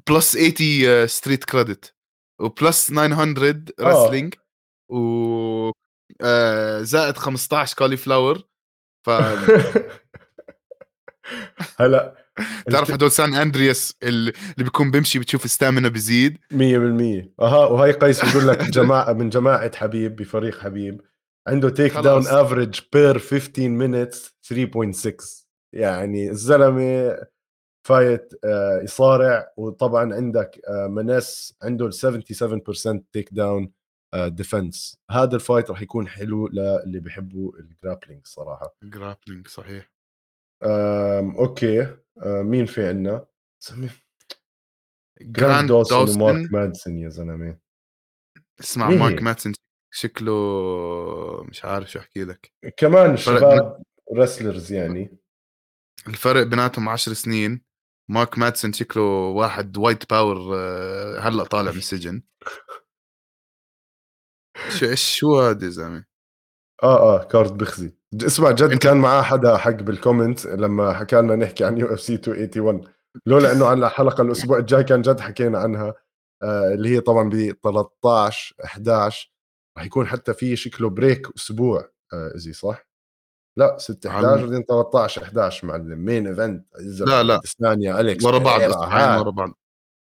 بلس 0.09 0.37
80 0.37 1.07
ستريت 1.07 1.43
كريدت 1.43 1.95
وبلس 2.41 2.87
900 2.87 3.63
رسلينج 3.81 4.33
و 4.91 5.71
آه، 6.21 6.81
زائد 6.81 7.17
15 7.17 7.75
كولي 7.77 7.97
فلاور 7.97 8.43
ف 9.05 9.09
هلا 11.79 12.20
تعرف 12.71 12.91
هدول 12.91 13.11
سان 13.11 13.36
أندرياس 13.36 13.95
اللي 14.03 14.34
بيكون 14.57 14.91
بيمشي 14.91 15.19
بتشوف 15.19 15.45
الستامina 15.45 15.88
بيزيد؟ 15.88 16.38
100% 16.53 16.55
أها 17.41 17.65
وهي 17.65 17.91
قيس 17.91 18.25
بيقول 18.25 18.47
لك 18.47 18.59
جماعة 18.61 19.13
من 19.13 19.29
جماعة 19.29 19.75
حبيب 19.75 20.15
بفريق 20.15 20.59
حبيب 20.59 21.01
عنده 21.47 21.69
تيك 21.69 21.93
داون. 21.93 22.27
افريج 22.27 22.79
بير 22.93 23.19
15 23.19 23.69
مينتس 23.69 24.36
3.6 24.53 25.45
يعني 25.75 26.29
الزلمة 26.29 27.17
fight 27.88 28.34
آه، 28.45 28.82
يصارع 28.84 29.53
وطبعا 29.57 30.13
عندك 30.13 30.61
آه، 30.67 30.88
منس 30.88 31.53
عنده 31.63 31.86
ال 31.86 31.93
77% 31.93 33.03
takedown 33.11 33.71
defense 34.15 34.97
هذا 35.11 35.36
ال 35.36 35.41
fight 35.41 35.69
راح 35.69 35.82
يكون 35.82 36.07
حلو 36.07 36.47
للي 36.47 36.99
بيحبوا 36.99 37.51
ال 37.59 37.66
grappling 37.66 38.27
صراحة. 38.27 38.75
grappling 38.84 39.47
صحيح. 39.47 39.91
آم، 40.64 41.36
okay. 41.36 41.82
آه، 42.24 42.41
مين 42.41 42.66
في 42.66 42.88
عندنا 42.88 43.26
جرانت 45.21 45.67
دوسن 45.68 45.95
دوسن 45.95 46.22
ومارك 46.22 46.51
مادسون 46.53 46.97
يا 46.97 47.09
زلمة. 47.09 47.57
اسمع 48.59 48.89
مين 48.89 48.99
مارك 48.99 49.18
هي؟ 49.20 49.24
ماتسون 49.24 49.53
شكله 49.93 50.34
مش 51.43 51.66
عارف 51.66 51.91
شو 51.91 51.99
أحكي 51.99 52.24
لك. 52.24 52.51
كمان 52.78 53.18
شباب 53.18 53.84
wrestlers 54.17 54.71
يعني. 54.74 55.18
الفرق 56.07 56.43
بيناتهم 56.43 56.89
10 56.89 57.14
سنين. 57.14 57.62
مارك 58.09 58.38
ماتسون 58.38 58.74
شكله 58.74 59.03
واحد 59.30 59.78
white 59.77 60.09
power 60.09 60.55
آه، 60.57 61.20
هلأ 61.20 61.43
طالع 61.43 61.72
من 61.72 61.78
السجن 61.78 62.24
شو 64.70 64.86
إيش 64.86 65.16
شو 65.20 65.39
هذا 65.41 65.66
يا 65.66 65.70
زلمة؟ 65.70 66.11
آه 66.84 67.15
آه 67.15 67.23
card 67.23 67.57
بخزي. 67.57 67.93
اسمع 68.25 68.51
جد 68.51 68.77
كان 68.77 68.97
معاه 68.97 69.21
حدا 69.21 69.57
حق 69.57 69.71
بال 69.71 69.88
comment 69.88 70.45
لما 70.45 70.93
حكى 70.93 71.15
لنا 71.15 71.36
نحكي 71.36 71.63
عن 71.63 71.77
UFC 71.77 72.13
281 72.13 72.82
لولا 73.25 73.51
إنه 73.51 73.65
على 73.65 73.88
الحلقة 73.88 74.21
الأسبوع 74.21 74.57
الجاي 74.57 74.84
كان 74.84 75.01
جد 75.01 75.19
حكينا 75.19 75.59
عنها 75.59 75.93
آه 76.43 76.73
اللي 76.73 76.89
هي 76.89 76.99
طبعا 76.99 77.29
ب 77.29 77.51
13 77.63 78.55
11 78.65 79.32
راح 79.77 79.86
يكون 79.86 80.07
حتى 80.07 80.34
في 80.34 80.55
شكله 80.55 80.89
بريك 80.89 81.27
أسبوع 81.38 81.89
آه 82.13 82.32
إزي 82.36 82.53
صح؟ 82.53 82.88
لا 83.57 83.77
6 83.79 84.09
11 84.09 84.45
بعدين 84.45 84.63
13 84.63 85.23
11 85.23 85.67
معلم 85.67 86.05
مين 86.05 86.27
إيفنت. 86.27 86.65
لا 87.07 87.23
لا. 87.23 87.41
ثانية 87.61 87.99
أليكس 87.99 88.25
ورا 88.25 88.38
بعض 88.38 88.61
ورا 89.19 89.32
بعض. 89.32 89.53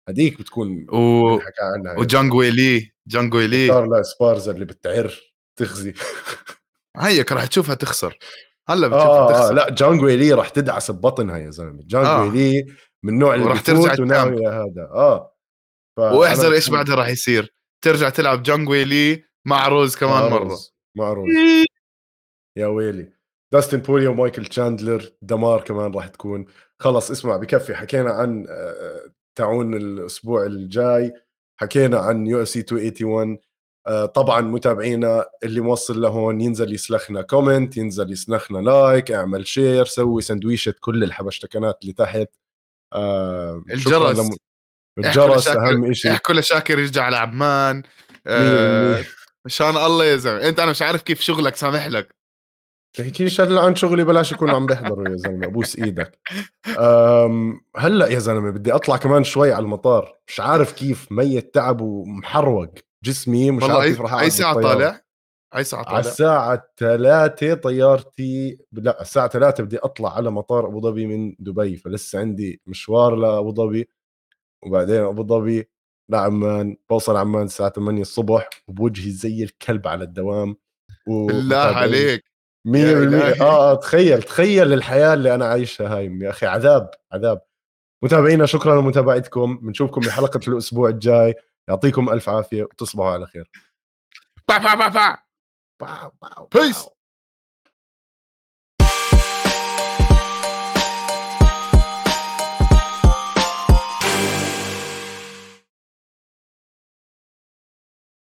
هذيك 0.09 0.39
بتكون 0.39 0.87
و... 0.89 1.39
حكى 1.39 1.61
عنها 1.61 1.99
وجانجو 1.99 2.41
لي 2.41 2.91
جانجو 3.07 3.39
لي 3.39 3.67
لا 3.67 4.01
سبارزا 4.03 4.51
اللي 4.51 4.65
بتعر 4.65 5.13
تخزي. 5.59 5.93
هيك 6.97 7.31
راح 7.31 7.45
تشوفها 7.45 7.75
تخسر. 7.75 8.17
هلأ 8.69 8.87
بتشوفها 8.87 9.07
آه, 9.07 9.29
آه، 9.29 9.31
تخسر. 9.31 9.49
آه 9.49 9.53
لا 9.53 9.69
جانجو 9.69 10.07
لي 10.07 10.33
راح 10.33 10.49
تدعس 10.49 10.91
ببطنها 10.91 11.37
يا 11.37 11.49
زلمة. 11.49 11.79
جانجو 11.87 12.09
آه. 12.09 12.33
لي 12.33 12.65
من 13.03 13.13
النوع 13.13 13.35
اللي 13.35 13.45
راح 13.45 13.61
ترجع 13.61 13.95
وناوي 13.99 14.47
هذا. 14.47 14.89
آه. 14.93 15.31
واحذر 15.97 16.53
إيش 16.53 16.69
بعدها 16.69 16.95
راح 16.95 17.07
يصير؟ 17.07 17.53
ترجع 17.81 18.09
تلعب 18.09 18.43
جانجو 18.43 18.73
لي 18.73 19.23
مع 19.45 19.67
روز 19.67 19.95
كمان 19.95 20.11
مع 20.23 20.29
مرة. 20.29 20.57
مع 20.97 21.13
روز. 21.13 21.29
يا 22.57 22.67
ويلي. 22.67 23.13
داستن 23.53 23.77
بوريه 23.77 24.07
ومايكل 24.07 24.45
تشاندلر 24.45 25.09
دمار 25.21 25.61
كمان 25.61 25.93
راح 25.93 26.07
تكون. 26.07 26.45
خلص 26.79 27.11
اسمع 27.11 27.37
بكفي. 27.37 27.75
حكينا 27.75 28.11
عن 28.11 28.45
آه، 28.49 29.01
تعون 29.35 29.73
الأسبوع 29.73 30.45
الجاي. 30.45 31.13
حكينا 31.61 31.99
عن 31.99 32.27
UFC 32.27 32.59
281 32.71 33.37
طبعا 34.13 34.41
متابعينا 34.41 35.25
اللي 35.43 35.61
موصل 35.61 36.01
لهون 36.01 36.41
ينزل 36.41 36.73
يسلخنا 36.73 37.21
comment 37.21 37.77
ينزل 37.77 38.11
يسلخنا 38.11 38.57
like 38.57 39.11
اعمل 39.11 39.47
share 39.47 39.85
سوي 39.85 40.21
سندويشة 40.21 40.73
كل 40.79 41.03
الحبشتكنات 41.03 41.77
اللي 41.81 41.93
تحت. 41.93 42.27
آه 42.93 43.63
الجرس. 43.69 44.19
لم... 44.19 44.29
الجرس 44.97 45.47
أهم 45.47 45.93
شيء 45.93 46.11
احكوا 46.11 46.35
لشاكر 46.35 46.79
يرجع 46.79 47.03
على 47.03 47.17
عمان 47.17 47.83
آه 48.27 49.03
مشان 49.45 49.77
الله 49.77 50.05
يا 50.05 50.15
زلمة. 50.15 50.47
أنت 50.49 50.59
أنا 50.59 50.71
مش 50.71 50.81
عارف 50.81 51.01
كيف 51.01 51.21
شغلك 51.21 51.55
سامح 51.55 51.87
لك. 51.87 52.15
تحكيش 52.97 53.41
هلا 53.41 53.61
عن 53.61 53.75
شغلي 53.75 54.03
بلاش 54.03 54.31
يكونوا 54.31 54.55
عم 54.55 54.65
بيحضروا 54.65 55.09
يا 55.09 55.15
زلمة 55.15 55.45
أبوس 55.45 55.79
إيدك. 55.79 56.19
هلأ 57.77 58.07
يا 58.07 58.19
زلمة 58.19 58.51
بدي 58.51 58.71
أطلع 58.71 58.97
كمان 58.97 59.23
شوي 59.23 59.53
على 59.53 59.63
المطار. 59.63 60.17
مش 60.27 60.39
عارف 60.39 60.71
كيف 60.73 61.11
ميت 61.11 61.53
تعب 61.53 61.81
ومحروق. 61.81 62.73
جسمي 63.05 63.51
مش 63.51 63.63
عارف 63.63 63.85
كيف 63.85 64.01
راح 64.01 64.13
أي 64.13 64.29
ساعة 64.29 64.53
طالع؟ 64.61 65.01
أي 65.55 65.63
ساعة 65.63 65.83
طالع؟ 65.83 65.95
على 65.95 66.05
الساعة 66.07 66.67
3 66.77 67.53
طيارتي 67.53 68.57
لا 68.71 69.01
الساعة 69.01 69.27
3 69.27 69.63
بدي 69.63 69.77
أطلع 69.77 70.15
على 70.15 70.31
مطار 70.31 70.67
أبو 70.67 70.81
ظبي 70.81 71.05
من 71.05 71.35
دبي 71.39 71.75
فلسه 71.75 72.19
عندي 72.19 72.61
مشوار 72.65 73.15
لأبو 73.15 73.53
ظبي. 73.53 73.89
وبعدين 74.65 75.01
أبو 75.01 75.23
ظبي 75.23 75.69
لعمان 76.11 76.77
بوصل 76.89 77.15
عمان 77.15 77.43
الساعة 77.43 77.69
8 77.69 78.01
الصبح 78.01 78.49
وبوجهي 78.67 79.11
زي 79.11 79.43
الكلب 79.43 79.87
على 79.87 80.03
الدوام. 80.03 80.55
بالله 81.07 81.57
عليك. 81.57 82.23
100% 82.67 83.41
آه 83.41 83.41
آه 83.41 83.75
تخيل 83.75 84.23
تخيل 84.23 84.73
الحياة 84.73 85.13
اللي 85.13 85.35
أنا 85.35 85.45
عايشها 85.45 85.97
هاي 85.97 86.19
يا 86.21 86.29
أخي 86.29 86.45
عذاب 86.45 86.89
عذاب. 87.11 87.41
متابعينا 88.03 88.45
شكرا 88.45 88.81
لمتابعتكم. 88.81 89.57
بنشوفكم 89.57 90.01
بحلقة 90.01 90.39
الأسبوع 90.47 90.89
الجاي. 90.89 91.35
يعطيكم 91.69 92.09
ألف 92.09 92.29
عافية 92.29 92.63
وتصبحوا 92.63 93.11
على 93.11 93.27
خير 93.27 93.51
bye 94.47 94.57
bye 94.57 94.75
bye 95.79 96.11
bye. 96.21 96.49
Peace. 96.55 96.94